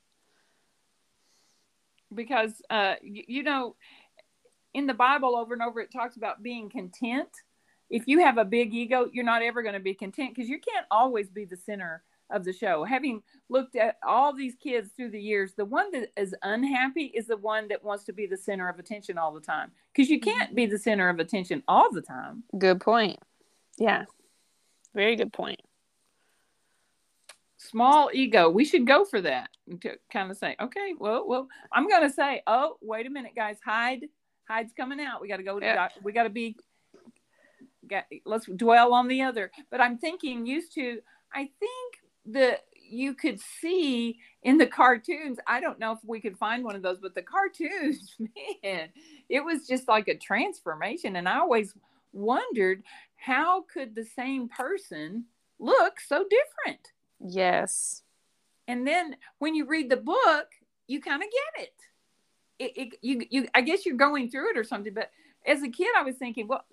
because, 2.14 2.62
uh, 2.70 2.94
you, 3.02 3.24
you 3.26 3.42
know, 3.42 3.76
in 4.74 4.86
the 4.86 4.94
Bible 4.94 5.36
over 5.36 5.54
and 5.54 5.62
over 5.62 5.80
it 5.80 5.90
talks 5.90 6.16
about 6.16 6.42
being 6.42 6.68
content. 6.70 7.30
If 7.88 8.06
you 8.06 8.20
have 8.20 8.36
a 8.38 8.44
big 8.44 8.74
ego, 8.74 9.08
you're 9.12 9.24
not 9.24 9.42
ever 9.42 9.62
going 9.62 9.74
to 9.74 9.80
be 9.80 9.94
content 9.94 10.34
because 10.34 10.48
you 10.48 10.60
can't 10.60 10.86
always 10.90 11.28
be 11.30 11.44
the 11.44 11.56
center 11.56 12.04
of 12.30 12.44
the 12.44 12.52
show. 12.52 12.84
Having 12.84 13.22
looked 13.48 13.76
at 13.76 13.96
all 14.06 14.34
these 14.34 14.54
kids 14.56 14.90
through 14.96 15.10
the 15.10 15.20
years, 15.20 15.54
the 15.54 15.64
one 15.64 15.90
that 15.92 16.08
is 16.16 16.34
unhappy 16.42 17.04
is 17.14 17.26
the 17.26 17.36
one 17.36 17.68
that 17.68 17.84
wants 17.84 18.04
to 18.04 18.12
be 18.12 18.26
the 18.26 18.36
center 18.36 18.68
of 18.68 18.78
attention 18.78 19.16
all 19.18 19.32
the 19.32 19.40
time 19.40 19.70
because 19.94 20.10
you 20.10 20.20
can't 20.20 20.54
be 20.54 20.66
the 20.66 20.78
center 20.78 21.08
of 21.08 21.18
attention 21.20 21.62
all 21.68 21.92
the 21.92 22.02
time. 22.02 22.42
Good 22.58 22.80
point. 22.80 23.18
Yeah. 23.78 24.04
Very 24.94 25.16
good 25.16 25.32
point. 25.32 25.60
small 27.58 28.10
ego 28.12 28.48
we 28.50 28.64
should 28.64 28.86
go 28.86 29.04
for 29.04 29.20
that 29.20 29.48
to 29.80 29.96
kind 30.12 30.30
of 30.30 30.36
say 30.36 30.54
okay 30.60 30.94
well 30.98 31.26
well 31.26 31.48
i'm 31.72 31.88
gonna 31.88 32.10
say 32.12 32.40
oh 32.46 32.76
wait 32.80 33.06
a 33.06 33.10
minute 33.10 33.32
guys 33.34 33.56
hyde 33.64 34.04
hyde's 34.48 34.72
coming 34.74 35.00
out 35.00 35.20
we 35.20 35.26
gotta 35.26 35.42
go 35.42 35.58
to 35.58 35.66
Yeah. 35.66 35.74
doc- 35.74 35.92
we 36.02 36.12
gotta 36.12 36.30
be 36.30 36.56
got, 37.88 38.04
let's 38.24 38.46
dwell 38.46 38.92
on 38.94 39.08
the 39.08 39.22
other 39.22 39.50
but 39.70 39.80
i'm 39.80 39.98
thinking 39.98 40.46
used 40.46 40.74
to 40.74 41.00
i 41.34 41.48
think 41.58 41.94
the 42.26 42.58
you 42.88 43.14
could 43.14 43.40
see 43.40 44.18
in 44.42 44.58
the 44.58 44.66
cartoons 44.66 45.38
i 45.46 45.60
don't 45.60 45.78
know 45.78 45.92
if 45.92 45.98
we 46.04 46.20
could 46.20 46.38
find 46.38 46.64
one 46.64 46.76
of 46.76 46.82
those 46.82 46.98
but 47.00 47.14
the 47.14 47.22
cartoons 47.22 48.16
man 48.64 48.88
it 49.28 49.44
was 49.44 49.66
just 49.66 49.88
like 49.88 50.08
a 50.08 50.16
transformation 50.16 51.16
and 51.16 51.28
i 51.28 51.38
always 51.38 51.74
wondered 52.12 52.82
how 53.16 53.62
could 53.62 53.94
the 53.94 54.04
same 54.04 54.48
person 54.48 55.24
look 55.58 56.00
so 56.00 56.24
different 56.30 56.92
Yes. 57.20 58.02
and 58.68 58.86
then 58.86 59.16
when 59.38 59.54
you 59.54 59.66
read 59.66 59.90
the 59.90 59.96
book 59.96 60.48
you 60.86 61.00
kind 61.00 61.22
of 61.22 61.28
get 61.30 61.64
it. 61.64 61.72
It, 62.58 62.72
it 62.76 62.98
you 63.02 63.22
you 63.30 63.48
i 63.54 63.60
guess 63.60 63.84
you're 63.84 63.96
going 63.96 64.30
through 64.30 64.50
it 64.50 64.58
or 64.58 64.64
something 64.64 64.94
but 64.94 65.10
as 65.46 65.62
a 65.62 65.68
kid 65.68 65.88
i 65.96 66.02
was 66.02 66.16
thinking 66.16 66.46
well 66.48 66.64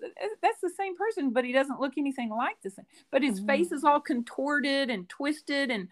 that's 0.42 0.60
the 0.60 0.70
same 0.70 0.96
person 0.96 1.30
but 1.30 1.44
he 1.44 1.52
doesn't 1.52 1.80
look 1.80 1.94
anything 1.96 2.30
like 2.30 2.60
the 2.62 2.70
same. 2.70 2.86
But 3.10 3.22
his 3.22 3.40
Mhm. 3.40 3.46
face 3.46 3.72
is 3.72 3.84
all 3.84 4.00
contorted 4.00 4.90
and 4.90 5.08
twisted 5.08 5.70
and 5.70 5.88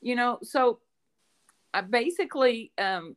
you 0.00 0.14
know 0.14 0.38
so 0.42 0.80
i 1.72 1.80
basically 1.80 2.72
um 2.78 3.16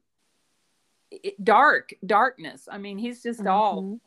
it, 1.10 1.42
dark 1.44 1.94
darkness. 2.06 2.68
I 2.70 2.78
mean 2.78 2.98
he's 2.98 3.24
just 3.24 3.46
all 3.46 3.84
Mhm. 3.84 4.00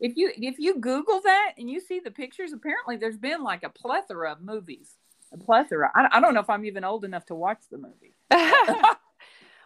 if 0.00 0.16
you 0.16 0.32
if 0.36 0.58
you 0.58 0.78
google 0.80 1.20
that 1.20 1.52
and 1.58 1.70
you 1.70 1.78
see 1.80 2.00
the 2.00 2.10
pictures 2.10 2.52
apparently 2.52 2.96
there's 2.96 3.18
been 3.18 3.42
like 3.42 3.62
a 3.62 3.68
plethora 3.70 4.32
of 4.32 4.40
movies. 4.40 4.96
A 5.32 5.36
plethora. 5.38 5.90
I, 5.94 6.08
I 6.12 6.20
don't 6.20 6.34
know 6.34 6.40
if 6.40 6.50
i'm 6.50 6.64
even 6.64 6.84
old 6.84 7.04
enough 7.04 7.26
to 7.26 7.34
watch 7.34 7.60
the 7.70 7.78
movie. 7.78 8.14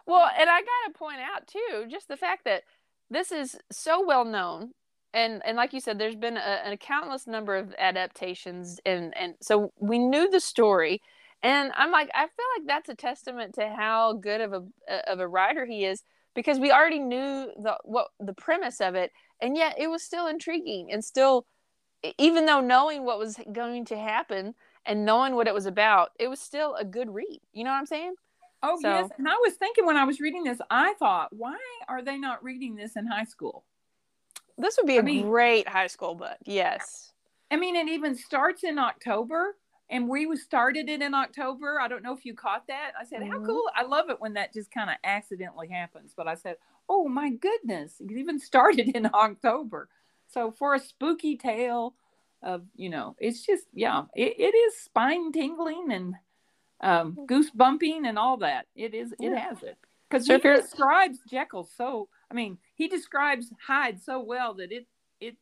Well, 0.09 0.29
and 0.39 0.49
I 0.49 0.61
got 0.61 0.93
to 0.93 0.97
point 0.97 1.19
out 1.19 1.47
too, 1.47 1.85
just 1.91 2.07
the 2.07 2.15
fact 2.15 2.45
that 2.45 2.63
this 3.09 3.31
is 3.31 3.57
so 3.71 4.05
well 4.05 4.25
known, 4.25 4.71
and 5.13 5.41
and 5.45 5.57
like 5.57 5.73
you 5.73 5.79
said, 5.79 5.99
there's 5.99 6.15
been 6.15 6.37
a, 6.37 6.61
a 6.65 6.77
countless 6.77 7.27
number 7.27 7.55
of 7.55 7.73
adaptations, 7.77 8.79
and 8.85 9.15
and 9.17 9.35
so 9.41 9.71
we 9.79 9.99
knew 9.99 10.29
the 10.29 10.39
story, 10.39 11.01
and 11.43 11.71
I'm 11.75 11.91
like, 11.91 12.09
I 12.13 12.21
feel 12.21 12.45
like 12.57 12.67
that's 12.67 12.89
a 12.89 12.95
testament 12.95 13.55
to 13.55 13.69
how 13.69 14.13
good 14.13 14.41
of 14.41 14.53
a 14.53 14.63
of 15.11 15.19
a 15.19 15.27
writer 15.27 15.65
he 15.65 15.85
is 15.85 16.03
because 16.35 16.59
we 16.59 16.71
already 16.71 16.99
knew 16.99 17.51
the 17.57 17.77
what 17.83 18.09
the 18.19 18.33
premise 18.33 18.79
of 18.81 18.95
it, 18.95 19.11
and 19.41 19.57
yet 19.57 19.75
it 19.79 19.87
was 19.87 20.03
still 20.03 20.27
intriguing 20.27 20.91
and 20.91 21.03
still, 21.03 21.45
even 22.17 22.45
though 22.45 22.61
knowing 22.61 23.05
what 23.05 23.19
was 23.19 23.37
going 23.51 23.85
to 23.85 23.97
happen 23.97 24.53
and 24.85 25.05
knowing 25.05 25.35
what 25.35 25.47
it 25.47 25.53
was 25.53 25.65
about, 25.65 26.09
it 26.19 26.27
was 26.27 26.39
still 26.39 26.75
a 26.75 26.85
good 26.85 27.13
read. 27.13 27.41
You 27.53 27.63
know 27.63 27.71
what 27.71 27.77
I'm 27.77 27.85
saying? 27.85 28.15
Oh 28.63 28.77
So- 28.81 28.87
yes, 28.89 29.09
and 29.17 29.27
I 29.27 29.35
was 29.35 29.53
thinking 29.55 29.85
when 29.85 29.97
I 29.97 30.03
was 30.03 30.19
reading 30.19 30.43
this, 30.43 30.59
I 30.69 30.93
thought, 30.95 31.31
why 31.31 31.57
are 31.87 32.01
they 32.01 32.17
not 32.17 32.43
reading 32.43 32.75
this 32.75 32.95
in 32.95 33.05
high 33.05 33.23
school? 33.25 33.65
This 34.57 34.77
would 34.77 34.87
be 34.87 34.95
I 34.97 35.01
a 35.01 35.03
mean- 35.03 35.27
great 35.27 35.67
high 35.67 35.87
school 35.87 36.15
book. 36.15 36.37
Yes. 36.45 37.13
I 37.51 37.55
mean, 37.55 37.75
it 37.75 37.87
even 37.87 38.15
starts 38.15 38.63
in 38.63 38.77
October, 38.79 39.55
and 39.89 40.09
we 40.09 40.35
started 40.35 40.89
it 40.89 41.01
in 41.01 41.13
October. 41.13 41.79
I 41.79 41.87
don't 41.87 42.03
know 42.03 42.13
if 42.13 42.25
you 42.25 42.33
caught 42.33 42.67
that. 42.67 42.91
I 42.99 43.05
said, 43.05 43.21
how 43.23 43.37
Mhm. 43.39 43.45
cool! 43.45 43.69
I 43.75 43.83
love 43.83 44.09
it 44.09 44.19
when 44.19 44.33
that 44.33 44.51
just 44.53 44.69
kind 44.71 44.89
of 44.89 44.97
accidentally 45.03 45.69
happens. 45.69 46.13
But 46.15 46.27
I 46.27 46.33
said, 46.35 46.57
oh 46.89 47.07
my 47.07 47.29
goodness, 47.29 48.01
it 48.01 48.11
even 48.11 48.39
started 48.39 48.89
in 48.95 49.09
October. 49.13 49.87
So 50.27 50.51
for 50.51 50.73
a 50.73 50.79
spooky 50.79 51.37
tale 51.37 51.95
of, 52.41 52.65
you 52.75 52.89
know, 52.89 53.15
it's 53.19 53.45
just 53.45 53.67
yeah, 53.73 54.05
it, 54.15 54.33
it 54.39 54.55
is 54.55 54.75
spine 54.77 55.31
tingling 55.31 55.91
and 55.91 56.15
um, 56.81 57.17
goose 57.25 57.49
bumping 57.51 58.05
and 58.05 58.17
all 58.19 58.37
that. 58.37 58.67
It 58.75 58.93
is. 58.93 59.11
It 59.13 59.31
Yeah. 59.31 59.39
has 59.39 59.63
it 59.63 59.77
because 60.09 60.27
he 60.27 60.33
you're- 60.33 60.61
describes 60.61 61.19
Jekyll 61.29 61.63
so. 61.63 62.09
I 62.29 62.33
mean, 62.33 62.57
he 62.75 62.87
describes 62.87 63.51
Hyde 63.65 64.01
so 64.01 64.19
well 64.21 64.53
that 64.55 64.71
it 64.71 64.87
it 65.19 65.37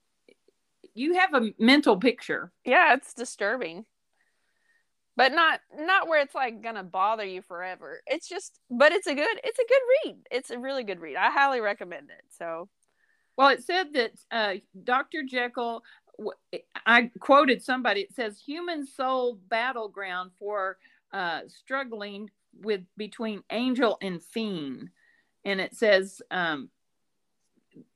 you 0.93 1.15
have 1.15 1.34
a 1.34 1.54
mental 1.60 1.98
picture. 1.98 2.52
Yeah, 2.63 2.93
it's 2.93 3.13
disturbing. 3.13 3.86
But 5.17 5.32
not 5.32 5.62
not 5.78 6.08
where 6.08 6.19
it's 6.21 6.36
like 6.36 6.62
gonna 6.62 6.84
bother 6.84 7.24
you 7.26 7.41
forever. 7.41 8.02
It's 8.06 8.28
just 8.28 8.60
but 8.69 8.91
it's 8.91 9.08
a 9.08 9.15
good 9.15 9.39
it's 9.43 9.60
a 9.60 9.67
good 9.67 9.82
read. 10.06 10.17
It's 10.30 10.50
a 10.52 10.60
really 10.60 10.84
good 10.84 11.00
read. 11.00 11.15
I 11.15 11.32
highly 11.32 11.62
recommend 11.62 12.10
it. 12.10 12.24
So 12.30 12.69
Well, 13.38 13.50
it 13.50 13.63
said 13.63 13.93
that 13.93 14.12
uh, 14.32 14.54
Dr. 14.84 15.24
Jekyll, 15.24 15.84
I 16.86 17.12
quoted 17.19 17.62
somebody, 17.62 18.02
it 18.02 18.13
says 18.13 18.40
human 18.40 18.86
soul 18.86 19.36
battleground 19.50 20.31
for 20.40 20.77
uh, 21.16 21.42
struggling 21.48 22.30
with 22.62 22.82
between 22.98 23.42
angel 23.50 23.98
and 24.02 24.22
fiend. 24.22 24.90
And 25.46 25.62
it 25.62 25.74
says 25.76 26.22
um, 26.30 26.70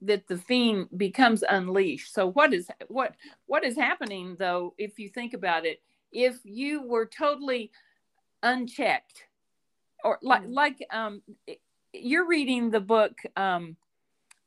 that 0.02 0.28
the 0.28 0.38
fiend 0.38 0.88
becomes 0.96 1.44
unleashed. 1.48 2.14
So 2.14 2.32
what 2.32 2.54
is 2.54 2.70
what 2.88 3.16
what 3.46 3.64
is 3.66 3.76
happening 3.76 4.38
though, 4.40 4.74
if 4.78 4.98
you 4.98 5.10
think 5.10 5.34
about 5.34 5.66
it, 5.66 5.82
if 6.12 6.40
you 6.44 6.82
were 6.82 7.06
totally 7.06 7.72
unchecked 8.42 9.26
or 10.04 10.18
like 10.22 10.44
Mm. 10.44 10.54
like 10.54 10.88
um 10.92 11.22
you're 11.92 12.26
reading 12.26 12.72
the 12.72 12.80
book 12.80 13.20
um 13.36 13.76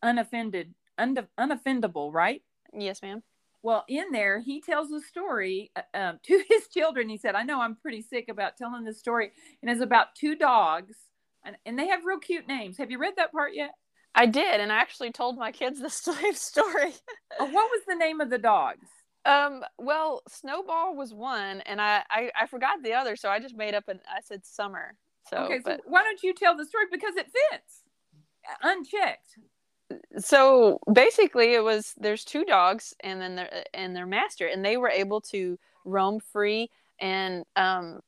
unoffended 0.02 0.72
unoffendable 0.98 2.10
right 2.12 2.42
yes, 2.72 3.02
ma'am. 3.02 3.22
Well, 3.62 3.84
in 3.88 4.10
there, 4.10 4.40
he 4.40 4.60
tells 4.60 4.90
a 4.90 5.00
story 5.00 5.70
uh, 5.76 5.96
um, 5.96 6.20
to 6.24 6.42
his 6.48 6.68
children. 6.68 7.08
He 7.08 7.16
said, 7.16 7.34
I 7.34 7.42
know 7.42 7.60
I'm 7.60 7.76
pretty 7.76 8.02
sick 8.02 8.28
about 8.28 8.56
telling 8.56 8.84
this 8.84 8.98
story. 8.98 9.32
And 9.62 9.70
it's 9.70 9.80
about 9.80 10.14
two 10.14 10.34
dogs, 10.36 10.96
and, 11.44 11.56
and 11.64 11.78
they 11.78 11.88
have 11.88 12.04
real 12.04 12.18
cute 12.18 12.48
names. 12.48 12.78
Have 12.78 12.90
you 12.90 12.98
read 12.98 13.14
that 13.16 13.32
part 13.32 13.54
yet? 13.54 13.72
I 14.14 14.26
did, 14.26 14.60
and 14.60 14.70
I 14.70 14.76
actually 14.76 15.10
told 15.10 15.38
my 15.38 15.52
kids 15.52 15.80
the 15.80 15.90
same 15.90 16.34
story. 16.34 16.92
oh, 17.38 17.46
what 17.46 17.70
was 17.70 17.82
the 17.88 17.94
name 17.94 18.20
of 18.20 18.30
the 18.30 18.38
dogs? 18.38 18.86
Um, 19.24 19.62
well, 19.78 20.22
Snowball 20.28 20.96
was 20.96 21.14
one, 21.14 21.60
and 21.60 21.80
I, 21.80 22.02
I, 22.10 22.30
I 22.38 22.46
forgot 22.46 22.82
the 22.82 22.94
other, 22.94 23.14
so 23.14 23.28
I 23.28 23.38
just 23.38 23.56
made 23.56 23.74
up 23.74 23.84
and 23.88 24.00
I 24.08 24.20
said 24.20 24.44
Summer. 24.44 24.96
So, 25.30 25.36
okay, 25.36 25.60
but, 25.64 25.76
so 25.76 25.82
why 25.86 26.02
don't 26.02 26.20
you 26.24 26.34
tell 26.34 26.56
the 26.56 26.66
story 26.66 26.86
because 26.90 27.14
it 27.16 27.26
fits 27.26 27.82
unchecked. 28.62 29.38
So 30.18 30.78
basically, 30.92 31.54
it 31.54 31.62
was 31.62 31.94
there's 31.96 32.24
two 32.24 32.44
dogs 32.44 32.94
and 33.00 33.20
then 33.20 33.36
their 33.36 33.64
and 33.74 33.94
their 33.94 34.06
master, 34.06 34.46
and 34.46 34.64
they 34.64 34.76
were 34.76 34.90
able 34.90 35.20
to 35.32 35.58
roam 35.84 36.20
free 36.20 36.70
and 37.00 37.44
um, 37.56 38.00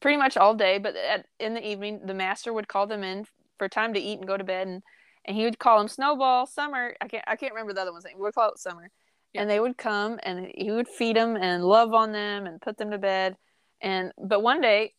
pretty 0.00 0.16
much 0.16 0.36
all 0.36 0.54
day. 0.54 0.78
But 0.78 0.96
at, 0.96 1.26
in 1.40 1.54
the 1.54 1.66
evening, 1.66 2.00
the 2.04 2.14
master 2.14 2.52
would 2.52 2.68
call 2.68 2.86
them 2.86 3.02
in 3.02 3.26
for 3.58 3.68
time 3.68 3.94
to 3.94 4.00
eat 4.00 4.18
and 4.18 4.26
go 4.26 4.36
to 4.36 4.44
bed, 4.44 4.66
and 4.68 4.82
and 5.26 5.36
he 5.36 5.44
would 5.44 5.58
call 5.58 5.78
them 5.78 5.88
Snowball, 5.88 6.46
Summer. 6.46 6.94
I 7.00 7.08
can't 7.08 7.24
I 7.26 7.36
can't 7.36 7.52
remember 7.52 7.72
the 7.72 7.82
other 7.82 7.92
one's 7.92 8.04
name. 8.04 8.14
We'll 8.18 8.32
call 8.32 8.50
it 8.50 8.58
Summer. 8.58 8.90
Yeah. 9.32 9.42
And 9.42 9.50
they 9.50 9.60
would 9.60 9.76
come 9.76 10.18
and 10.22 10.50
he 10.54 10.70
would 10.70 10.88
feed 10.88 11.16
them 11.16 11.36
and 11.36 11.64
love 11.64 11.92
on 11.92 12.12
them 12.12 12.46
and 12.46 12.60
put 12.60 12.78
them 12.78 12.90
to 12.92 12.98
bed. 12.98 13.36
And 13.80 14.12
but 14.18 14.42
one 14.42 14.60
day 14.60 14.94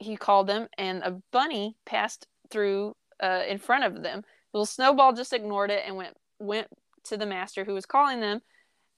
he 0.00 0.16
called 0.16 0.48
them 0.48 0.68
and 0.76 1.02
a 1.02 1.20
bunny 1.30 1.76
passed 1.86 2.26
through 2.50 2.96
uh, 3.22 3.42
in 3.48 3.58
front 3.58 3.84
of 3.84 4.02
them. 4.02 4.24
Little 4.52 4.66
Snowball 4.66 5.12
just 5.12 5.32
ignored 5.32 5.70
it 5.70 5.82
and 5.86 5.96
went 5.96 6.16
went 6.38 6.68
to 7.04 7.16
the 7.16 7.26
master 7.26 7.64
who 7.64 7.74
was 7.74 7.86
calling 7.86 8.20
them. 8.20 8.40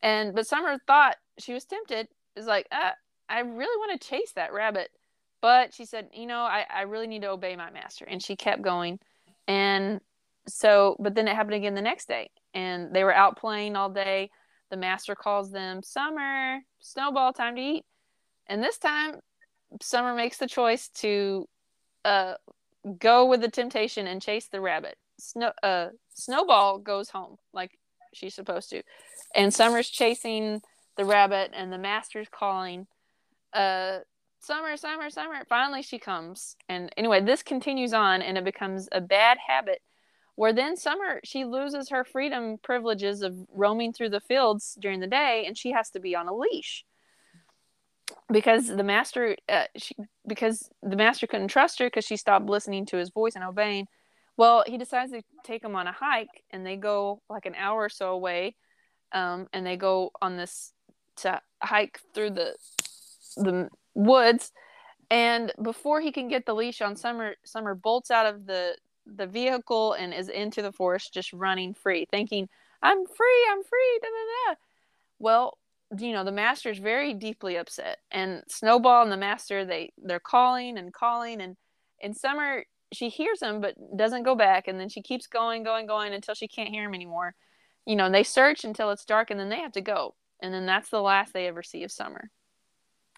And 0.03 0.35
but 0.35 0.47
Summer 0.47 0.79
thought 0.87 1.17
she 1.39 1.53
was 1.53 1.65
tempted. 1.65 2.09
Is 2.35 2.47
like, 2.47 2.67
uh, 2.73 2.93
I 3.29 3.41
really 3.41 3.79
want 3.79 4.01
to 4.01 4.09
chase 4.09 4.33
that 4.37 4.55
rabbit, 4.55 4.91
but 5.43 5.75
she 5.75 5.85
said, 5.85 6.09
you 6.15 6.27
know, 6.27 6.41
I, 6.41 6.65
I 6.73 6.83
really 6.83 7.07
need 7.07 7.23
to 7.23 7.31
obey 7.31 7.57
my 7.57 7.71
master. 7.71 8.07
And 8.07 8.23
she 8.23 8.37
kept 8.37 8.63
going. 8.63 8.99
And 9.47 10.01
so, 10.49 10.97
but 10.99 11.15
then 11.15 11.29
it 11.29 11.37
happened 11.37 11.55
again 11.55 11.75
the 11.75 11.83
next 11.83 12.09
day, 12.09 12.31
and 12.55 12.95
they 12.95 13.05
were 13.05 13.15
out 13.15 13.37
playing 13.37 13.77
all 13.77 13.91
day. 13.91 14.31
The 14.71 14.77
master 14.79 15.15
calls 15.15 15.51
them, 15.51 15.83
Summer, 15.83 16.61
Snowball, 16.81 17.35
time 17.35 17.57
to 17.57 17.63
eat. 17.63 17.85
And 18.47 18.63
this 18.63 18.79
time, 18.79 19.17
Summer 19.81 20.15
makes 20.15 20.39
the 20.39 20.47
choice 20.47 20.89
to 20.97 21.47
uh, 22.05 22.35
go 22.99 23.27
with 23.27 23.43
the 23.43 23.51
temptation 23.51 24.07
and 24.07 24.23
chase 24.23 24.49
the 24.49 24.61
rabbit. 24.61 24.97
Snow, 25.23 25.53
uh, 25.63 25.89
Snowball 26.15 26.79
goes 26.79 27.11
home 27.11 27.37
like 27.53 27.79
she's 28.13 28.35
supposed 28.35 28.71
to, 28.71 28.83
and 29.35 29.53
Summer's 29.53 29.89
chasing 29.89 30.61
the 30.97 31.05
rabbit, 31.05 31.53
and 31.55 31.73
the 31.73 31.79
master's 31.79 32.29
calling, 32.31 32.87
uh, 33.53 33.99
Summer, 34.41 34.77
Summer, 34.77 35.09
Summer. 35.09 35.45
Finally, 35.49 35.83
she 35.83 35.99
comes, 35.99 36.57
and 36.69 36.91
anyway, 36.97 37.21
this 37.21 37.43
continues 37.43 37.93
on, 37.93 38.23
and 38.23 38.37
it 38.37 38.45
becomes 38.45 38.89
a 38.93 39.01
bad 39.01 39.39
habit. 39.47 39.81
Where 40.35 40.53
then 40.53 40.77
Summer 40.77 41.21
she 41.25 41.45
loses 41.45 41.91
her 41.91 42.05
freedom 42.05 42.59
privileges 42.63 43.23
of 43.23 43.37
roaming 43.55 43.93
through 43.93 44.11
the 44.11 44.21
fields 44.21 44.77
during 44.81 45.01
the 45.01 45.07
day, 45.07 45.45
and 45.47 45.57
she 45.57 45.73
has 45.73 45.91
to 45.91 46.01
be 46.01 46.17
on 46.17 46.29
a 46.29 46.35
leash 46.35 46.85
because 48.31 48.67
the 48.67 48.83
master 48.83 49.37
uh, 49.49 49.65
she, 49.77 49.95
because 50.27 50.71
the 50.83 50.97
master 50.97 51.27
couldn't 51.27 51.49
trust 51.49 51.79
her 51.79 51.87
because 51.87 52.05
she 52.05 52.17
stopped 52.17 52.47
listening 52.47 52.87
to 52.87 52.97
his 52.97 53.11
voice 53.11 53.35
and 53.35 53.45
obeying 53.45 53.87
well 54.43 54.65
he 54.67 54.77
decides 54.77 55.13
to 55.13 55.23
take 55.45 55.63
him 55.63 55.77
on 55.77 55.87
a 55.87 55.93
hike 55.93 56.43
and 56.51 56.67
they 56.67 56.75
go 56.75 57.23
like 57.31 57.47
an 57.47 57.55
hour 57.55 57.85
or 57.85 57.89
so 57.89 58.11
away 58.11 58.57
um, 59.13 59.47
and 59.53 59.65
they 59.65 59.77
go 59.77 60.11
on 60.21 60.37
this 60.37 60.73
to 61.15 61.41
hike 61.63 62.01
through 62.13 62.31
the 62.31 62.57
the 63.37 63.69
woods 63.95 64.51
and 65.11 65.53
before 65.63 66.01
he 66.01 66.11
can 66.11 66.27
get 66.27 66.45
the 66.45 66.55
leash 66.55 66.83
on 66.83 66.97
summer 66.97 67.35
summer 67.45 67.77
bolts 67.77 68.11
out 68.11 68.27
of 68.27 68.45
the 68.45 68.77
the 69.07 69.29
vehicle 69.29 69.93
and 69.93 70.13
is 70.13 70.29
into 70.29 70.61
the 70.61 70.73
forest 70.73 71.15
just 71.15 71.33
running 71.33 71.73
free 71.73 72.05
thinking 72.11 72.49
i'm 72.83 73.07
free 73.07 73.47
i'm 73.53 73.63
free 73.63 74.01
da, 74.03 74.09
da, 74.09 74.51
da. 74.51 74.57
well 75.21 75.57
you 75.99 76.13
know 76.13 76.25
the 76.25 76.33
master 76.33 76.69
is 76.69 76.79
very 76.79 77.15
deeply 77.15 77.57
upset 77.57 77.99
and 78.11 78.43
snowball 78.49 79.05
and 79.05 79.13
the 79.13 79.17
master 79.17 79.65
they 79.65 79.93
they're 79.99 80.19
calling 80.19 80.79
and 80.79 80.93
calling 80.93 81.41
and 81.41 81.57
in 82.01 82.13
summer 82.13 82.65
she 82.93 83.09
hears 83.09 83.43
him 83.43 83.61
but 83.61 83.75
doesn't 83.97 84.23
go 84.23 84.35
back 84.35 84.69
and 84.69 84.79
then 84.79 84.89
she 84.89 85.03
keeps 85.03 85.27
going 85.27 85.63
going 85.63 85.87
going 85.87 86.13
until 86.13 86.35
she 86.35 86.49
can't 86.49 86.69
hear 86.69 86.85
him 86.85 86.95
anymore. 86.95 87.35
You 87.87 87.97
know 87.97 88.07
and 88.07 88.15
they 88.15 88.23
search 88.23 88.65
until 88.65 88.91
it's 88.91 89.05
dark 89.05 89.31
and 89.31 89.41
then 89.41 89.49
they 89.49 89.61
have 89.61 89.73
to 89.73 89.81
go 89.81 90.15
and 90.41 90.53
then 90.53 90.67
that's 90.67 90.89
the 90.91 91.01
last 91.01 91.33
they 91.33 91.47
ever 91.47 91.63
see 91.63 91.85
of 91.85 91.93
summer. 91.93 92.31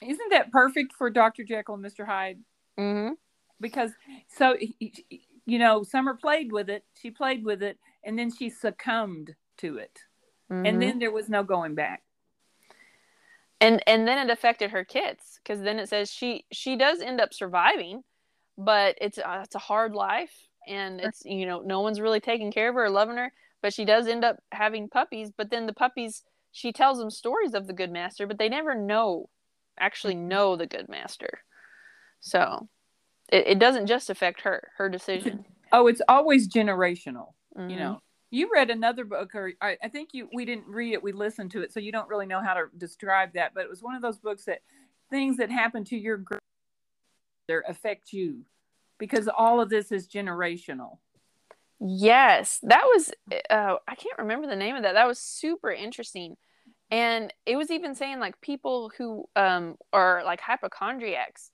Isn't 0.03 0.31
that 0.31 0.53
perfect 0.53 0.93
for 0.95 1.11
dr 1.11 1.43
jekyll 1.45 1.75
and 1.75 1.85
mr 1.85 2.07
hyde? 2.07 2.39
Mm-hmm. 2.79 3.14
because 3.61 3.93
so 4.29 4.57
you 5.47 5.59
know 5.59 5.85
summer 5.85 6.14
played 6.14 6.51
with 6.51 6.68
it 6.68 6.83
she 7.01 7.12
played 7.12 7.45
with 7.45 7.62
it 7.62 7.79
and 8.03 8.18
then 8.18 8.35
she 8.35 8.51
succumbed 8.51 9.35
to 9.59 9.79
it. 9.79 10.01
Mm-hmm. 10.51 10.66
and 10.66 10.83
then 10.83 10.99
there 10.99 11.12
was 11.12 11.29
no 11.29 11.43
going 11.43 11.75
back. 11.75 12.03
And 13.61 13.83
and 13.87 14.07
then 14.07 14.29
it 14.29 14.33
affected 14.33 14.72
her 14.72 14.85
kids 14.85 15.41
because 15.43 15.62
then 15.62 15.79
it 15.79 15.89
says 15.89 16.11
she 16.11 16.45
she 16.53 16.77
does 16.77 17.01
end 17.01 17.20
up 17.20 17.33
surviving 17.33 18.03
but 18.57 18.97
it's 19.01 19.19
uh, 19.19 19.41
it's 19.43 19.55
a 19.55 19.61
hard 19.61 19.95
life 19.95 20.33
and 20.67 21.01
it's 21.01 21.25
you 21.25 21.47
know 21.47 21.61
no 21.61 21.81
one's 21.81 22.01
really 22.01 22.21
taking 22.21 22.51
care 22.51 22.69
of 22.69 22.75
her 22.75 22.85
or 22.85 22.91
loving 22.91 23.17
her 23.17 23.33
but 23.63 23.73
she 23.73 23.85
does 23.85 24.07
end 24.07 24.25
up 24.25 24.39
having 24.53 24.89
puppies 24.89 25.31
but 25.37 25.51
then 25.51 25.67
the 25.67 25.73
puppies 25.73 26.23
she 26.53 26.73
tells 26.73 26.99
them 26.99 27.11
stories 27.11 27.55
of 27.55 27.67
the 27.67 27.73
good 27.73 27.91
master 27.91 28.27
but 28.27 28.39
they 28.39 28.49
never 28.49 28.75
know 28.75 29.29
actually 29.79 30.15
mm-hmm. 30.15 30.29
know 30.29 30.57
the 30.57 30.67
good 30.67 30.89
master 30.89 31.41
so 32.21 32.69
it, 33.31 33.47
it 33.49 33.59
doesn't 33.59 33.87
just 33.87 34.11
affect 34.11 34.41
her 34.43 34.71
her 34.77 34.89
decision 34.89 35.45
oh 35.73 35.87
it's 35.87 36.03
always 36.09 36.49
generational 36.49 37.33
mm-hmm. 37.57 37.71
you 37.71 37.77
know 37.77 38.01
you 38.31 38.51
read 38.53 38.69
another 38.71 39.05
book 39.05 39.33
or 39.35 39.53
I, 39.61 39.77
I, 39.81 39.89
think 39.89 40.09
you 40.13 40.29
we 40.35 40.45
didn't 40.45 40.67
read 40.67 40.93
it 40.93 41.03
we 41.03 41.13
listened 41.13 41.53
to 41.53 41.63
it 41.63 41.73
so 41.73 41.79
you 41.79 41.93
don't 41.93 42.09
really 42.09 42.27
know 42.27 42.41
how 42.41 42.55
to 42.55 42.65
describe 42.79 43.35
that 43.35 43.53
but 43.55 43.63
it 43.63 43.71
was 43.71 43.83
one 43.83 43.95
of 43.95 44.03
those 44.03 44.19
books 44.19 44.45
that 44.47 44.61
things 45.11 45.37
that 45.37 45.51
happen 45.51 45.85
to 45.85 45.97
your 45.97 46.17
grandmother 47.49 47.65
affect 47.69 48.13
you 48.13 48.43
because 48.99 49.29
all 49.29 49.61
of 49.61 49.71
this 49.71 49.93
is 49.93 50.09
generational. 50.09 50.99
Yes 51.81 52.61
that 52.63 52.85
was 52.85 53.11
uh, 53.51 53.77
i 53.87 53.95
can't 53.95 54.19
remember 54.19 54.47
the 54.47 54.57
name 54.57 54.77
of 54.77 54.83
that. 54.83 54.95
That 54.95 55.07
was 55.09 55.19
super 55.19 55.71
interesting. 55.71 56.37
And 56.91 57.33
it 57.47 57.57
was 57.57 57.71
even 57.71 57.95
saying 57.95 58.21
like 58.21 58.41
people 58.41 58.93
who 58.97 59.25
um, 59.35 59.77
are 59.93 60.23
like 60.25 60.41
hypochondriacs 60.41 61.51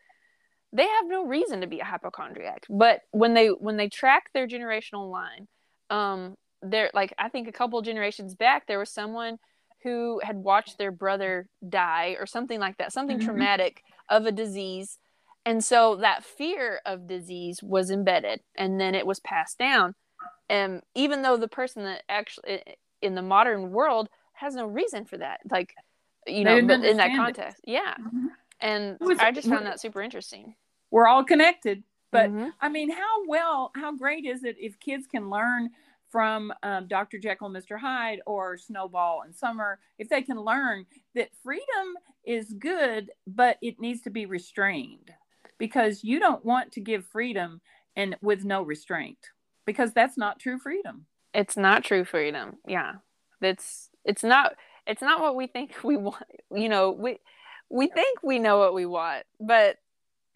they 0.72 0.86
have 0.86 1.06
no 1.08 1.26
reason 1.26 1.62
to 1.62 1.66
be 1.66 1.80
a 1.80 1.84
hypochondriac. 1.84 2.64
But 2.70 3.00
when 3.10 3.34
they 3.34 3.48
when 3.48 3.76
they 3.76 3.88
track 3.88 4.30
their 4.32 4.46
generational 4.46 5.10
line 5.10 5.48
um, 5.88 6.36
there 6.62 6.90
like 6.94 7.14
i 7.18 7.28
think 7.28 7.48
a 7.48 7.52
couple 7.52 7.80
generations 7.82 8.34
back 8.34 8.66
there 8.66 8.78
was 8.78 8.90
someone 8.90 9.38
who 9.82 10.20
had 10.22 10.36
watched 10.36 10.76
their 10.76 10.92
brother 10.92 11.48
die 11.66 12.16
or 12.18 12.26
something 12.26 12.60
like 12.60 12.76
that 12.76 12.92
something 12.92 13.16
mm-hmm. 13.16 13.26
traumatic 13.26 13.82
of 14.08 14.26
a 14.26 14.32
disease 14.32 14.98
and 15.46 15.64
so 15.64 15.96
that 15.96 16.24
fear 16.24 16.80
of 16.84 17.06
disease 17.06 17.62
was 17.62 17.90
embedded 17.90 18.40
and 18.56 18.80
then 18.80 18.94
it 18.94 19.06
was 19.06 19.20
passed 19.20 19.58
down 19.58 19.94
and 20.48 20.82
even 20.94 21.22
though 21.22 21.36
the 21.36 21.48
person 21.48 21.84
that 21.84 22.02
actually 22.08 22.62
in 23.02 23.14
the 23.14 23.22
modern 23.22 23.70
world 23.70 24.08
has 24.32 24.54
no 24.54 24.66
reason 24.66 25.04
for 25.04 25.18
that 25.18 25.40
like 25.50 25.74
you 26.26 26.44
know 26.44 26.56
in 26.56 26.66
that 26.66 27.16
context 27.16 27.62
it. 27.66 27.72
yeah 27.72 27.94
mm-hmm. 27.98 28.26
and 28.60 28.96
was, 29.00 29.18
i 29.18 29.30
just 29.30 29.48
found 29.48 29.66
that 29.66 29.80
super 29.80 30.02
interesting 30.02 30.54
we're 30.90 31.06
all 31.06 31.24
connected 31.24 31.82
but 32.10 32.30
mm-hmm. 32.30 32.48
i 32.60 32.68
mean 32.68 32.90
how 32.90 33.26
well 33.26 33.70
how 33.74 33.94
great 33.94 34.24
is 34.24 34.44
it 34.44 34.56
if 34.58 34.78
kids 34.80 35.06
can 35.06 35.30
learn 35.30 35.70
from 36.10 36.52
um, 36.64 36.88
Dr. 36.88 37.18
Jekyll 37.18 37.46
and 37.46 37.56
Mr. 37.56 37.78
Hyde 37.78 38.20
or 38.26 38.58
Snowball 38.58 39.22
and 39.24 39.32
Summer, 39.32 39.78
if 39.96 40.08
they 40.08 40.22
can 40.22 40.40
learn 40.40 40.84
that 41.14 41.28
freedom 41.40 41.96
is 42.24 42.52
good, 42.58 43.12
but 43.28 43.58
it 43.62 43.80
needs 43.80 44.00
to 44.02 44.10
be 44.10 44.26
restrained 44.26 45.12
because 45.60 46.02
you 46.02 46.18
don't 46.18 46.44
want 46.44 46.72
to 46.72 46.80
give 46.80 47.06
freedom 47.06 47.60
and 47.94 48.16
with 48.20 48.44
no 48.44 48.62
restraint 48.62 49.18
because 49.66 49.92
that's 49.92 50.18
not 50.18 50.40
true 50.40 50.58
freedom. 50.58 51.06
It's 51.32 51.56
not 51.56 51.84
true 51.84 52.04
freedom. 52.04 52.56
Yeah. 52.66 52.94
It's 53.40 53.90
it's 54.04 54.24
not 54.24 54.54
it's 54.86 55.02
not 55.02 55.20
what 55.20 55.36
we 55.36 55.46
think 55.46 55.76
we 55.84 55.96
want. 55.96 56.24
You 56.52 56.68
know, 56.68 56.90
we 56.90 57.18
we 57.68 57.86
think 57.86 58.22
we 58.24 58.40
know 58.40 58.58
what 58.58 58.74
we 58.74 58.86
want, 58.86 59.24
but 59.38 59.76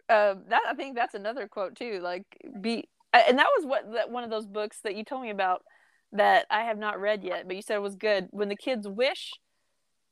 uh, 0.07 0.35
that 0.47 0.61
I 0.69 0.75
think 0.75 0.95
that's 0.95 1.15
another 1.15 1.47
quote 1.47 1.75
too. 1.75 1.99
Like 2.01 2.25
be 2.61 2.87
and 3.11 3.39
that 3.39 3.47
was 3.57 3.65
what 3.65 3.91
that 3.93 4.11
one 4.11 4.23
of 4.23 4.29
those 4.29 4.45
books 4.45 4.77
that 4.83 4.95
you 4.95 5.03
told 5.03 5.23
me 5.23 5.31
about 5.31 5.63
that 6.11 6.45
I 6.49 6.61
have 6.61 6.77
not 6.77 7.01
read 7.01 7.23
yet, 7.23 7.47
but 7.47 7.55
you 7.55 7.61
said 7.61 7.75
it 7.75 7.81
was 7.81 7.95
good. 7.95 8.27
When 8.29 8.47
the 8.47 8.55
kids 8.55 8.87
wish 8.87 9.33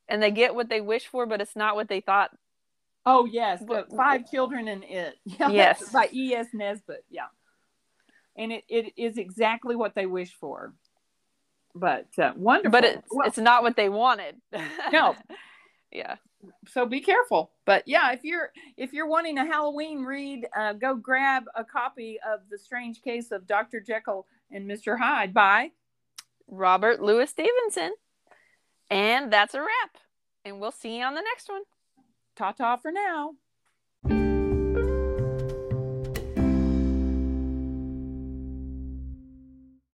and 0.09 0.21
they 0.21 0.31
get 0.31 0.55
what 0.55 0.69
they 0.69 0.81
wish 0.81 1.07
for, 1.07 1.25
but 1.25 1.39
it's 1.39 1.55
not 1.55 1.75
what 1.75 1.87
they 1.87 2.01
thought. 2.01 2.31
Oh 3.05 3.25
yes, 3.25 3.59
the 3.61 3.85
Five 3.95 4.29
Children 4.29 4.67
and 4.67 4.83
It. 4.83 5.15
Yeah, 5.25 5.49
yes, 5.49 5.91
by 5.91 6.09
E. 6.13 6.33
S. 6.33 6.47
Nesbit. 6.53 7.03
Yeah, 7.09 7.27
and 8.37 8.51
it, 8.51 8.63
it 8.69 8.93
is 8.97 9.17
exactly 9.17 9.75
what 9.75 9.95
they 9.95 10.05
wish 10.05 10.33
for. 10.39 10.73
but 11.75 12.07
uh, 12.17 12.33
wonderful. 12.35 12.71
But 12.71 12.85
it's 12.85 13.07
Well, 13.11 13.27
it's 13.27 13.37
not 13.37 13.63
what 13.63 13.75
they 13.75 13.89
wanted. 13.89 14.35
No. 14.91 15.15
yeah. 15.91 16.15
so 16.69 16.85
be 16.85 17.01
careful. 17.01 17.51
But 17.65 17.83
yeah, 17.87 18.11
if 18.13 18.23
you're 18.23 18.51
if 18.77 18.93
you're 18.93 19.07
wanting 19.07 19.37
a 19.37 19.45
Halloween 19.45 20.03
read, 20.03 20.47
uh, 20.55 20.73
go 20.73 20.95
grab 20.95 21.43
a 21.55 21.63
copy 21.63 22.19
of 22.25 22.41
The 22.49 22.57
Strange 22.57 23.01
Case 23.01 23.31
of 23.31 23.47
Dr. 23.47 23.79
Jekyll 23.81 24.27
and 24.51 24.69
Mr. 24.69 24.97
Hyde 24.97 25.33
by 25.33 25.71
Robert 26.47 27.01
Louis 27.01 27.29
Stevenson. 27.29 27.93
And 28.89 29.31
that's 29.33 29.53
a 29.55 29.59
wrap. 29.59 29.97
And 30.45 30.59
we'll 30.59 30.71
see 30.71 30.99
you 30.99 31.03
on 31.05 31.15
the 31.15 31.21
next 31.21 31.49
one. 31.49 31.63
Ta 32.35 32.51
Ta 32.51 32.77
for 32.77 32.91
now. 32.91 33.35